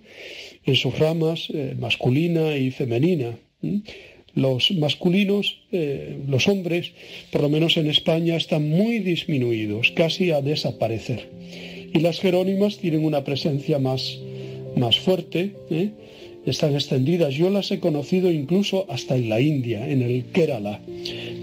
en 0.66 0.76
sus 0.76 0.98
ramas 1.00 1.48
eh, 1.52 1.76
masculina 1.80 2.58
y 2.58 2.70
femenina. 2.70 3.40
Los 4.36 4.72
masculinos, 4.72 5.62
eh, 5.72 6.20
los 6.28 6.48
hombres, 6.48 6.92
por 7.32 7.42
lo 7.42 7.50
menos 7.50 7.76
en 7.78 7.90
España, 7.90 8.36
están 8.36 8.70
muy 8.70 9.00
disminuidos, 9.00 9.92
casi 9.92 10.30
a 10.30 10.42
desaparecer. 10.42 11.28
Y 11.92 12.00
las 12.00 12.20
jerónimas 12.20 12.78
tienen 12.78 13.04
una 13.04 13.24
presencia 13.24 13.80
más, 13.80 14.20
más 14.76 15.00
fuerte, 15.00 15.56
¿eh? 15.72 15.90
Están 16.52 16.74
extendidas. 16.74 17.34
Yo 17.34 17.50
las 17.50 17.72
he 17.72 17.80
conocido 17.80 18.32
incluso 18.32 18.86
hasta 18.90 19.16
en 19.16 19.30
la 19.30 19.42
India, 19.42 19.90
en 19.90 20.02
el 20.02 20.26
Kerala. 20.26 20.82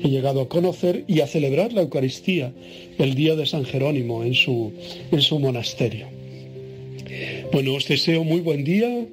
He 0.02 0.08
llegado 0.08 0.40
a 0.40 0.48
conocer 0.48 1.04
y 1.06 1.20
a 1.20 1.26
celebrar 1.26 1.72
la 1.72 1.82
Eucaristía 1.82 2.52
el 2.98 3.14
día 3.14 3.36
de 3.36 3.46
San 3.46 3.64
Jerónimo 3.64 4.24
en 4.24 4.34
su, 4.34 4.72
en 5.10 5.22
su 5.22 5.38
monasterio. 5.38 6.06
Bueno, 7.52 7.74
os 7.74 7.86
deseo 7.88 8.24
muy 8.24 8.40
buen 8.40 8.64
día, 8.64 9.06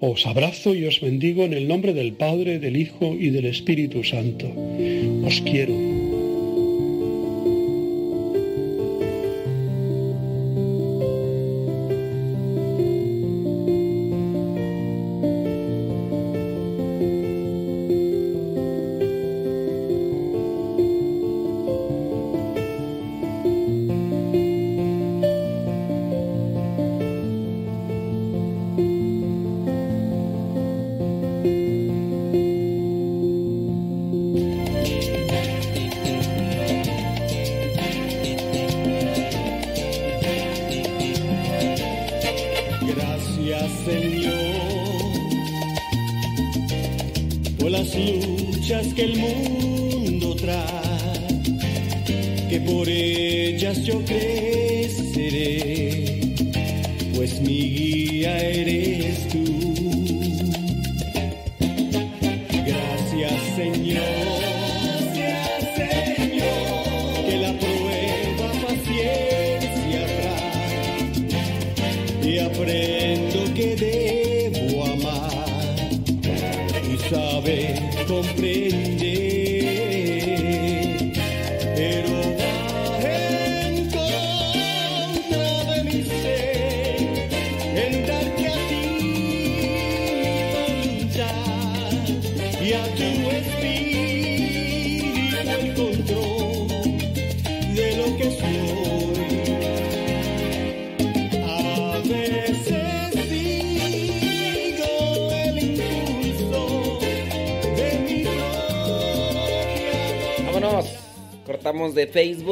os 0.00 0.26
abrazo 0.26 0.74
y 0.74 0.86
os 0.86 1.00
bendigo 1.00 1.44
en 1.44 1.52
el 1.52 1.68
nombre 1.68 1.92
del 1.92 2.12
Padre, 2.12 2.58
del 2.58 2.76
Hijo 2.76 3.16
y 3.18 3.30
del 3.30 3.46
Espíritu 3.46 4.04
Santo. 4.04 4.46
Os 5.24 5.40
quiero. 5.42 5.99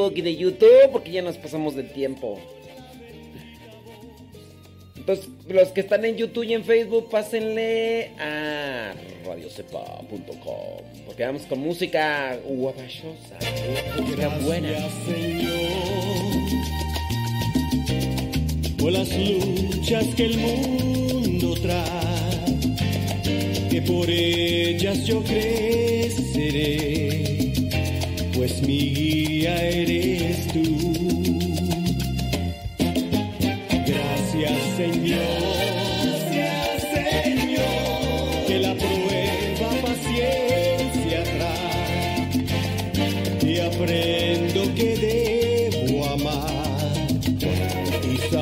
Facebook 0.09 0.17
y 0.17 0.21
de 0.21 0.35
YouTube 0.35 0.91
porque 0.91 1.11
ya 1.11 1.21
nos 1.21 1.37
pasamos 1.37 1.75
del 1.75 1.91
tiempo. 1.91 2.39
Entonces, 4.95 5.29
los 5.47 5.69
que 5.69 5.81
están 5.81 6.03
en 6.05 6.15
YouTube 6.17 6.43
y 6.43 6.53
en 6.53 6.63
Facebook, 6.63 7.09
pásenle 7.09 8.11
a 8.19 8.93
radiocepa.com. 9.25 10.27
Porque 11.05 11.25
vamos 11.25 11.43
con 11.43 11.59
música 11.59 12.37
guapachosa, 12.45 13.39
buena. 14.45 14.69
por 18.77 18.91
las 18.91 19.09
luchas 19.17 20.05
que 20.15 20.25
el 20.25 20.37
mundo 20.37 21.55
trae, 21.61 22.59
que 23.69 23.81
por 23.81 24.07
ellas 24.09 25.05
yo 25.05 25.23
creceré 25.23 26.19
pues 28.39 28.61
mi 28.61 28.93
guía 28.93 29.61
eres 29.67 30.47
tú. 30.47 30.63
Gracias 33.85 34.61
Señor. 34.77 35.48